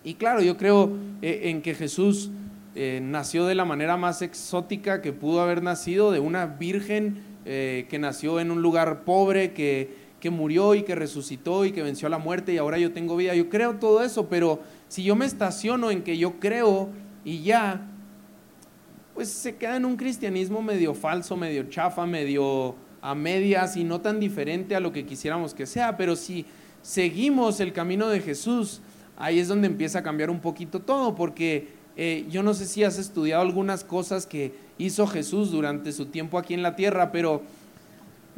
Y 0.04 0.16
claro, 0.16 0.42
yo 0.42 0.58
creo 0.58 0.92
eh, 1.22 1.44
en 1.46 1.62
que 1.62 1.76
Jesús 1.76 2.30
eh, 2.76 3.00
nació 3.02 3.46
de 3.46 3.56
la 3.56 3.66
manera 3.66 3.98
más 3.98 4.22
exótica 4.22 5.02
que 5.02 5.14
pudo 5.14 5.42
haber 5.42 5.64
nacido, 5.64 6.12
de 6.12 6.20
una 6.20 6.46
virgen 6.46 7.22
eh, 7.46 7.88
que 7.90 8.00
nació 8.00 8.40
en 8.40 8.52
un 8.52 8.62
lugar 8.62 9.04
pobre, 9.04 9.54
que 9.54 10.10
que 10.20 10.30
murió 10.30 10.76
y 10.76 10.84
que 10.84 10.96
resucitó 10.96 11.66
y 11.66 11.72
que 11.72 11.82
venció 11.82 12.10
la 12.10 12.18
muerte 12.18 12.54
y 12.54 12.58
ahora 12.58 12.78
yo 12.78 12.92
tengo 12.92 13.16
vida. 13.16 13.34
Yo 13.36 13.50
creo 13.50 13.76
todo 13.76 14.04
eso, 14.04 14.28
pero 14.28 14.60
si 14.88 15.04
yo 15.04 15.16
me 15.16 15.26
estaciono 15.26 15.92
en 15.92 16.04
que 16.04 16.18
yo 16.18 16.40
creo 16.40 16.90
y 17.24 17.42
ya, 17.42 17.88
pues 19.14 19.30
se 19.30 19.56
queda 19.56 19.78
en 19.78 19.86
un 19.86 19.96
cristianismo 19.96 20.62
medio 20.62 20.94
falso, 20.94 21.38
medio 21.38 21.64
chafa, 21.70 22.06
medio 22.06 22.76
a 23.02 23.16
medias 23.16 23.78
y 23.78 23.84
no 23.86 24.02
tan 24.02 24.20
diferente 24.20 24.76
a 24.76 24.80
lo 24.80 24.92
que 24.92 25.06
quisiéramos 25.06 25.54
que 25.54 25.66
sea. 25.66 25.96
Pero 25.96 26.16
si 26.16 26.46
seguimos 26.82 27.60
el 27.60 27.72
camino 27.72 28.10
de 28.10 28.20
Jesús, 28.20 28.82
ahí 29.18 29.40
es 29.40 29.48
donde 29.48 29.68
empieza 29.68 30.00
a 30.00 30.04
cambiar 30.04 30.30
un 30.30 30.40
poquito 30.40 30.82
todo, 30.82 31.16
porque 31.16 31.79
eh, 32.00 32.26
yo 32.30 32.42
no 32.42 32.54
sé 32.54 32.66
si 32.66 32.84
has 32.84 32.98
estudiado 32.98 33.42
algunas 33.42 33.84
cosas 33.84 34.26
que 34.26 34.54
hizo 34.78 35.06
Jesús 35.06 35.52
durante 35.52 35.92
su 35.92 36.06
tiempo 36.06 36.38
aquí 36.38 36.54
en 36.54 36.64
la 36.64 36.76
tierra, 36.76 37.12
pero 37.12 37.44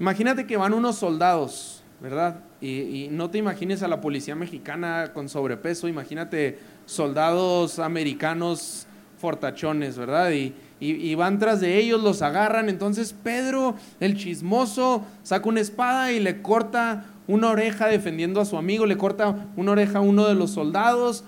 Imagínate 0.02 0.48
que 0.48 0.58
van 0.58 0.74
unos 0.74 0.96
soldados, 0.96 1.84
¿verdad? 2.02 2.40
Y, 2.60 3.10
no 3.12 3.30
te 3.30 3.38
imagines 3.38 3.84
a 3.84 3.88
la 3.88 4.02
policía 4.02 4.34
mexicana 4.34 5.12
con 5.14 5.30
sobrepeso, 5.30 5.88
imagínate 5.88 6.58
soldados 6.88 7.78
americanos 7.78 8.88
fortachones, 9.20 10.00
¿verdad? 10.00 10.32
Y, 10.32 10.56
y, 10.80 11.14
van 11.14 11.38
tras 11.38 11.62
de 11.62 11.78
ellos, 11.78 12.02
los 12.02 12.24
agarran. 12.24 12.68
Entonces 12.68 13.14
Pedro, 13.14 13.76
el 14.00 14.18
chismoso, 14.18 15.06
saca 15.22 15.48
una 15.48 15.62
espada 15.62 16.12
y 16.12 16.20
le 16.20 16.42
corta 16.42 17.06
una 17.28 17.52
oreja 17.52 17.86
defendiendo 17.86 18.42
a 18.42 18.46
su 18.46 18.58
amigo, 18.58 18.88
le 18.88 18.98
corta 18.98 19.50
una 19.56 19.74
oreja 19.74 20.00
a 20.00 20.02
uno 20.02 20.28
de 20.28 20.34
los 20.34 20.50
soldados. 20.50 21.24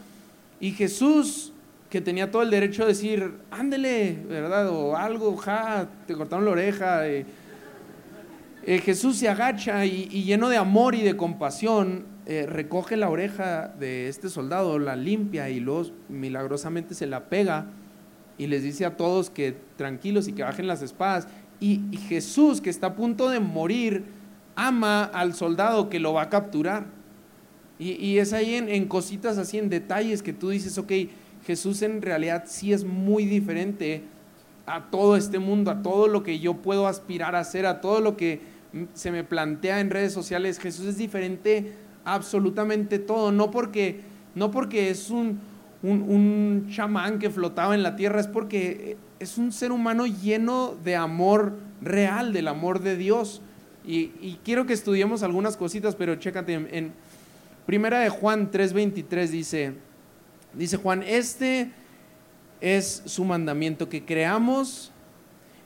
Y 0.60 0.72
Jesús, 0.72 1.53
que 1.94 2.02
tenía 2.02 2.32
todo 2.32 2.42
el 2.42 2.50
derecho 2.50 2.82
de 2.82 2.88
decir, 2.88 3.34
ándele, 3.52 4.18
¿verdad? 4.28 4.68
O 4.70 4.98
algo, 4.98 5.38
ja, 5.38 5.88
te 6.08 6.16
cortaron 6.16 6.44
la 6.44 6.50
oreja. 6.50 7.08
Y, 7.08 7.24
eh, 8.64 8.80
Jesús 8.80 9.18
se 9.18 9.30
agacha 9.30 9.86
y, 9.86 10.24
lleno 10.24 10.50
de 10.50 10.58
amor 10.58 10.96
y 10.96 11.04
de 11.04 11.16
compasión, 11.16 12.08
eh, 12.26 12.48
recoge 12.50 12.98
la 12.98 13.12
oreja 13.12 13.68
de 13.68 14.08
este 14.08 14.30
soldado, 14.30 14.80
la 14.80 14.96
limpia 14.96 15.52
y 15.52 15.60
luego 15.60 15.92
milagrosamente 16.10 16.96
se 16.96 17.06
la 17.06 17.26
pega 17.26 17.68
y 18.40 18.48
les 18.48 18.64
dice 18.64 18.86
a 18.86 18.98
todos 18.98 19.30
que 19.30 19.56
tranquilos 19.76 20.28
y 20.28 20.34
que 20.34 20.42
bajen 20.42 20.66
las 20.66 20.82
espadas. 20.82 21.28
Y, 21.60 21.80
Jesús, 22.10 22.60
que 22.60 22.72
está 22.72 22.88
a 22.88 22.96
punto 22.96 23.30
de 23.30 23.40
morir, 23.40 24.04
ama 24.56 25.04
al 25.04 25.36
soldado 25.36 25.90
que 25.90 26.00
lo 26.00 26.14
va 26.14 26.24
a 26.24 26.30
capturar. 26.32 26.88
Y, 27.78 28.18
es 28.18 28.34
ahí 28.34 28.56
en, 28.56 28.68
en, 28.68 28.88
cositas 28.88 29.38
así, 29.38 29.60
en 29.60 29.70
detalles 29.70 30.24
que 30.24 30.34
tú 30.34 30.50
dices, 30.50 30.76
ok, 30.80 30.92
Jesús 31.46 31.82
en 31.82 32.02
realidad 32.02 32.46
sí 32.48 32.74
es 32.74 32.84
muy 32.84 33.26
diferente 33.26 34.04
a 34.66 34.90
todo 34.90 35.18
este 35.18 35.40
mundo, 35.40 35.72
a 35.72 35.82
todo 35.82 36.08
lo 36.08 36.24
que 36.24 36.40
yo 36.40 36.56
puedo 36.56 36.88
aspirar 36.88 37.36
a 37.36 37.40
hacer, 37.40 37.66
a 37.66 37.82
todo 37.82 38.00
lo 38.00 38.16
que 38.16 38.42
se 38.94 39.12
me 39.12 39.24
plantea 39.24 39.80
en 39.80 39.90
redes 39.90 40.14
sociales, 40.14 40.60
Jesús 40.60 40.88
es 40.88 40.98
diferente 40.98 41.74
absolutamente 42.06 43.00
todo, 43.00 43.32
no 43.32 43.52
porque, 43.52 44.02
no 44.36 44.52
porque 44.52 44.90
es 44.90 45.10
un, 45.10 45.40
un, 45.84 46.68
chamán 46.70 47.20
que 47.20 47.30
flotaba 47.30 47.76
en 47.76 47.84
la 47.84 47.96
tierra, 47.96 48.20
es 48.20 48.28
porque 48.28 48.98
es 49.20 49.38
un 49.38 49.52
ser 49.52 49.72
humano 49.72 50.06
lleno 50.06 50.76
de 50.84 50.96
amor 50.96 51.54
real, 51.82 52.34
del 52.34 52.48
amor 52.48 52.82
de 52.82 52.98
Dios. 52.98 53.42
Y, 53.86 54.40
quiero 54.46 54.66
que 54.66 54.74
estudiemos 54.74 55.24
algunas 55.24 55.58
cositas, 55.58 55.96
pero 55.96 56.16
chécate, 56.16 56.54
en, 56.54 56.94
Primera 57.66 58.00
de 58.00 58.10
Juan 58.10 58.52
3:23 58.52 59.28
dice, 59.30 59.74
dice 60.54 60.78
Juan, 60.78 61.04
este 61.04 61.72
es 62.62 63.04
su 63.06 63.26
mandamiento, 63.26 63.90
que 63.90 64.06
creamos 64.06 64.92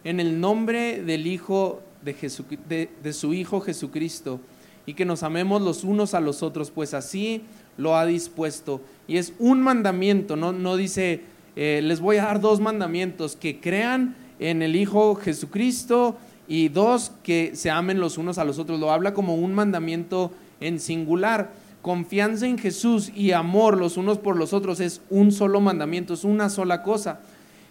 en 0.03 0.19
el 0.19 0.39
nombre 0.39 1.03
del 1.03 1.27
Hijo 1.27 1.81
de, 2.03 3.13
su 3.13 3.33
Hijo 3.33 3.61
Jesucristo 3.61 4.39
y 4.85 4.93
que 4.93 5.05
nos 5.05 5.23
amemos 5.23 5.61
los 5.61 5.83
unos 5.83 6.13
a 6.13 6.21
los 6.21 6.41
otros, 6.43 6.71
pues 6.71 6.93
así 6.93 7.43
lo 7.77 7.95
ha 7.97 8.05
dispuesto. 8.05 8.81
Y 9.07 9.17
es 9.17 9.33
un 9.37 9.61
mandamiento, 9.61 10.35
no, 10.35 10.53
no 10.53 10.77
dice, 10.77 11.21
eh, 11.55 11.81
les 11.83 11.99
voy 11.99 12.17
a 12.17 12.23
dar 12.23 12.39
dos 12.39 12.59
mandamientos, 12.59 13.35
que 13.35 13.59
crean 13.59 14.15
en 14.39 14.61
el 14.61 14.75
Hijo 14.75 15.15
Jesucristo 15.15 16.17
y 16.47 16.69
dos, 16.69 17.11
que 17.23 17.51
se 17.55 17.69
amen 17.69 17.99
los 17.99 18.17
unos 18.17 18.37
a 18.37 18.45
los 18.45 18.59
otros. 18.59 18.79
Lo 18.79 18.91
habla 18.91 19.13
como 19.13 19.35
un 19.35 19.53
mandamiento 19.53 20.31
en 20.59 20.79
singular. 20.79 21.51
Confianza 21.87 22.45
en 22.45 22.57
Jesús 22.57 23.13
y 23.15 23.31
amor 23.31 23.77
los 23.77 23.95
unos 23.95 24.17
por 24.17 24.35
los 24.35 24.51
otros 24.51 24.81
es 24.81 24.99
un 25.09 25.31
solo 25.31 25.61
mandamiento, 25.61 26.15
es 26.15 26.25
una 26.25 26.49
sola 26.49 26.83
cosa. 26.83 27.21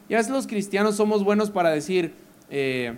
Ya 0.08 0.18
es 0.18 0.30
los 0.30 0.46
cristianos 0.46 0.96
somos 0.96 1.22
buenos 1.22 1.50
para 1.50 1.68
decir, 1.68 2.14
eh, 2.48 2.94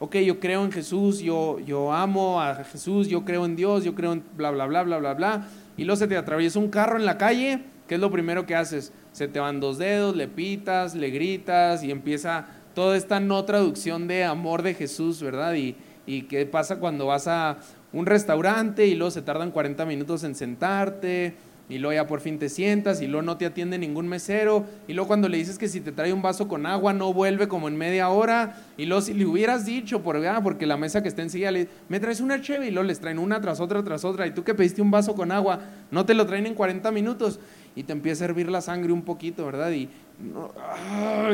ok, 0.00 0.16
yo 0.16 0.40
creo 0.40 0.64
en 0.64 0.72
Jesús, 0.72 1.20
yo, 1.20 1.60
yo 1.60 1.92
amo 1.92 2.42
a 2.42 2.64
Jesús, 2.64 3.06
yo 3.06 3.24
creo 3.24 3.44
en 3.44 3.54
Dios, 3.54 3.84
yo 3.84 3.94
creo 3.94 4.12
en 4.14 4.24
bla, 4.36 4.50
bla, 4.50 4.66
bla, 4.66 4.82
bla, 4.82 4.98
bla, 4.98 5.14
bla, 5.14 5.46
y 5.76 5.84
luego 5.84 6.00
se 6.00 6.08
te 6.08 6.16
atraviesa 6.16 6.58
un 6.58 6.68
carro 6.68 6.98
en 6.98 7.06
la 7.06 7.16
calle, 7.16 7.60
¿qué 7.86 7.94
es 7.94 8.00
lo 8.00 8.10
primero 8.10 8.44
que 8.44 8.56
haces? 8.56 8.92
Se 9.12 9.28
te 9.28 9.38
van 9.38 9.60
dos 9.60 9.78
dedos, 9.78 10.16
le 10.16 10.26
pitas, 10.26 10.96
le 10.96 11.10
gritas 11.10 11.84
y 11.84 11.92
empieza 11.92 12.46
toda 12.74 12.96
esta 12.96 13.20
no 13.20 13.44
traducción 13.44 14.08
de 14.08 14.24
amor 14.24 14.62
de 14.62 14.74
Jesús, 14.74 15.22
¿verdad? 15.22 15.54
Y, 15.54 15.76
y 16.06 16.22
qué 16.22 16.44
pasa 16.44 16.80
cuando 16.80 17.06
vas 17.06 17.28
a 17.28 17.58
un 17.96 18.04
restaurante 18.04 18.86
y 18.86 18.94
luego 18.94 19.10
se 19.10 19.22
tardan 19.22 19.50
40 19.50 19.86
minutos 19.86 20.22
en 20.22 20.34
sentarte 20.34 21.34
y 21.68 21.78
luego 21.78 21.94
ya 21.94 22.06
por 22.06 22.20
fin 22.20 22.38
te 22.38 22.50
sientas 22.50 23.00
y 23.00 23.06
luego 23.06 23.22
no 23.22 23.38
te 23.38 23.46
atiende 23.46 23.78
ningún 23.78 24.06
mesero 24.06 24.66
y 24.86 24.92
luego 24.92 25.08
cuando 25.08 25.30
le 25.30 25.38
dices 25.38 25.56
que 25.56 25.66
si 25.66 25.80
te 25.80 25.92
trae 25.92 26.12
un 26.12 26.20
vaso 26.20 26.46
con 26.46 26.66
agua 26.66 26.92
no 26.92 27.14
vuelve 27.14 27.48
como 27.48 27.68
en 27.68 27.76
media 27.76 28.10
hora 28.10 28.54
y 28.76 28.84
luego 28.84 29.00
si 29.00 29.14
le 29.14 29.24
hubieras 29.24 29.64
dicho 29.64 30.02
por, 30.02 30.24
ah, 30.26 30.42
porque 30.42 30.66
la 30.66 30.76
mesa 30.76 31.02
que 31.02 31.08
está 31.08 31.22
enseguida 31.22 31.50
le 31.50 31.68
me 31.88 31.98
traes 31.98 32.20
una 32.20 32.42
cheve 32.42 32.68
y 32.68 32.70
luego 32.70 32.86
les 32.86 33.00
traen 33.00 33.18
una 33.18 33.40
tras 33.40 33.60
otra 33.60 33.82
tras 33.82 34.04
otra 34.04 34.26
y 34.26 34.32
tú 34.32 34.44
que 34.44 34.54
pediste 34.54 34.82
un 34.82 34.90
vaso 34.90 35.14
con 35.14 35.32
agua 35.32 35.60
no 35.90 36.04
te 36.04 36.12
lo 36.12 36.26
traen 36.26 36.46
en 36.46 36.54
40 36.54 36.92
minutos 36.92 37.40
y 37.74 37.82
te 37.82 37.92
empieza 37.92 38.24
a 38.24 38.28
hervir 38.28 38.50
la 38.50 38.62
sangre 38.62 38.92
un 38.92 39.02
poquito, 39.02 39.44
¿verdad? 39.44 39.70
Y, 39.70 39.88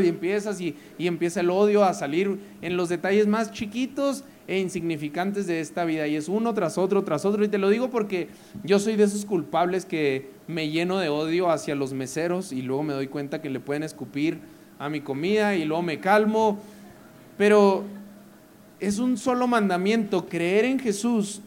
y 0.03 0.09
empiezas 0.09 0.61
y, 0.61 0.77
y 0.98 1.07
empieza 1.07 1.40
el 1.40 1.51
odio 1.51 1.85
a 1.85 1.94
salir 1.94 2.38
en 2.62 2.77
los 2.77 2.88
detalles 2.88 3.29
más 3.29 3.53
chiquitos 3.53 4.25
e 4.46 4.59
insignificantes 4.59 5.46
de 5.46 5.61
esta 5.61 5.85
vida. 5.85 6.07
Y 6.07 6.16
es 6.16 6.28
uno 6.28 6.55
tras 6.55 6.78
otro, 6.78 7.05
tras 7.05 7.24
otro. 7.24 7.44
Y 7.44 7.48
te 7.48 7.59
lo 7.59 7.68
digo 7.68 7.90
porque 7.90 8.28
yo 8.64 8.78
soy 8.78 8.96
de 8.96 9.05
esos 9.05 9.24
culpables 9.24 9.85
que 9.85 10.31
me 10.46 10.70
lleno 10.70 10.98
de 10.98 11.09
odio 11.09 11.50
hacia 11.50 11.74
los 11.74 11.92
meseros 11.92 12.52
y 12.52 12.62
luego 12.62 12.83
me 12.83 12.92
doy 12.92 13.09
cuenta 13.09 13.40
que 13.40 13.50
le 13.50 13.61
pueden 13.61 13.83
escupir 13.83 14.40
a 14.78 14.88
mi 14.88 15.00
comida 15.00 15.55
y 15.55 15.64
luego 15.64 15.83
me 15.83 16.00
calmo. 16.00 16.59
Pero 17.38 17.85
es 18.81 18.98
un 18.98 19.16
solo 19.16 19.46
mandamiento, 19.46 20.26
creer 20.26 20.64
en 20.64 20.78
Jesús 20.78 21.40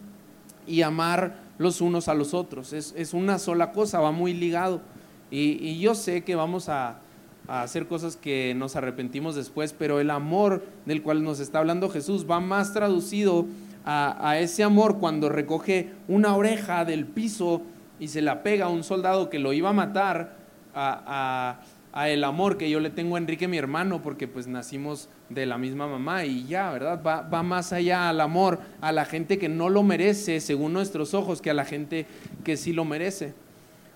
y 0.65 0.81
amar 0.81 1.37
los 1.57 1.81
unos 1.81 2.07
a 2.07 2.13
los 2.13 2.33
otros. 2.33 2.73
Es, 2.73 3.13
una 3.13 3.39
sola 3.39 3.71
cosa, 3.71 3.99
va 3.99 4.11
muy 4.11 4.33
ligado. 4.33 4.81
y 5.29 5.79
yo 5.79 5.95
sé 5.95 6.23
que 6.23 6.35
vamos 6.35 6.69
a, 6.69 6.99
a 7.47 7.61
hacer 7.61 7.87
cosas 7.87 8.15
que 8.15 8.53
nos 8.55 8.75
arrepentimos 8.75 9.35
después, 9.35 9.73
pero 9.73 9.99
el 9.99 10.09
amor 10.09 10.63
del 10.85 11.01
cual 11.01 11.23
nos 11.23 11.39
está 11.39 11.59
hablando 11.59 11.89
Jesús 11.89 12.25
va 12.29 12.39
más 12.39 12.73
traducido 12.73 13.45
a, 13.85 14.39
ese 14.39 14.63
amor 14.63 14.97
cuando 14.97 15.29
recoge 15.29 15.91
una 16.07 16.35
oreja 16.35 16.85
del 16.85 17.05
piso 17.05 17.61
y 17.99 18.07
se 18.07 18.21
la 18.21 18.41
pega 18.41 18.65
a 18.65 18.69
un 18.69 18.83
soldado 18.83 19.29
que 19.29 19.37
lo 19.37 19.53
iba 19.53 19.69
a 19.69 19.73
matar, 19.73 20.37
a, 20.73 21.59
el 22.07 22.25
amor 22.25 22.57
que 22.57 22.69
yo 22.69 22.81
le 22.81 22.89
tengo 22.89 23.15
a 23.15 23.19
Enrique, 23.19 23.47
mi 23.47 23.57
hermano, 23.57 24.01
porque 24.01 24.27
pues 24.27 24.47
nacimos 24.47 25.07
de 25.29 25.45
la 25.45 25.57
misma 25.57 25.87
mamá 25.87 26.25
y 26.25 26.45
ya, 26.45 26.69
¿verdad? 26.71 27.01
Va, 27.01 27.21
va 27.21 27.41
más 27.41 27.71
allá 27.71 28.09
al 28.09 28.19
amor 28.19 28.59
a 28.81 28.91
la 28.91 29.05
gente 29.05 29.37
que 29.37 29.47
no 29.47 29.69
lo 29.69 29.81
merece 29.81 30.41
según 30.41 30.73
nuestros 30.73 31.13
ojos 31.13 31.41
que 31.41 31.51
a 31.51 31.53
la 31.53 31.63
gente 31.63 32.05
que 32.43 32.57
sí 32.57 32.73
lo 32.73 32.83
merece. 32.83 33.33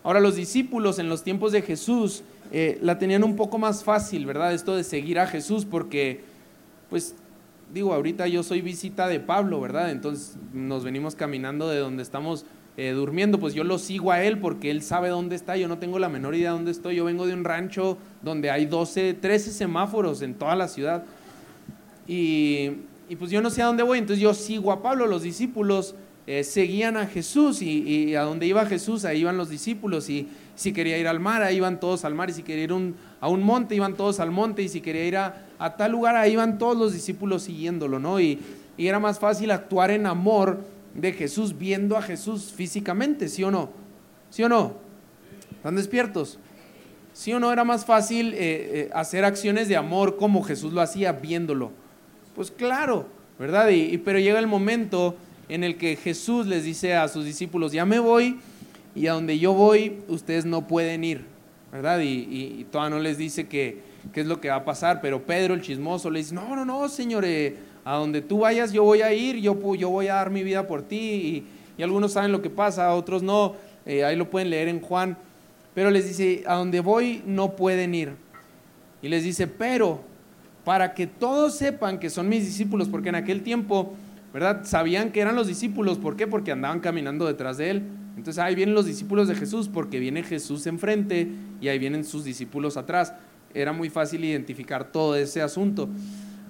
Ahora 0.03 0.21
los 0.21 0.35
discípulos 0.35 0.97
en 0.97 1.09
los 1.09 1.23
tiempos 1.23 1.51
de 1.51 1.61
Jesús 1.61 2.23
eh, 2.51 2.79
la 2.81 2.97
tenían 2.97 3.23
un 3.23 3.35
poco 3.35 3.57
más 3.57 3.83
fácil, 3.83 4.25
¿verdad? 4.25 4.53
Esto 4.53 4.75
de 4.75 4.83
seguir 4.83 5.19
a 5.19 5.27
Jesús, 5.27 5.65
porque, 5.65 6.21
pues, 6.89 7.15
digo, 7.73 7.93
ahorita 7.93 8.27
yo 8.27 8.43
soy 8.43 8.61
visita 8.61 9.07
de 9.07 9.19
Pablo, 9.19 9.61
¿verdad? 9.61 9.91
Entonces 9.91 10.37
nos 10.53 10.83
venimos 10.83 11.15
caminando 11.15 11.69
de 11.69 11.77
donde 11.77 12.03
estamos 12.03 12.45
eh, 12.77 12.91
durmiendo, 12.91 13.39
pues 13.39 13.53
yo 13.53 13.63
lo 13.63 13.77
sigo 13.77 14.11
a 14.11 14.23
él 14.23 14.39
porque 14.39 14.71
él 14.71 14.81
sabe 14.81 15.09
dónde 15.09 15.35
está, 15.35 15.57
yo 15.57 15.67
no 15.67 15.79
tengo 15.79 15.99
la 15.99 16.07
menor 16.07 16.33
idea 16.33 16.51
de 16.51 16.55
dónde 16.55 16.71
estoy, 16.71 16.95
yo 16.95 17.05
vengo 17.05 17.27
de 17.27 17.33
un 17.33 17.43
rancho 17.43 17.97
donde 18.21 18.49
hay 18.49 18.65
12, 18.65 19.15
13 19.15 19.51
semáforos 19.51 20.21
en 20.21 20.33
toda 20.33 20.55
la 20.55 20.67
ciudad. 20.67 21.03
Y, 22.07 22.71
pues 23.17 23.31
yo 23.31 23.41
no 23.41 23.49
sé 23.49 23.61
a 23.61 23.65
dónde 23.65 23.83
voy, 23.83 23.99
entonces 23.99 24.21
yo 24.21 24.33
sigo 24.33 24.71
a 24.71 24.81
Pablo, 24.81 25.07
los 25.07 25.23
discípulos 25.23 25.93
eh, 26.25 26.43
seguían 26.43 26.95
a 26.95 27.05
Jesús 27.05 27.61
y, 27.61 27.81
y, 27.81 28.15
a 28.15 28.21
donde 28.21 28.47
iba 28.47 28.65
Jesús, 28.65 29.03
ahí 29.03 29.19
iban 29.19 29.35
los 29.35 29.49
discípulos 29.49 30.09
y 30.09 30.29
si 30.59 30.73
quería 30.73 30.97
ir 30.97 31.07
al 31.07 31.21
mar, 31.21 31.41
ahí 31.41 31.55
iban 31.55 31.79
todos 31.79 32.03
al 32.03 32.15
mar, 32.15 32.29
y 32.29 32.33
si 32.33 32.43
quería 32.43 32.65
ir 32.65 32.73
a 33.21 33.29
un 33.29 33.43
monte, 33.43 33.75
iban 33.75 33.95
todos 33.95 34.19
al 34.19 34.29
monte, 34.29 34.61
y 34.61 34.67
si 34.67 34.81
quería 34.81 35.05
ir 35.05 35.15
a, 35.15 35.75
tal 35.77 35.93
lugar, 35.93 36.17
ahí 36.17 36.33
iban 36.33 36.57
todos 36.57 36.75
los 36.77 36.91
discípulos 36.91 37.43
siguiéndolo, 37.43 37.97
¿no? 37.97 38.19
Y, 38.19 38.39
era 38.77 38.99
más 38.99 39.19
fácil 39.19 39.51
actuar 39.51 39.91
en 39.91 40.05
amor 40.05 40.59
de 40.93 41.13
Jesús 41.13 41.57
viendo 41.57 41.97
a 41.97 42.01
Jesús 42.01 42.53
físicamente, 42.53 43.29
¿sí 43.29 43.43
o 43.43 43.51
no? 43.51 43.69
¿Sí 44.29 44.43
o 44.43 44.49
no? 44.49 44.73
¿Están 45.51 45.75
despiertos? 45.75 46.39
¿Sí 47.13 47.33
o 47.33 47.39
no 47.39 47.51
era 47.51 47.65
más 47.65 47.85
fácil 47.85 48.33
eh, 48.33 48.37
eh, 48.39 48.89
hacer 48.93 49.25
acciones 49.25 49.67
de 49.67 49.75
amor 49.75 50.15
como 50.15 50.43
Jesús 50.43 50.71
lo 50.71 50.81
hacía 50.81 51.11
viéndolo? 51.13 51.71
Pues 52.35 52.51
claro, 52.51 53.05
¿verdad? 53.37 53.69
y, 53.69 53.97
pero 53.97 54.19
llega 54.19 54.39
el 54.39 54.47
momento 54.47 55.15
en 55.49 55.63
el 55.65 55.77
que 55.77 55.97
Jesús 55.97 56.47
les 56.47 56.63
dice 56.63 56.95
a 56.95 57.07
sus 57.09 57.25
discípulos, 57.25 57.73
ya 57.73 57.85
me 57.85 57.99
voy, 57.99 58.39
y 58.99 59.07
a 59.07 59.13
donde 59.13 59.39
yo 59.39 59.53
voy, 59.53 60.01
ustedes 60.09 60.43
no 60.43 60.67
pueden 60.67 61.05
ir, 61.05 61.23
¿verdad? 61.71 62.01
Y, 62.01 62.67
todavía 62.69 62.97
no 62.97 63.01
les 63.01 63.17
dice 63.17 63.47
qué 63.47 63.81
es 64.13 64.27
lo 64.27 64.41
que 64.41 64.49
va 64.49 64.55
a 64.55 64.65
pasar, 64.65 64.99
pero 64.99 65.23
Pedro, 65.23 65.53
el 65.53 65.61
chismoso, 65.61 66.09
le 66.09 66.19
dice, 66.19 66.35
no, 66.35 66.53
no, 66.53 66.65
no, 66.65 66.89
Señor, 66.89 67.23
eh, 67.23 67.55
a 67.85 67.95
donde 67.95 68.21
tú 68.21 68.39
vayas 68.39 68.73
yo 68.73 68.83
voy 68.83 69.01
a 69.01 69.13
ir, 69.13 69.37
yo, 69.37 69.57
yo 69.75 69.89
voy 69.89 70.09
a 70.09 70.15
dar 70.15 70.31
mi 70.31 70.43
vida 70.43 70.67
por 70.67 70.81
ti, 70.81 71.45
y, 71.77 71.81
algunos 71.81 72.11
saben 72.11 72.33
lo 72.33 72.41
que 72.41 72.49
pasa, 72.49 72.93
otros 72.93 73.23
no, 73.23 73.55
eh, 73.85 74.03
ahí 74.03 74.17
lo 74.17 74.29
pueden 74.29 74.49
leer 74.49 74.67
en 74.67 74.81
Juan, 74.81 75.17
pero 75.73 75.91
les 75.91 76.05
dice, 76.05 76.43
a 76.45 76.55
donde 76.55 76.81
voy 76.81 77.23
no 77.25 77.55
pueden 77.55 77.95
ir. 77.95 78.15
Y 79.01 79.07
les 79.07 79.23
dice, 79.23 79.47
pero 79.47 80.01
para 80.65 80.93
que 80.93 81.07
todos 81.07 81.55
sepan 81.55 81.99
que 81.99 82.09
son 82.09 82.27
mis 82.27 82.45
discípulos, 82.45 82.89
porque 82.89 83.07
en 83.07 83.15
aquel 83.15 83.43
tiempo, 83.43 83.93
¿verdad? 84.33 84.65
Sabían 84.65 85.13
que 85.13 85.21
eran 85.21 85.37
los 85.37 85.47
discípulos, 85.47 85.97
¿por 85.97 86.17
qué? 86.17 86.27
Porque 86.27 86.51
andaban 86.51 86.81
caminando 86.81 87.25
detrás 87.25 87.55
de 87.55 87.69
él. 87.69 87.83
Entonces 88.19 88.43
ahí 88.43 88.53
vienen 88.53 88.75
los 88.75 88.85
discípulos 88.85 89.29
de 89.29 89.35
Jesús 89.35 89.69
porque 89.69 89.97
viene 89.97 90.23
Jesús 90.23 90.67
enfrente 90.67 91.29
y 91.61 91.69
ahí 91.69 91.79
vienen 91.79 92.03
sus 92.03 92.25
discípulos 92.25 92.75
atrás. 92.75 93.13
Era 93.53 93.71
muy 93.71 93.89
fácil 93.89 94.25
identificar 94.25 94.91
todo 94.91 95.15
ese 95.15 95.41
asunto. 95.41 95.87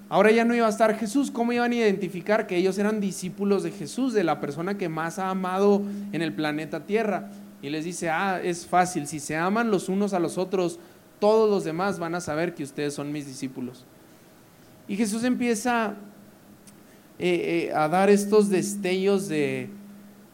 Ahora 0.08 0.32
ya 0.32 0.44
no 0.44 0.52
iba 0.52 0.66
a 0.66 0.70
estar 0.70 0.98
Jesús. 0.98 1.30
¿Cómo 1.30 1.52
iban 1.52 1.70
a 1.70 1.76
identificar 1.76 2.48
que 2.48 2.56
ellos 2.56 2.76
eran 2.78 3.00
discípulos 3.00 3.62
de 3.62 3.70
Jesús, 3.70 4.12
de 4.14 4.24
la 4.24 4.40
persona 4.40 4.76
que 4.76 4.88
más 4.88 5.20
ha 5.20 5.30
amado 5.30 5.84
en 6.10 6.22
el 6.22 6.34
planeta 6.34 6.86
Tierra? 6.86 7.30
Y 7.62 7.70
les 7.70 7.84
dice, 7.84 8.10
ah, 8.10 8.40
es 8.42 8.66
fácil, 8.66 9.06
si 9.06 9.20
se 9.20 9.36
aman 9.36 9.70
los 9.70 9.88
unos 9.88 10.12
a 10.12 10.18
los 10.18 10.38
otros, 10.38 10.80
todos 11.20 11.48
los 11.48 11.62
demás 11.62 12.00
van 12.00 12.16
a 12.16 12.20
saber 12.20 12.56
que 12.56 12.64
ustedes 12.64 12.94
son 12.94 13.12
mis 13.12 13.26
discípulos. 13.28 13.84
Y 14.88 14.96
Jesús 14.96 15.22
empieza 15.22 15.94
eh, 17.20 17.68
eh, 17.68 17.72
a 17.72 17.86
dar 17.86 18.10
estos 18.10 18.48
destellos 18.48 19.28
de, 19.28 19.70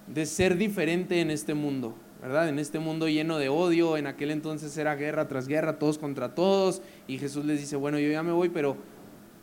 de 0.06 0.26
ser 0.26 0.56
diferente 0.56 1.20
en 1.20 1.30
este 1.30 1.54
mundo, 1.54 1.94
¿verdad? 2.22 2.48
En 2.48 2.58
este 2.58 2.78
mundo 2.78 3.08
lleno 3.08 3.38
de 3.38 3.48
odio, 3.48 3.96
en 3.96 4.06
aquel 4.06 4.30
entonces 4.30 4.76
era 4.76 4.94
guerra 4.94 5.28
tras 5.28 5.48
guerra, 5.48 5.78
todos 5.78 5.98
contra 5.98 6.34
todos, 6.34 6.82
y 7.06 7.18
Jesús 7.18 7.44
les 7.44 7.60
dice, 7.60 7.76
bueno, 7.76 7.98
yo 7.98 8.10
ya 8.10 8.22
me 8.22 8.32
voy, 8.32 8.48
pero 8.48 8.76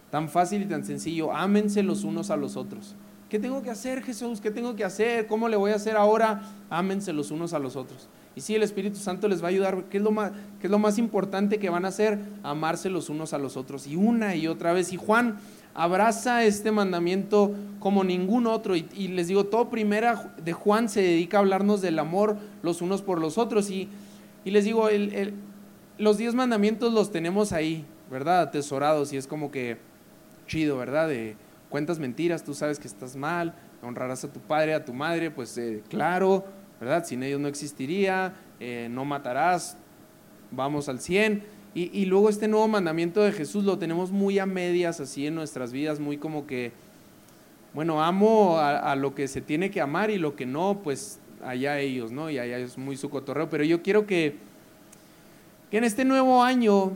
tan 0.09 0.29
fácil 0.29 0.61
y 0.61 0.65
tan 0.65 0.85
sencillo, 0.85 1.33
ámense 1.33 1.83
los 1.83 2.03
unos 2.03 2.29
a 2.29 2.37
los 2.37 2.55
otros. 2.55 2.95
¿Qué 3.33 3.39
tengo 3.39 3.63
que 3.63 3.71
hacer, 3.71 4.03
Jesús? 4.03 4.39
¿Qué 4.39 4.51
tengo 4.51 4.75
que 4.75 4.83
hacer? 4.83 5.25
¿Cómo 5.25 5.49
le 5.49 5.57
voy 5.57 5.71
a 5.71 5.75
hacer 5.75 5.97
ahora? 5.97 6.43
Ámense 6.69 7.13
los 7.13 7.31
unos 7.31 7.53
a 7.53 7.57
los 7.59 7.75
otros. 7.75 8.07
Y 8.35 8.41
sí, 8.41 8.53
el 8.53 8.61
Espíritu 8.61 8.97
Santo 8.97 9.27
les 9.27 9.41
va 9.41 9.47
a 9.47 9.49
ayudar. 9.49 9.85
¿Qué 9.89 9.97
es, 9.97 10.03
lo 10.03 10.11
más, 10.11 10.31
qué 10.59 10.67
es 10.67 10.71
lo 10.71 10.77
más 10.77 10.99
importante 10.99 11.57
que 11.57 11.69
van 11.69 11.85
a 11.85 11.87
hacer? 11.87 12.19
Amarse 12.43 12.91
los 12.91 13.09
unos 13.09 13.33
a 13.33 13.39
los 13.39 13.57
otros. 13.57 13.87
Y 13.87 13.95
una 13.95 14.35
y 14.35 14.47
otra 14.47 14.71
vez. 14.71 14.93
Y 14.93 14.97
Juan 14.97 15.37
abraza 15.73 16.43
este 16.43 16.71
mandamiento 16.71 17.53
como 17.79 18.03
ningún 18.03 18.47
otro. 18.47 18.75
Y, 18.75 19.07
les 19.09 19.27
digo, 19.27 19.45
todo 19.45 19.69
primera 19.69 20.35
de 20.43 20.53
Juan 20.53 20.89
se 20.89 21.01
dedica 21.01 21.37
a 21.37 21.39
hablarnos 21.41 21.81
del 21.81 21.99
amor 21.99 22.37
los 22.61 22.81
unos 22.81 23.01
por 23.01 23.19
los 23.19 23.37
otros. 23.37 23.69
Y, 23.69 23.89
les 24.45 24.65
digo, 24.65 24.87
los 25.97 26.17
diez 26.17 26.35
mandamientos 26.35 26.93
los 26.93 27.11
tenemos 27.11 27.51
ahí, 27.51 27.85
¿verdad? 28.09 28.41
Atesorados. 28.41 29.13
Y 29.13 29.17
es 29.17 29.27
como 29.27 29.51
que 29.51 29.77
chido, 30.47 30.77
¿verdad? 30.77 31.07
De 31.07 31.35
cuentas 31.69 31.99
mentiras, 31.99 32.43
tú 32.43 32.53
sabes 32.53 32.79
que 32.79 32.87
estás 32.87 33.15
mal, 33.15 33.55
honrarás 33.81 34.23
a 34.23 34.31
tu 34.31 34.39
padre, 34.39 34.73
a 34.73 34.85
tu 34.85 34.93
madre, 34.93 35.31
pues 35.31 35.57
eh, 35.57 35.81
claro, 35.89 36.45
¿verdad? 36.79 37.05
Sin 37.05 37.23
ellos 37.23 37.39
no 37.39 37.47
existiría, 37.47 38.35
eh, 38.59 38.87
no 38.91 39.05
matarás, 39.05 39.77
vamos 40.51 40.87
al 40.87 40.99
100. 40.99 41.43
Y, 41.75 42.05
luego 42.05 42.29
este 42.29 42.47
nuevo 42.47 42.67
mandamiento 42.67 43.23
de 43.23 43.31
Jesús 43.31 43.63
lo 43.63 43.79
tenemos 43.79 44.11
muy 44.11 44.37
a 44.37 44.45
medias 44.45 44.99
así 44.99 45.25
en 45.25 45.33
nuestras 45.33 45.73
vidas, 45.73 45.99
muy 45.99 46.17
como 46.17 46.45
que, 46.45 46.71
bueno, 47.73 48.03
amo 48.03 48.59
a, 48.59 48.95
lo 48.95 49.15
que 49.15 49.27
se 49.27 49.41
tiene 49.41 49.71
que 49.71 49.81
amar 49.81 50.11
y 50.11 50.19
lo 50.19 50.35
que 50.35 50.45
no, 50.45 50.81
pues 50.83 51.19
allá 51.43 51.79
ellos, 51.79 52.11
¿no? 52.11 52.29
Y 52.29 52.37
allá 52.37 52.59
es 52.59 52.77
muy 52.77 52.95
su 52.95 53.09
cotorreo. 53.09 53.49
Pero 53.49 53.63
yo 53.63 53.81
quiero 53.81 54.05
que, 54.05 54.35
que 55.71 55.79
en 55.79 55.83
este 55.83 56.05
nuevo 56.05 56.43
año 56.43 56.91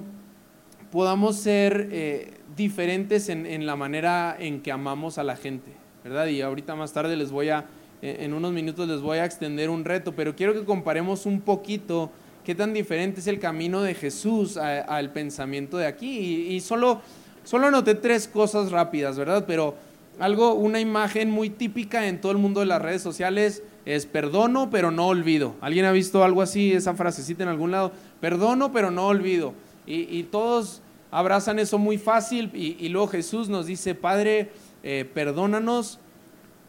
podamos 0.92 1.38
ser 1.38 1.90
eh, 1.92 2.36
diferentes 2.56 3.30
en, 3.30 3.48
en, 3.48 3.66
la 3.66 3.76
manera 3.76 4.38
en 4.40 4.62
que 4.62 4.72
amamos 4.72 5.18
a 5.18 5.24
la 5.24 5.36
gente, 5.36 5.72
¿verdad? 6.04 6.28
Y 6.28 6.42
ahorita 6.42 6.76
más 6.76 6.94
tarde 6.94 7.18
les 7.18 7.32
voy 7.32 7.50
a, 7.50 7.66
en 8.04 8.32
unos 8.32 8.52
minutos 8.54 8.88
les 8.88 9.02
voy 9.02 9.18
a 9.18 9.26
extender 9.26 9.72
un 9.72 9.86
reto, 9.86 10.14
pero 10.14 10.36
quiero 10.36 10.54
que 10.54 10.64
comparemos 10.66 11.26
un 11.26 11.42
poquito 11.42 12.12
qué 12.48 12.56
tan 12.56 12.72
diferente 12.72 13.20
es 13.20 13.28
el 13.28 13.40
camino 13.40 13.82
de 13.82 13.94
Jesús 13.94 14.56
al 14.56 15.12
pensamiento 15.12 15.76
de 15.76 15.86
aquí. 15.86 16.48
Y, 16.48 16.62
solo, 16.62 17.02
solo 17.44 17.68
anoté 17.68 17.94
tres 17.94 18.30
cosas 18.30 18.72
rápidas, 18.72 19.18
¿verdad? 19.18 19.44
Pero 19.46 19.76
algo, 20.18 20.54
una 20.54 20.80
imagen 20.80 21.30
muy 21.30 21.50
típica 21.50 22.08
en 22.08 22.22
todo 22.22 22.32
el 22.32 22.38
mundo 22.38 22.62
de 22.62 22.66
las 22.66 22.82
redes 22.82 23.02
sociales 23.02 23.64
es 23.84 24.06
perdono 24.06 24.70
pero 24.70 24.92
no 24.92 25.08
olvido. 25.08 25.56
¿Alguien 25.60 25.84
ha 25.84 25.92
visto 25.92 26.24
algo 26.24 26.42
así, 26.42 26.72
esa 26.72 26.94
frasecita 26.94 27.44
en 27.44 27.50
algún 27.50 27.72
lado? 27.72 27.92
Perdono 28.22 28.72
pero 28.72 28.92
no 28.92 29.08
olvido. 29.08 29.54
Y, 29.86 30.24
todos 30.24 30.82
abrazan 31.12 31.60
eso 31.60 31.78
muy 31.78 31.98
fácil 31.98 32.50
y, 32.54 32.88
luego 32.88 33.10
Jesús 33.10 33.50
nos 33.50 33.66
dice, 33.66 33.94
Padre, 33.94 34.52
eh, 34.84 35.04
perdónanos 35.14 36.00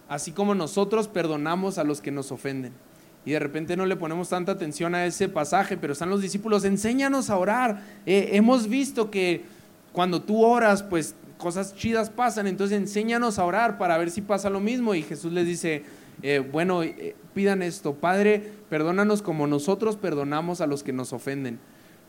así 0.09 0.33
como 0.33 0.57
nosotros 0.57 1.07
perdonamos 1.07 1.79
a 1.79 1.85
los 1.85 2.01
que 2.01 2.11
nos 2.11 2.33
ofenden. 2.33 2.73
Y 3.25 3.33
de 3.33 3.39
repente 3.39 3.77
no 3.77 3.85
le 3.85 3.97
ponemos 3.97 4.29
tanta 4.31 4.53
atención 4.53 4.95
a 4.95 5.05
ese 5.05 5.29
pasaje, 5.29 5.77
pero 5.77 5.93
están 5.93 6.11
los 6.11 6.23
discípulos, 6.23 6.65
enséñanos 6.65 7.31
a 7.31 7.37
orar. 7.37 7.83
Eh, 8.07 8.31
hemos 8.33 8.69
visto 8.69 9.11
que 9.11 9.45
cuando 9.93 10.23
tú 10.23 10.43
oras, 10.43 10.83
pues 10.83 11.15
cosas 11.37 11.75
chidas 11.75 12.11
pasan, 12.11 12.47
entonces 12.47 12.79
enséñanos 12.79 13.39
a 13.39 13.45
orar 13.45 13.79
para 13.79 13.99
ver 13.99 14.11
si 14.11 14.23
pasa 14.23 14.49
lo 14.49 14.61
mismo. 14.61 14.95
Y 14.95 15.03
Jesús 15.03 15.33
les 15.33 15.47
dice, 15.47 15.83
eh, 16.23 16.39
bueno, 16.39 16.83
eh, 16.83 17.17
pidan 17.35 17.63
esto, 17.63 17.95
Padre, 17.95 18.51
perdónanos 18.71 19.21
como 19.21 19.47
nosotros 19.47 19.97
perdonamos 19.97 20.61
a 20.61 20.67
los 20.67 20.83
que 20.83 20.93
nos 20.95 21.13
ofenden. 21.13 21.59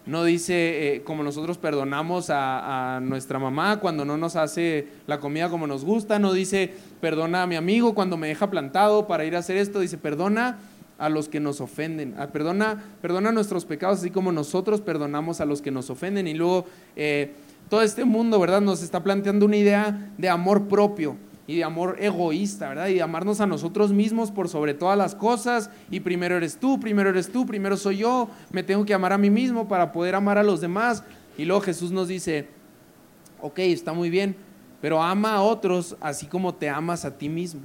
No 0.05 0.23
dice 0.23 1.03
como 1.05 1.23
nosotros 1.23 1.57
perdonamos 1.57 2.29
a, 2.29 2.99
nuestra 3.03 3.37
mamá 3.37 3.79
cuando 3.79 4.05
no 4.05 4.17
nos 4.17 4.37
hace 4.37 4.87
la 5.05 5.19
comida 5.19 5.49
como 5.49 5.67
nos 5.67 5.85
gusta. 5.85 6.17
No 6.17 6.33
dice 6.33 6.73
perdona 7.01 7.43
a 7.43 7.47
mi 7.47 7.57
amigo 7.57 7.93
cuando 7.93 8.17
me 8.17 8.29
deja 8.29 8.49
plantado 8.49 9.05
para 9.05 9.25
ir 9.25 9.35
a 9.35 9.39
hacer 9.39 9.57
esto. 9.57 9.81
Dice 9.81 9.97
perdona 9.99 10.57
a 10.99 11.09
los 11.09 11.29
que 11.29 11.39
nos 11.39 11.61
ofenden. 11.61 12.13
Ah, 12.17 12.27
perdona, 12.27 12.83
perdona 13.01 13.31
nuestros 13.31 13.65
pecados 13.65 13.99
así 13.99 14.11
como 14.11 14.31
nosotros 14.31 14.81
perdonamos 14.81 15.41
a 15.41 15.45
los 15.45 15.61
que 15.61 15.71
nos 15.71 15.89
ofenden. 15.89 16.27
Y 16.27 16.33
luego 16.33 16.65
todo 17.69 17.81
este 17.81 18.03
mundo, 18.03 18.39
¿verdad? 18.39 18.61
Nos 18.61 18.81
está 18.81 19.03
planteando 19.03 19.45
una 19.45 19.57
idea 19.57 20.11
de 20.17 20.29
amor 20.29 20.67
propio 20.67 21.15
y 21.49 21.55
de 21.55 21.63
amor 21.63 21.97
egoísta, 21.99 22.69
¿verdad? 22.69 22.89
Y 22.89 22.95
de 22.95 23.01
amarnos 23.01 23.41
a 23.41 23.47
nosotros 23.47 23.91
mismos 23.91 24.29
por 24.29 24.49
sobre 24.49 24.73
todas 24.75 24.97
las 24.97 25.15
cosas. 25.15 25.69
Y 25.89 25.99
primero 25.99 26.37
eres 26.37 26.57
tú, 26.57 26.79
primero 26.79 27.09
eres 27.09 27.31
tú, 27.31 27.45
primero 27.45 27.77
soy 27.77 27.97
yo. 27.97 28.29
Me 28.51 28.63
tengo 28.63 28.85
que 28.85 28.93
amar 28.93 29.13
a 29.13 29.17
mí 29.17 29.29
mismo 29.29 29.67
para 29.67 29.91
poder 29.91 30.15
amar 30.15 30.37
a 30.37 30.43
los 30.43 30.61
demás. 30.61 31.03
Y 31.37 31.45
luego 31.45 31.61
Jesús 31.61 31.91
nos 31.91 32.07
dice, 32.07 32.47
ok, 33.41 33.59
está 33.59 33.93
muy 33.93 34.09
bien, 34.09 34.35
pero 34.81 35.01
ama 35.01 35.35
a 35.35 35.41
otros 35.41 35.95
así 36.01 36.27
como 36.27 36.53
te 36.53 36.69
amas 36.69 37.05
a 37.05 37.17
ti 37.17 37.29
mismo. 37.29 37.61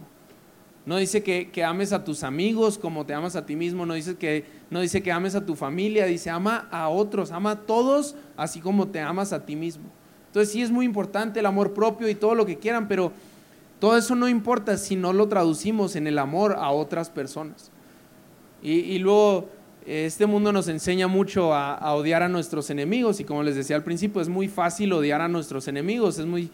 No 0.86 0.98
dice 0.98 1.22
que, 1.22 1.50
que, 1.50 1.64
ames 1.64 1.92
a 1.92 2.04
tus 2.04 2.24
amigos 2.24 2.76
como 2.76 3.06
te 3.06 3.14
amas 3.14 3.36
a 3.36 3.46
ti 3.46 3.56
mismo, 3.56 3.86
no 3.86 3.94
dice, 3.94 4.16
que, 4.16 4.44
no 4.70 4.80
dice 4.80 5.02
que 5.02 5.12
ames 5.12 5.34
a 5.34 5.46
tu 5.46 5.54
familia, 5.56 6.04
dice 6.04 6.28
ama 6.28 6.68
a 6.70 6.90
otros, 6.90 7.32
ama 7.32 7.52
a 7.52 7.60
todos 7.60 8.14
así 8.36 8.60
como 8.60 8.88
te 8.88 9.00
amas 9.00 9.32
a 9.32 9.46
ti 9.46 9.56
mismo. 9.56 9.84
Entonces 10.26 10.52
sí 10.52 10.62
es 10.62 10.70
muy 10.70 10.84
importante 10.84 11.40
el 11.40 11.46
amor 11.46 11.72
propio 11.72 12.08
y 12.08 12.14
todo 12.14 12.34
lo 12.34 12.44
que 12.44 12.58
quieran, 12.58 12.88
pero 12.88 13.12
todo 13.78 13.96
eso 13.96 14.14
no 14.14 14.28
importa 14.28 14.76
si 14.76 14.96
no 14.96 15.12
lo 15.12 15.28
traducimos 15.28 15.96
en 15.96 16.06
el 16.06 16.18
amor 16.18 16.56
a 16.58 16.70
otras 16.70 17.08
personas. 17.08 17.70
Y, 18.62 18.98
luego 18.98 19.50
este 19.84 20.24
mundo 20.24 20.50
nos 20.50 20.68
enseña 20.68 21.06
mucho 21.06 21.52
a, 21.52 21.92
odiar 21.94 22.22
a 22.22 22.28
nuestros 22.28 22.70
enemigos 22.70 23.20
y 23.20 23.24
como 23.24 23.42
les 23.42 23.56
decía 23.56 23.76
al 23.76 23.84
principio, 23.84 24.22
es 24.22 24.28
muy 24.28 24.48
fácil 24.48 24.92
odiar 24.94 25.20
a 25.20 25.28
nuestros 25.28 25.68
enemigos, 25.68 26.18
es 26.18 26.24
muy 26.24 26.50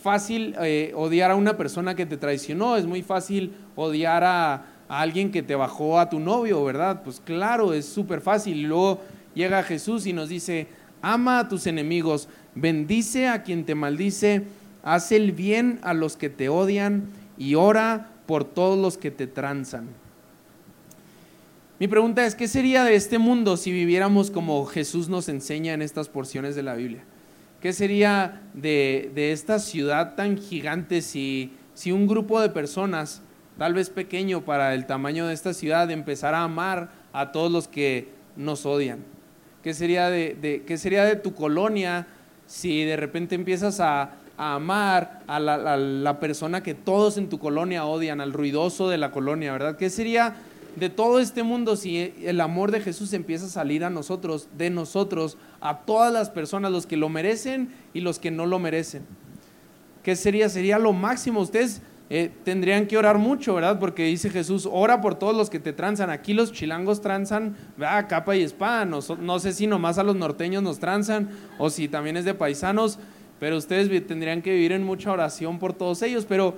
fácil 0.00 0.54
eh, 0.60 0.92
odiar 0.94 1.30
a 1.30 1.36
una 1.36 1.56
persona 1.56 1.94
que 1.94 2.06
te 2.06 2.16
traicionó, 2.16 2.76
es 2.76 2.86
muy 2.86 3.02
fácil 3.02 3.54
odiar 3.76 4.24
a, 4.24 4.54
a 4.88 5.00
alguien 5.00 5.30
que 5.30 5.42
te 5.42 5.54
bajó 5.54 5.98
a 5.98 6.08
tu 6.08 6.20
novio, 6.20 6.64
¿verdad? 6.64 7.02
Pues 7.02 7.20
claro, 7.20 7.72
es 7.72 7.86
súper 7.86 8.20
fácil. 8.20 8.62
Luego 8.62 9.00
llega 9.34 9.62
Jesús 9.62 10.06
y 10.06 10.12
nos 10.12 10.28
dice, 10.28 10.68
ama 11.02 11.40
a 11.40 11.48
tus 11.48 11.66
enemigos, 11.66 12.28
bendice 12.54 13.28
a 13.28 13.42
quien 13.42 13.64
te 13.64 13.74
maldice 13.74 14.46
haz 14.82 15.12
el 15.12 15.32
bien 15.32 15.78
a 15.82 15.94
los 15.94 16.16
que 16.16 16.30
te 16.30 16.48
odian 16.48 17.08
y 17.36 17.54
ora 17.54 18.10
por 18.26 18.44
todos 18.44 18.78
los 18.78 18.96
que 18.96 19.10
te 19.10 19.26
tranzan. 19.26 19.88
Mi 21.78 21.86
pregunta 21.86 22.26
es, 22.26 22.34
¿qué 22.34 22.48
sería 22.48 22.84
de 22.84 22.94
este 22.96 23.18
mundo 23.18 23.56
si 23.56 23.70
viviéramos 23.70 24.30
como 24.30 24.64
Jesús 24.66 25.08
nos 25.08 25.28
enseña 25.28 25.74
en 25.74 25.82
estas 25.82 26.08
porciones 26.08 26.56
de 26.56 26.62
la 26.62 26.74
Biblia? 26.74 27.04
¿Qué 27.60 27.72
sería 27.72 28.42
de, 28.54 29.32
esta 29.32 29.58
ciudad 29.58 30.14
tan 30.14 30.38
gigante 30.38 31.02
si, 31.02 31.52
si 31.74 31.90
un 31.90 32.06
grupo 32.06 32.40
de 32.40 32.50
personas, 32.50 33.20
tal 33.58 33.74
vez 33.74 33.90
pequeño 33.90 34.44
para 34.44 34.74
el 34.74 34.86
tamaño 34.86 35.26
de 35.26 35.34
esta 35.34 35.52
ciudad, 35.52 35.90
empezara 35.90 36.38
a 36.38 36.44
amar 36.44 36.90
a 37.12 37.32
todos 37.32 37.50
los 37.50 37.66
que 37.66 38.08
nos 38.36 38.64
odian? 38.64 39.00
¿Qué 39.62 39.74
sería 39.74 40.08
de, 40.08 40.62
qué 40.66 40.78
sería 40.78 41.04
de 41.04 41.16
tu 41.16 41.34
colonia 41.34 42.06
si 42.46 42.84
de 42.84 42.96
repente 42.96 43.34
empiezas 43.34 43.80
a, 43.80 44.12
a 44.36 44.54
amar 44.54 45.22
a 45.26 45.40
la, 45.40 46.20
persona 46.20 46.62
que 46.62 46.74
todos 46.74 47.18
en 47.18 47.28
tu 47.28 47.40
colonia 47.40 47.84
odian, 47.86 48.20
al 48.20 48.32
ruidoso 48.32 48.88
de 48.88 48.98
la 48.98 49.10
colonia, 49.10 49.50
¿verdad? 49.50 49.76
¿Qué 49.76 49.90
sería 49.90 50.36
de 50.76 50.90
todo 50.90 51.20
este 51.20 51.42
mundo 51.42 51.76
si 51.76 52.14
el 52.22 52.40
amor 52.40 52.70
de 52.70 52.80
Jesús 52.80 53.12
empieza 53.12 53.46
a 53.46 53.48
salir 53.48 53.84
a 53.84 53.90
nosotros, 53.90 54.48
de 54.56 54.70
nosotros, 54.70 55.36
a 55.60 55.80
todas 55.80 56.12
las 56.12 56.30
personas, 56.30 56.72
los 56.72 56.86
que 56.86 56.96
lo 56.96 57.08
merecen 57.08 57.70
y 57.94 58.00
los 58.00 58.18
que 58.18 58.30
no 58.30 58.46
lo 58.46 58.58
merecen? 58.58 59.02
¿Qué 60.02 60.16
sería? 60.16 60.48
Sería 60.48 60.78
lo 60.78 60.92
máximo. 60.92 61.40
Ustedes 61.40 61.82
eh, 62.10 62.30
tendrían 62.44 62.86
que 62.86 62.96
orar 62.96 63.18
mucho, 63.18 63.54
¿verdad? 63.54 63.78
Porque 63.78 64.04
dice 64.04 64.30
Jesús, 64.30 64.68
ora 64.70 65.00
por 65.00 65.16
todos 65.16 65.36
los 65.36 65.50
que 65.50 65.60
te 65.60 65.72
tranzan. 65.72 66.10
Aquí 66.10 66.34
los 66.34 66.52
chilangos 66.52 67.00
tranzan, 67.00 67.56
¿verdad? 67.76 68.06
Capa 68.08 68.36
y 68.36 68.42
espada. 68.42 68.84
No, 68.84 69.00
no 69.20 69.38
sé 69.38 69.52
si 69.52 69.66
nomás 69.66 69.98
a 69.98 70.02
los 70.02 70.16
norteños 70.16 70.62
nos 70.62 70.78
tranzan 70.78 71.30
o 71.58 71.68
si 71.68 71.88
también 71.88 72.16
es 72.16 72.24
de 72.24 72.34
paisanos 72.34 72.98
pero 73.38 73.56
ustedes 73.56 74.06
tendrían 74.06 74.42
que 74.42 74.52
vivir 74.52 74.72
en 74.72 74.84
mucha 74.84 75.12
oración 75.12 75.58
por 75.58 75.72
todos 75.72 76.02
ellos. 76.02 76.26
Pero, 76.28 76.56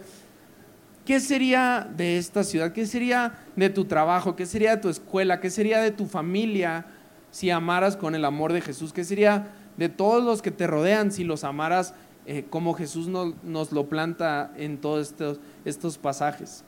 ¿qué 1.10 1.18
sería 1.18 1.88
de 1.96 2.18
esta 2.18 2.44
ciudad? 2.44 2.72
¿Qué 2.72 2.86
sería 2.86 3.34
de 3.56 3.68
tu 3.68 3.86
trabajo? 3.86 4.36
¿Qué 4.36 4.46
sería 4.46 4.76
de 4.76 4.80
tu 4.80 4.88
escuela? 4.88 5.40
¿Qué 5.40 5.50
sería 5.50 5.80
de 5.80 5.90
tu 5.90 6.06
familia 6.06 6.86
si 7.32 7.50
amaras 7.50 7.96
con 7.96 8.14
el 8.14 8.24
amor 8.24 8.52
de 8.52 8.60
Jesús? 8.60 8.92
¿Qué 8.92 9.02
sería 9.02 9.48
de 9.76 9.88
todos 9.88 10.22
los 10.22 10.40
que 10.40 10.52
te 10.52 10.68
rodean 10.68 11.10
si 11.10 11.24
los 11.24 11.42
amaras 11.42 11.94
eh, 12.26 12.44
como 12.48 12.74
Jesús 12.74 13.08
nos, 13.08 13.72
lo 13.72 13.88
planta 13.88 14.52
en 14.56 14.78
todos 14.78 15.08
estos, 15.08 15.40
estos 15.64 15.98
pasajes? 15.98 16.62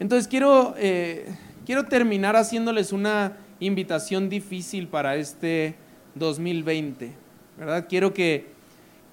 Entonces 0.00 0.26
quiero, 0.26 0.74
eh, 0.76 1.32
quiero 1.64 1.84
terminar 1.84 2.34
haciéndoles 2.34 2.92
una 2.92 3.36
invitación 3.60 4.28
difícil 4.28 4.88
para 4.88 5.14
este 5.14 5.76
2020, 6.16 7.12
¿verdad? 7.58 7.86
Quiero 7.88 8.12
que 8.12 8.58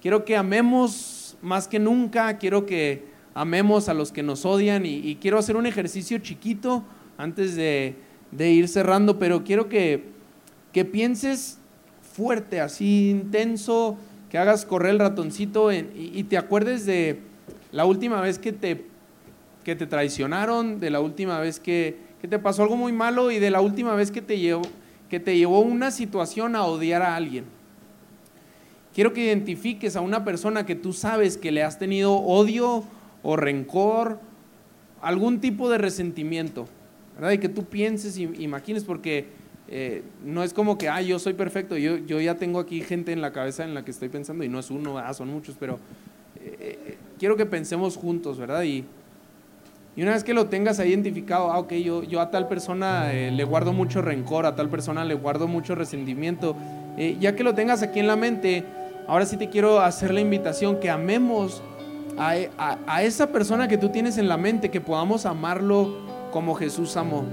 Quiero 0.06 0.24
que 0.24 0.36
amemos 0.36 1.36
más 1.42 1.66
que 1.66 1.80
nunca, 1.80 2.38
quiero 2.38 2.64
que 2.64 3.15
amemos 3.36 3.90
a 3.90 3.94
los 3.94 4.12
que 4.12 4.22
nos 4.22 4.46
odian 4.46 4.86
y, 4.86 5.16
quiero 5.20 5.38
hacer 5.38 5.56
un 5.56 5.66
ejercicio 5.66 6.16
chiquito 6.18 6.82
antes 7.18 7.54
de, 7.54 7.94
ir 8.38 8.66
cerrando, 8.66 9.18
pero 9.18 9.44
quiero 9.44 9.68
que, 9.68 10.04
pienses 10.90 11.58
fuerte, 12.00 12.60
así 12.62 13.10
intenso, 13.10 13.98
que 14.30 14.38
hagas 14.38 14.64
correr 14.64 14.92
el 14.92 14.98
ratoncito 15.00 15.70
y, 15.70 16.24
te 16.24 16.38
acuerdes 16.38 16.86
de 16.86 17.20
la 17.72 17.84
última 17.84 18.22
vez 18.22 18.38
que 18.38 18.54
te, 18.54 18.86
traicionaron, 19.86 20.80
de 20.80 20.88
la 20.88 21.00
última 21.00 21.38
vez 21.38 21.60
que, 21.60 21.98
que 22.22 22.28
te 22.28 22.38
pasó 22.38 22.62
algo 22.62 22.76
muy 22.76 22.92
malo 22.92 23.30
y 23.30 23.38
de 23.38 23.50
la 23.50 23.60
última 23.60 23.94
vez 23.94 24.10
que 24.10 24.22
te 24.22 24.38
llevó, 24.38 24.62
que 25.10 25.20
te 25.20 25.36
llevó 25.36 25.60
una 25.60 25.90
situación 25.90 26.56
a 26.56 26.64
odiar 26.64 27.02
a 27.02 27.14
alguien. 27.14 27.44
Quiero 28.94 29.12
que 29.12 29.26
identifiques 29.26 29.94
a 29.94 30.00
una 30.00 30.24
persona 30.24 30.64
que 30.64 30.74
tú 30.74 30.94
sabes 30.94 31.36
que 31.36 31.52
le 31.52 31.62
has 31.62 31.78
tenido 31.78 32.14
odio 32.14 32.84
o 33.26 33.36
rencor, 33.36 34.20
algún 35.02 35.40
tipo 35.40 35.68
de 35.68 35.78
resentimiento, 35.78 36.68
¿verdad? 37.16 37.32
Y 37.32 37.38
que 37.38 37.48
tú 37.48 37.64
pienses 37.64 38.16
y 38.16 38.22
imagines, 38.38 38.84
porque 38.84 39.26
eh, 39.66 40.04
no 40.24 40.44
es 40.44 40.54
como 40.54 40.78
que, 40.78 40.88
ah, 40.88 41.02
yo 41.02 41.18
soy 41.18 41.34
perfecto, 41.34 41.76
yo, 41.76 41.96
yo 41.96 42.20
ya 42.20 42.36
tengo 42.36 42.60
aquí 42.60 42.82
gente 42.82 43.12
en 43.12 43.20
la 43.20 43.32
cabeza 43.32 43.64
en 43.64 43.74
la 43.74 43.84
que 43.84 43.90
estoy 43.90 44.08
pensando, 44.08 44.44
y 44.44 44.48
no 44.48 44.60
es 44.60 44.70
uno, 44.70 44.96
ah, 44.98 45.12
son 45.12 45.26
muchos, 45.26 45.56
pero 45.58 45.80
eh, 46.36 46.56
eh, 46.60 46.98
quiero 47.18 47.36
que 47.36 47.46
pensemos 47.46 47.96
juntos, 47.96 48.38
¿verdad? 48.38 48.62
Y, 48.62 48.84
y 49.96 50.02
una 50.02 50.12
vez 50.12 50.22
que 50.22 50.32
lo 50.32 50.46
tengas 50.46 50.78
identificado, 50.78 51.50
ah, 51.50 51.58
ok, 51.58 51.72
yo, 51.72 52.04
yo 52.04 52.20
a 52.20 52.30
tal 52.30 52.46
persona 52.46 53.12
le 53.12 53.44
guardo 53.44 53.72
mucho 53.72 54.02
rencor, 54.02 54.46
a 54.46 54.54
tal 54.54 54.68
persona 54.68 55.04
le 55.04 55.14
guardo 55.14 55.48
mucho 55.48 55.74
resentimiento, 55.74 56.54
ya 57.18 57.34
que 57.34 57.42
lo 57.42 57.56
tengas 57.56 57.82
aquí 57.82 57.98
en 57.98 58.06
la 58.06 58.14
mente, 58.14 58.64
Ahora 59.08 59.24
sí 59.24 59.36
te 59.36 59.48
quiero 59.48 59.80
hacer 59.80 60.12
la 60.12 60.20
invitación 60.20 60.80
que 60.80 60.90
amemos 60.90 61.62
a, 62.18 63.02
esa 63.02 63.28
persona 63.28 63.68
que 63.68 63.78
tú 63.78 63.90
tienes 63.90 64.18
en 64.18 64.28
la 64.28 64.36
mente, 64.36 64.70
que 64.70 64.80
podamos 64.80 65.26
amarlo 65.26 65.96
como 66.32 66.54
Jesús 66.54 66.96
amó. 66.96 67.24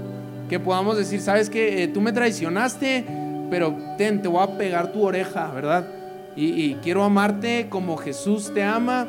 Que 0.48 0.60
podamos 0.60 0.96
decir, 0.96 1.20
sabes 1.20 1.48
que 1.48 1.82
eh, 1.82 1.88
tú 1.88 2.00
me 2.00 2.12
traicionaste, 2.12 3.04
pero 3.50 3.74
ten, 3.96 4.20
te 4.20 4.28
voy 4.28 4.42
a 4.42 4.58
pegar 4.58 4.92
tu 4.92 5.02
oreja, 5.02 5.50
¿verdad? 5.52 5.86
Y, 6.36 6.74
quiero 6.82 7.04
amarte 7.04 7.68
como 7.68 7.96
Jesús 7.96 8.52
te 8.52 8.62
ama. 8.62 9.08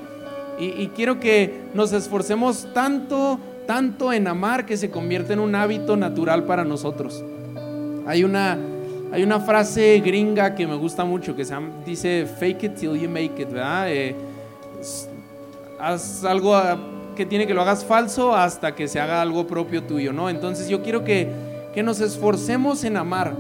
Y, 0.60 0.66
y 0.66 0.92
quiero 0.96 1.20
que 1.20 1.62
nos 1.74 1.92
esforcemos 1.92 2.68
tanto, 2.74 3.40
tanto 3.66 4.14
en 4.14 4.28
amar 4.28 4.66
que 4.66 4.78
se 4.78 4.90
convierta 4.90 5.34
en 5.34 5.40
un 5.40 5.56
hábito 5.56 5.98
natural 5.98 6.44
para 6.46 6.64
nosotros. 6.64 7.24
Hay 8.06 8.24
una 8.24 8.58
hay 9.12 9.24
una 9.24 9.40
frase 9.40 10.02
gringa 10.04 10.56
que 10.56 10.68
me 10.68 10.76
gusta 10.76 11.06
mucho 11.06 11.36
que 11.38 11.46
se 11.46 11.56
dice 11.86 12.26
fake 12.26 12.64
it 12.64 12.76
till 12.76 13.00
you 13.00 13.10
make 13.10 13.42
it, 13.42 13.50
¿verdad? 13.50 13.90
Eh, 13.90 14.14
haz 15.80 16.24
algo 16.24 16.56
ah, 16.56 16.78
que 17.16 17.26
tiene 17.26 17.48
que 17.48 17.54
lo 17.54 17.62
hagas 17.62 17.86
falso 17.86 18.36
hasta 18.36 18.76
que 18.76 18.88
se 18.88 19.00
haga 19.00 19.22
algo 19.22 19.48
propio 19.48 19.84
tuyo, 19.84 20.14
¿no? 20.14 20.30
Entonces 20.30 20.68
yo 20.68 20.84
quiero 20.84 21.04
que, 21.04 21.30
que 21.74 21.84
nos 21.84 22.02
esforcemos 22.02 22.84
en 22.84 22.98
amar, 22.98 23.36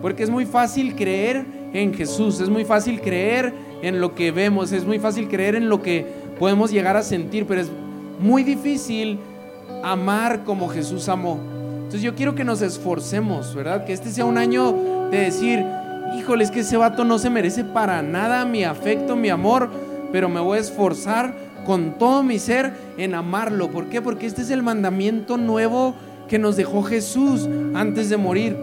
porque 0.00 0.22
es 0.22 0.30
muy 0.30 0.46
fácil 0.46 0.94
creer 0.94 1.46
en 1.72 1.92
Jesús, 1.94 2.40
es 2.40 2.48
muy 2.48 2.64
fácil 2.64 3.00
creer 3.00 3.52
en 3.82 4.00
lo 4.00 4.14
que 4.14 4.30
vemos, 4.30 4.72
es 4.72 4.84
muy 4.84 4.98
fácil 4.98 5.28
creer 5.28 5.54
en 5.54 5.68
lo 5.68 5.82
que 5.82 6.06
podemos 6.38 6.70
llegar 6.70 6.96
a 6.96 7.02
sentir, 7.02 7.46
pero 7.46 7.60
es 7.60 7.70
muy 8.18 8.42
difícil 8.42 9.18
amar 9.82 10.44
como 10.44 10.68
Jesús 10.68 11.08
amó. 11.08 11.38
Entonces 11.76 12.02
yo 12.02 12.14
quiero 12.14 12.34
que 12.34 12.44
nos 12.44 12.62
esforcemos, 12.62 13.54
¿verdad? 13.54 13.84
Que 13.84 13.92
este 13.92 14.10
sea 14.10 14.24
un 14.24 14.38
año 14.38 15.08
de 15.10 15.18
decir, 15.20 15.64
híjole, 16.16 16.44
es 16.44 16.50
que 16.50 16.60
ese 16.60 16.76
vato 16.76 17.04
no 17.04 17.18
se 17.18 17.30
merece 17.30 17.64
para 17.64 18.02
nada 18.02 18.44
mi 18.44 18.64
afecto, 18.64 19.16
mi 19.16 19.30
amor, 19.30 19.70
pero 20.12 20.28
me 20.28 20.40
voy 20.40 20.58
a 20.58 20.60
esforzar 20.60 21.47
con 21.68 21.98
todo 21.98 22.22
mi 22.22 22.38
ser 22.38 22.72
en 22.96 23.14
amarlo. 23.14 23.70
¿Por 23.70 23.90
qué? 23.90 24.00
Porque 24.00 24.24
este 24.24 24.40
es 24.40 24.48
el 24.48 24.62
mandamiento 24.62 25.36
nuevo 25.36 25.94
que 26.26 26.38
nos 26.38 26.56
dejó 26.56 26.82
Jesús 26.82 27.46
antes 27.74 28.08
de 28.08 28.16
morir. 28.16 28.56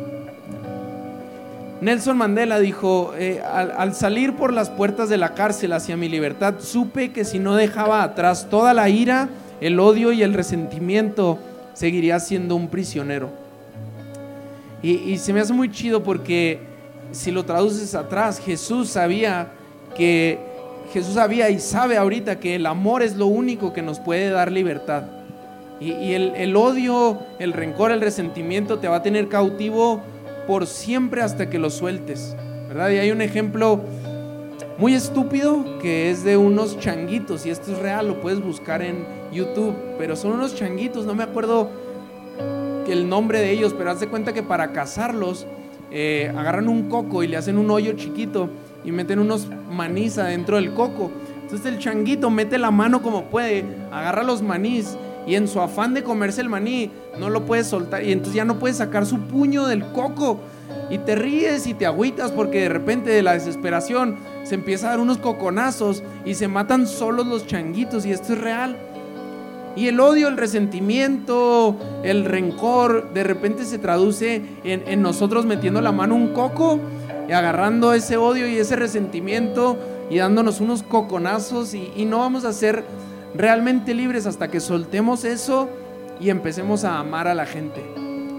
Nelson 1.82 2.18
Mandela 2.18 2.60
dijo, 2.60 3.14
eh, 3.16 3.44
al, 3.44 3.74
al, 3.78 3.94
salir 3.94 4.34
por 4.34 4.52
las 4.52 4.72
puertas 4.72 5.08
de 5.08 5.18
la 5.18 5.36
cárcel 5.36 5.74
hacia 5.74 5.96
mi 5.96 6.10
libertad, 6.10 6.56
supe 6.58 7.12
que 7.12 7.26
si 7.26 7.38
no 7.38 7.54
dejaba 7.54 8.02
atrás 8.02 8.48
toda 8.50 8.74
la 8.74 8.90
ira, 8.90 9.30
el 9.62 9.80
odio 9.80 10.12
y 10.12 10.24
el 10.24 10.34
resentimiento, 10.34 11.38
seguiría 11.76 12.20
siendo 12.20 12.56
un 12.56 12.70
prisionero. 12.70 13.30
Y, 14.82 14.94
y 14.94 15.20
se 15.20 15.32
me 15.32 15.42
hace 15.42 15.54
muy 15.54 15.70
chido 15.70 16.02
porque 16.02 16.60
si 17.12 17.30
lo 17.30 17.46
traduces 17.46 17.94
atrás, 17.94 18.40
Jesús 18.44 18.90
sabía 18.90 19.50
que 19.96 20.55
Jesús 20.96 21.16
sabía 21.16 21.50
y 21.50 21.60
sabe 21.60 21.98
ahorita 21.98 22.40
que 22.40 22.56
el 22.56 22.66
amor 22.66 23.04
es 23.04 23.18
lo 23.18 23.26
único 23.26 23.74
que 23.74 23.82
nos 23.82 24.00
puede 24.00 24.30
dar 24.30 24.50
libertad. 24.50 25.04
Y, 25.82 26.14
el, 26.14 26.56
odio, 26.56 27.20
el 27.38 27.52
rencor, 27.52 27.92
el 27.92 28.00
resentimiento 28.00 28.80
te 28.80 28.88
va 28.88 28.96
a 28.96 29.04
tener 29.04 29.28
cautivo 29.28 30.02
por 30.48 30.68
siempre 30.68 31.22
hasta 31.22 31.50
que 31.50 31.60
lo 31.60 31.70
sueltes. 31.70 32.38
¿Verdad? 32.70 32.92
Y 32.92 33.00
hay 33.00 33.12
un 33.12 33.22
ejemplo 33.22 33.82
muy 34.78 34.94
estúpido 34.94 35.66
que 35.82 36.12
es 36.12 36.24
de 36.24 36.38
unos 36.38 36.80
changuitos. 36.80 37.46
Y 37.46 37.50
esto 37.50 37.74
es 37.74 37.80
real, 37.80 38.08
lo 38.08 38.22
puedes 38.22 38.42
buscar 38.42 38.82
en 38.82 39.06
YouTube. 39.34 39.76
Pero 39.98 40.16
son 40.16 40.32
unos 40.32 40.56
changuitos, 40.56 41.06
no 41.06 41.14
me 41.14 41.24
acuerdo 41.24 41.72
el 42.88 43.10
nombre 43.10 43.42
de 43.42 43.52
ellos, 43.52 43.76
pero 43.78 43.92
haz 43.92 44.06
cuenta 44.06 44.32
que 44.32 44.44
para 44.44 44.72
cazarlos 44.72 45.46
eh, 45.92 46.32
agarran 46.38 46.70
un 46.70 46.88
coco 46.88 47.22
y 47.22 47.28
le 47.28 47.36
hacen 47.36 47.58
un 47.58 47.70
hoyo 47.70 47.92
chiquito 47.98 48.50
y 48.86 48.92
meten 48.92 49.20
unos 49.20 49.48
manís 49.70 50.18
adentro 50.18 50.58
del 50.58 50.74
coco. 50.74 51.12
Entonces 51.42 51.66
el 51.66 51.80
changuito 51.80 52.30
mete 52.30 52.58
la 52.58 52.72
mano 52.72 53.02
como 53.02 53.26
puede, 53.26 53.66
agarra 53.92 54.24
los 54.24 54.42
manís 54.42 54.98
y 55.28 55.36
en 55.36 55.48
su 55.48 55.60
afán 55.60 55.94
de 55.94 56.04
comerse 56.04 56.42
el 56.42 56.50
maní 56.50 56.92
no 57.20 57.30
lo 57.30 57.46
puede 57.46 57.64
soltar 57.64 58.04
y 58.04 58.12
entonces 58.12 58.36
ya 58.36 58.46
no 58.46 58.60
puede 58.60 58.74
sacar 58.74 59.06
su 59.06 59.20
puño 59.20 59.66
del 59.68 59.84
coco 59.92 60.40
y 60.90 61.00
te 61.00 61.16
ríes 61.16 61.68
y 61.68 61.74
te 61.74 61.86
agüitas 61.86 62.32
porque 62.32 62.62
de 62.62 62.70
repente 62.70 63.10
de 63.10 63.24
la 63.24 63.34
desesperación 63.34 64.16
se 64.44 64.56
empieza 64.56 64.88
a 64.88 64.90
dar 64.92 65.00
unos 65.00 65.18
coconazos 65.18 66.04
y 66.26 66.36
se 66.36 66.48
matan 66.48 66.88
solos 66.88 67.26
los 67.26 67.48
changuitos 67.48 68.06
y 68.06 68.12
esto 68.12 68.34
es 68.34 68.42
real. 68.42 68.78
Y 69.76 69.88
el 69.88 70.00
odio, 70.00 70.30
el 70.30 70.38
resentimiento, 70.38 71.76
el 72.04 72.24
rencor, 72.24 73.12
de 73.14 73.26
repente 73.26 73.66
se 73.66 73.78
traduce 73.78 74.42
en, 74.64 74.84
en 74.88 75.02
nosotros 75.02 75.46
metiendo 75.46 75.82
la 75.82 75.92
mano 75.92 76.16
un 76.16 76.30
coco 76.30 76.80
y 77.28 77.32
agarrando 77.32 77.94
ese 77.94 78.18
odio 78.18 78.48
y 78.48 78.58
ese 78.58 78.76
resentimiento 78.76 79.78
y 80.10 80.18
dándonos 80.18 80.62
unos 80.62 80.84
coconazos 80.84 81.74
y, 81.74 81.92
y, 81.96 82.06
no 82.06 82.20
vamos 82.20 82.46
a 82.46 82.54
ser 82.54 82.84
realmente 83.34 83.94
libres 83.94 84.28
hasta 84.28 84.50
que 84.50 84.60
soltemos 84.60 85.26
eso 85.26 85.70
y 86.20 86.30
empecemos 86.30 86.84
a 86.84 87.00
amar 87.00 87.28
a 87.28 87.34
la 87.34 87.46
gente. 87.46 87.84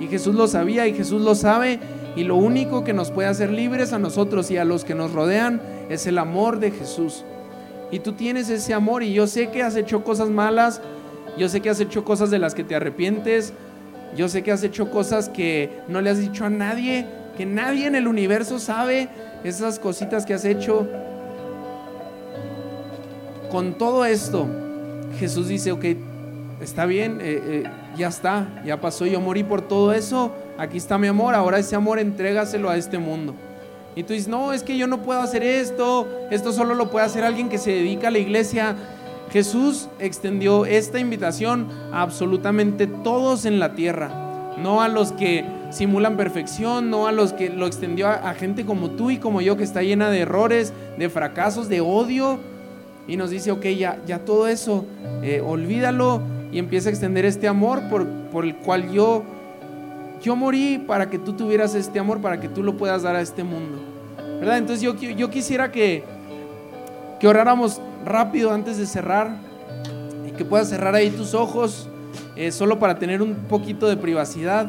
Y 0.01 0.07
Jesús 0.07 0.35
lo 0.35 0.47
sabía 0.47 0.87
y 0.87 0.95
Jesús 0.95 1.23
lo 1.23 1.35
sabe 1.35 1.81
y 2.15 2.25
lo 2.25 2.37
único 2.37 2.85
que 2.85 2.93
nos 2.93 3.11
puede 3.11 3.29
hacer 3.29 3.51
libres 3.51 3.93
a 3.93 3.99
nosotros 3.99 4.51
y 4.51 4.57
a 4.57 4.65
los 4.65 4.85
que 4.85 4.95
nos 4.95 5.13
rodean 5.13 5.61
es 5.89 6.07
el 6.07 6.19
amor 6.19 6.61
de 6.61 6.71
Jesús. 6.71 7.25
Y 7.91 8.01
tú 8.01 8.13
tienes 8.13 8.49
ese 8.49 8.75
amor 8.75 9.03
y 9.03 9.13
yo 9.13 9.27
sé 9.27 9.51
que 9.51 9.63
has 9.63 9.77
hecho 9.77 10.03
cosas 10.03 10.31
malas, 10.31 10.81
yo 11.37 11.49
sé 11.49 11.61
que 11.61 11.71
has 11.71 11.81
hecho 11.81 12.05
cosas 12.05 12.31
de 12.31 12.39
las 12.39 12.55
que 12.55 12.65
te 12.65 12.75
arrepientes, 12.75 13.53
yo 14.17 14.29
sé 14.29 14.43
que 14.43 14.51
has 14.51 14.63
hecho 14.63 14.91
cosas 14.91 15.29
que 15.29 15.71
no 15.89 16.01
le 16.01 16.11
has 16.11 16.19
dicho 16.19 16.45
a 16.45 16.51
nadie, 16.51 17.07
que 17.37 17.47
nadie 17.47 17.87
en 17.87 17.95
el 17.95 18.09
universo 18.09 18.59
sabe 18.59 19.09
esas 19.45 19.79
cositas 19.79 20.27
que 20.27 20.35
has 20.35 20.45
hecho. 20.45 20.87
Con 23.51 23.75
todo 23.75 24.05
esto, 24.05 24.47
Jesús 25.19 25.49
dice, 25.49 25.73
ok, 25.73 25.85
está 26.61 26.87
bien, 26.87 27.21
eh, 27.21 27.43
eh, 27.45 27.65
ya 27.97 28.09
está, 28.09 28.63
ya 28.65 28.81
pasó, 28.81 29.07
yo 29.07 29.21
morí 29.21 29.45
por 29.45 29.63
todo 29.63 29.93
eso, 29.93 30.33
aquí 30.59 30.79
está 30.79 30.99
mi 30.99 31.07
amor, 31.07 31.35
ahora 31.35 31.59
ese 31.59 31.77
amor 31.77 31.99
entrégaselo 31.99 32.71
a 32.71 32.77
este 32.77 32.99
mundo. 32.99 33.35
Y 33.95 34.03
tú 34.03 34.13
dices, 34.13 34.29
no, 34.29 34.53
es 34.53 34.63
que 34.63 34.77
yo 34.77 34.87
no 34.87 35.03
puedo 35.03 35.21
hacer 35.21 35.43
esto, 35.43 36.07
esto 36.31 36.53
solo 36.53 36.75
lo 36.75 36.91
puede 36.91 37.07
hacer 37.07 37.25
alguien 37.25 37.49
que 37.49 37.59
se 37.59 37.71
dedica 37.71 38.09
a 38.09 38.11
la 38.11 38.19
iglesia. 38.19 38.77
Jesús 39.31 39.89
extendió 39.99 40.67
esta 40.67 40.99
invitación 40.99 41.69
a 41.93 42.03
absolutamente 42.03 42.87
todos 42.87 43.47
en 43.47 43.59
la 43.59 43.75
tierra, 43.75 44.55
no 44.59 44.83
a 44.83 44.89
los 44.89 45.13
que 45.13 45.45
simulan 45.71 46.17
perfección, 46.17 46.91
no 46.91 47.07
a 47.07 47.13
los 47.13 47.33
que 47.33 47.51
lo 47.51 47.67
extendió 47.67 48.09
a, 48.09 48.35
gente 48.35 48.65
como 48.65 48.91
tú 48.91 49.11
y 49.11 49.19
como 49.19 49.41
yo 49.41 49.57
que 49.57 49.65
está 49.65 49.83
llena 49.83 50.11
de 50.11 50.21
errores, 50.21 50.73
de 50.99 51.09
fracasos, 51.09 51.69
de 51.69 51.81
odio. 51.81 52.39
Y 53.09 53.17
nos 53.17 53.31
dice, 53.31 53.53
ok, 53.53 53.67
ya, 53.67 54.01
ya 54.07 54.19
todo 54.21 54.49
eso, 54.49 54.85
eh, 55.23 55.41
olvídalo 55.45 56.23
y 56.51 56.59
empieza 56.59 56.89
a 56.89 56.93
extender 56.93 57.25
este 57.25 57.47
amor 57.47 57.83
por, 57.89 58.07
por 58.07 58.45
el 58.45 58.57
cual 58.57 58.91
yo, 58.91 59.23
yo 60.23 60.35
morí 60.35 60.79
para 60.79 61.09
que 61.09 61.19
tú 61.19 61.35
tuvieras 61.35 61.75
este 61.75 61.99
amor, 61.99 62.21
para 62.21 62.41
que 62.41 62.49
tú 62.49 62.63
lo 62.63 62.77
puedas 62.77 63.03
dar 63.03 63.15
a 63.15 63.21
este 63.21 63.45
mundo. 63.45 63.79
¿Verdad? 64.41 64.59
Entonces 64.59 64.83
yo, 64.83 64.95
yo 64.95 65.31
quisiera 65.31 65.71
que, 65.71 66.05
que 67.21 67.29
oráramos 67.29 67.81
rápido 68.05 68.53
antes 68.53 68.77
de 68.77 68.87
cerrar 68.87 69.37
y 70.27 70.33
que 70.33 70.45
puedas 70.45 70.69
cerrar 70.69 70.95
ahí 70.95 71.11
tus 71.11 71.35
ojos 71.35 71.89
eh, 72.37 72.53
solo 72.53 72.79
para 72.79 72.99
tener 72.99 73.23
un 73.23 73.35
poquito 73.35 73.89
de 73.89 73.97
privacidad. 73.97 74.69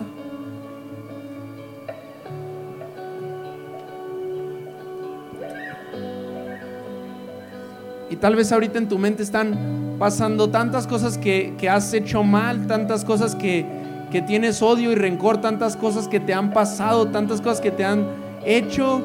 Y 8.09 8.15
tal 8.15 8.35
vez 8.35 8.51
ahorita 8.51 8.77
en 8.77 8.87
tu 8.87 8.97
mente 8.97 9.23
están 9.23 9.95
pasando 9.99 10.49
tantas 10.49 10.87
cosas 10.87 11.17
que, 11.17 11.55
que 11.57 11.69
has 11.69 11.93
hecho 11.93 12.23
mal, 12.23 12.67
tantas 12.67 13.03
cosas 13.03 13.35
que, 13.35 13.65
que 14.11 14.21
tienes 14.21 14.61
odio 14.61 14.91
y 14.91 14.95
rencor, 14.95 15.41
tantas 15.41 15.75
cosas 15.75 16.07
que 16.07 16.19
te 16.19 16.33
han 16.33 16.53
pasado, 16.53 17.07
tantas 17.07 17.41
cosas 17.41 17.59
que 17.59 17.71
te 17.71 17.83
han 17.83 18.07
hecho. 18.45 19.01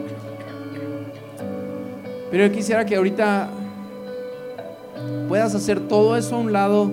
Pero 2.30 2.46
yo 2.46 2.52
quisiera 2.52 2.86
que 2.86 2.96
ahorita 2.96 3.48
puedas 5.28 5.54
hacer 5.54 5.80
todo 5.88 6.16
eso 6.16 6.36
a 6.36 6.38
un 6.38 6.52
lado 6.52 6.90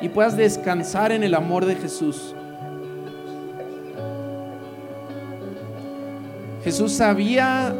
y 0.00 0.08
puedas 0.08 0.36
descansar 0.36 1.12
en 1.12 1.22
el 1.22 1.34
amor 1.34 1.66
de 1.66 1.76
Jesús. 1.76 2.34
Jesús 6.64 6.92
sabía 6.92 7.74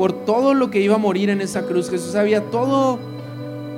por 0.00 0.24
todo 0.24 0.54
lo 0.54 0.70
que 0.70 0.80
iba 0.80 0.94
a 0.94 0.98
morir 0.98 1.28
en 1.28 1.42
esa 1.42 1.66
cruz. 1.66 1.90
Jesús 1.90 2.12
sabía 2.12 2.40
todo 2.50 2.98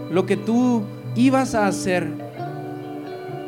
lo 0.08 0.24
que 0.24 0.36
tú 0.36 0.82
ibas 1.16 1.56
a 1.56 1.66
hacer. 1.66 2.06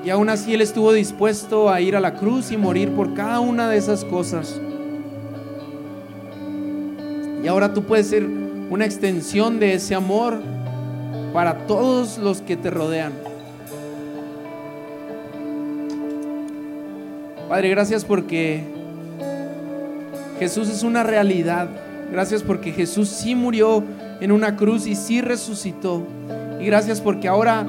Y 0.05 0.11
aún 0.11 0.29
así 0.29 0.55
Él 0.55 0.61
estuvo 0.61 0.93
dispuesto 0.93 1.71
a 1.71 1.81
ir 1.81 1.95
a 1.95 2.01
la 2.01 2.17
cruz 2.17 2.51
y 2.51 2.57
morir 2.57 2.91
por 2.91 3.15
cada 3.15 3.39
una 3.39 3.71
de 3.71 3.77
esas 3.77 4.05
cosas. 4.05 4.61
Y 7.45 7.47
ahora 7.47 7.73
tú 7.73 7.85
puedes 7.85 8.09
ser 8.09 8.27
una 8.71 8.85
extensión 8.85 9.61
de 9.61 9.75
ese 9.75 9.95
amor 9.95 10.41
para 11.33 11.69
todos 11.69 12.19
los 12.19 12.41
que 12.41 12.57
te 12.57 12.71
rodean. 12.71 13.13
Padre, 17.49 17.69
gracias 17.69 18.05
porque 18.05 18.65
Jesús 20.41 20.69
es 20.69 20.83
una 20.83 21.05
realidad. 21.05 21.84
Gracias 22.11 22.43
porque 22.43 22.73
Jesús 22.73 23.09
sí 23.09 23.35
murió 23.35 23.83
en 24.21 24.33
una 24.33 24.57
cruz 24.57 24.87
y 24.87 24.95
sí 24.95 25.21
resucitó. 25.21 26.03
Y 26.61 26.67
gracias 26.67 27.01
porque 27.01 27.29
ahora 27.29 27.67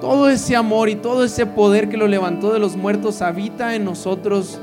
todo 0.00 0.28
ese 0.28 0.56
amor 0.56 0.88
y 0.88 0.96
todo 0.96 1.24
ese 1.24 1.46
poder 1.46 1.88
que 1.88 1.96
lo 1.96 2.08
levantó 2.08 2.52
de 2.52 2.58
los 2.58 2.76
muertos 2.76 3.22
habita 3.22 3.74
en 3.74 3.84
nosotros. 3.84 4.60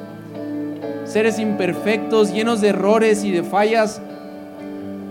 Seres 1.05 1.39
imperfectos, 1.39 2.31
llenos 2.31 2.61
de 2.61 2.69
errores 2.69 3.23
y 3.23 3.31
de 3.31 3.43
fallas. 3.43 4.01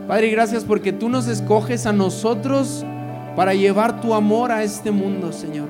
Padre, 0.06 0.30
gracias 0.30 0.64
porque 0.64 0.92
tú 0.92 1.08
nos 1.08 1.26
escoges 1.28 1.86
a 1.86 1.92
nosotros 1.92 2.84
para 3.36 3.54
llevar 3.54 4.00
tu 4.00 4.14
amor 4.14 4.52
a 4.52 4.62
este 4.62 4.90
mundo, 4.90 5.32
Señor. 5.32 5.68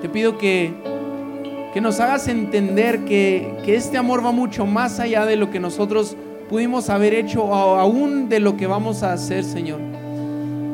Te 0.00 0.08
pido 0.08 0.38
que 0.38 0.72
que 1.72 1.80
nos 1.80 2.00
hagas 2.00 2.28
entender 2.28 3.04
que, 3.04 3.54
que, 3.64 3.76
este 3.76 3.98
amor 3.98 4.24
va 4.24 4.32
mucho 4.32 4.66
más 4.66 5.00
allá 5.00 5.26
de 5.26 5.36
lo 5.36 5.50
que 5.50 5.60
nosotros 5.60 6.16
pudimos 6.48 6.88
haber 6.88 7.14
hecho 7.14 7.44
o 7.44 7.54
aún 7.76 8.28
de 8.28 8.40
lo 8.40 8.56
que 8.56 8.66
vamos 8.66 9.02
a 9.02 9.12
hacer, 9.12 9.44
Señor. 9.44 9.80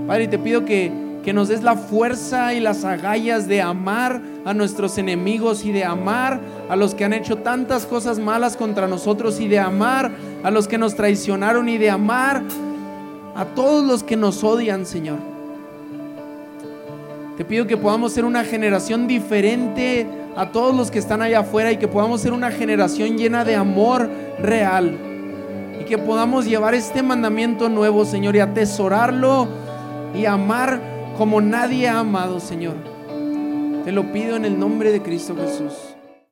Padre, 0.06 0.28
te 0.28 0.38
pido 0.38 0.64
que, 0.64 0.92
que 1.24 1.32
nos 1.32 1.48
des 1.48 1.62
la 1.62 1.76
fuerza 1.76 2.54
y 2.54 2.60
las 2.60 2.84
agallas 2.84 3.48
de 3.48 3.62
amar 3.62 4.20
a 4.44 4.54
nuestros 4.54 4.98
enemigos 4.98 5.64
y 5.64 5.72
de 5.72 5.84
amar 5.84 6.40
a 6.68 6.76
los 6.76 6.94
que 6.94 7.04
han 7.04 7.12
hecho 7.12 7.38
tantas 7.38 7.86
cosas 7.86 8.18
malas 8.18 8.56
contra 8.56 8.86
nosotros 8.86 9.40
y 9.40 9.48
de 9.48 9.58
amar 9.58 10.12
a 10.42 10.50
los 10.50 10.68
que 10.68 10.78
nos 10.78 10.94
traicionaron 10.94 11.68
y 11.68 11.78
de 11.78 11.90
amar 11.90 12.42
a 13.34 13.44
todos 13.46 13.84
los 13.84 14.02
que 14.04 14.16
nos 14.16 14.44
odian, 14.44 14.86
Señor. 14.86 15.33
Te 17.36 17.44
pido 17.44 17.66
que 17.66 17.76
podamos 17.76 18.12
ser 18.12 18.24
una 18.24 18.44
generación 18.44 19.08
diferente 19.08 20.06
a 20.36 20.52
todos 20.52 20.74
los 20.74 20.90
que 20.90 21.00
están 21.00 21.20
allá 21.20 21.40
afuera 21.40 21.72
y 21.72 21.78
que 21.78 21.88
podamos 21.88 22.20
ser 22.20 22.32
una 22.32 22.52
generación 22.52 23.18
llena 23.18 23.44
de 23.44 23.56
amor 23.56 24.08
real. 24.38 24.96
Y 25.80 25.84
que 25.84 25.98
podamos 25.98 26.46
llevar 26.46 26.74
este 26.74 27.02
mandamiento 27.02 27.68
nuevo, 27.68 28.04
Señor, 28.04 28.36
y 28.36 28.40
atesorarlo 28.40 29.48
y 30.14 30.26
amar 30.26 30.80
como 31.18 31.40
nadie 31.40 31.88
ha 31.88 31.98
amado, 31.98 32.38
Señor. 32.38 32.76
Te 33.84 33.90
lo 33.90 34.12
pido 34.12 34.36
en 34.36 34.44
el 34.44 34.58
nombre 34.58 34.92
de 34.92 35.02
Cristo 35.02 35.34
Jesús. 35.36 35.93